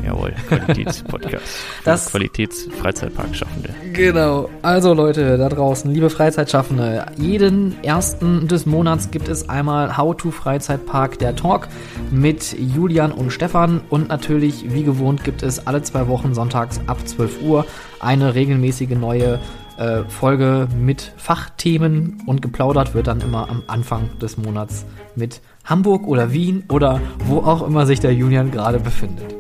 Jawohl, 0.05 0.34
Qualitätspodcast. 0.49 1.44
das 1.84 2.11
Qualitätsfreizeitparkschaffende. 2.11 3.74
Genau. 3.92 4.49
Also 4.62 4.94
Leute 4.94 5.38
da 5.38 5.49
draußen, 5.49 5.90
liebe 5.90 6.11
Freizeitschaffende, 6.11 7.07
jeden 7.16 7.82
ersten 7.82 8.47
des 8.47 8.66
Monats 8.66 9.11
gibt 9.11 9.28
es 9.28 9.49
einmal 9.49 9.97
How 9.97 10.16
to 10.16 10.30
Freizeitpark 10.30 11.18
der 11.18 11.34
Talk 11.34 11.68
mit 12.11 12.57
Julian 12.59 13.11
und 13.11 13.30
Stefan 13.30 13.80
und 13.88 14.09
natürlich 14.09 14.72
wie 14.72 14.84
gewohnt 14.84 15.24
gibt 15.24 15.42
es 15.42 15.66
alle 15.66 15.82
zwei 15.82 16.09
Wochen 16.09 16.34
sonntags 16.34 16.80
ab 16.86 16.99
12 17.07 17.42
Uhr 17.42 17.66
eine 18.01 18.34
regelmäßige 18.34 18.90
neue 18.90 19.40
äh, 19.78 20.05
Folge 20.09 20.68
mit 20.78 21.12
Fachthemen 21.16 22.22
und 22.26 22.42
geplaudert 22.42 22.94
wird 22.94 23.09
dann 23.09 23.20
immer 23.20 23.49
am 23.49 23.62
Anfang 23.66 24.11
des 24.20 24.36
Monats 24.36 24.86
mit 25.14 25.40
Hamburg 25.66 26.06
oder 26.06 26.32
Wien 26.32 26.64
oder 26.70 27.00
wo 27.26 27.38
auch 27.38 27.66
immer 27.66 27.86
sich 27.86 28.00
der 28.00 28.14
Julian 28.14 28.50
gerade 28.50 28.78
befindet. 28.78 29.34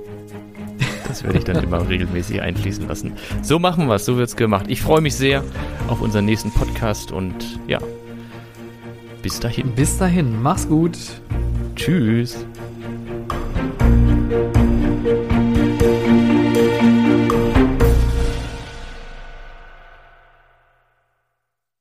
Das 1.08 1.22
werde 1.22 1.38
ich 1.38 1.44
dann 1.44 1.62
immer 1.62 1.88
regelmäßig 1.88 2.42
einfließen 2.42 2.86
lassen. 2.88 3.12
So 3.40 3.58
machen 3.58 3.86
wir 3.86 3.94
es, 3.94 4.04
so 4.04 4.16
wird 4.16 4.28
es 4.28 4.36
gemacht. 4.36 4.66
Ich 4.68 4.82
freue 4.82 5.00
mich 5.00 5.14
sehr 5.14 5.42
auf 5.88 6.02
unseren 6.02 6.26
nächsten 6.26 6.50
Podcast 6.50 7.12
und 7.12 7.60
ja, 7.68 7.78
bis 9.22 9.40
dahin. 9.40 9.72
Bis 9.74 9.96
dahin, 9.98 10.42
mach's 10.42 10.68
gut. 10.68 10.98
Tschüss. 11.74 12.44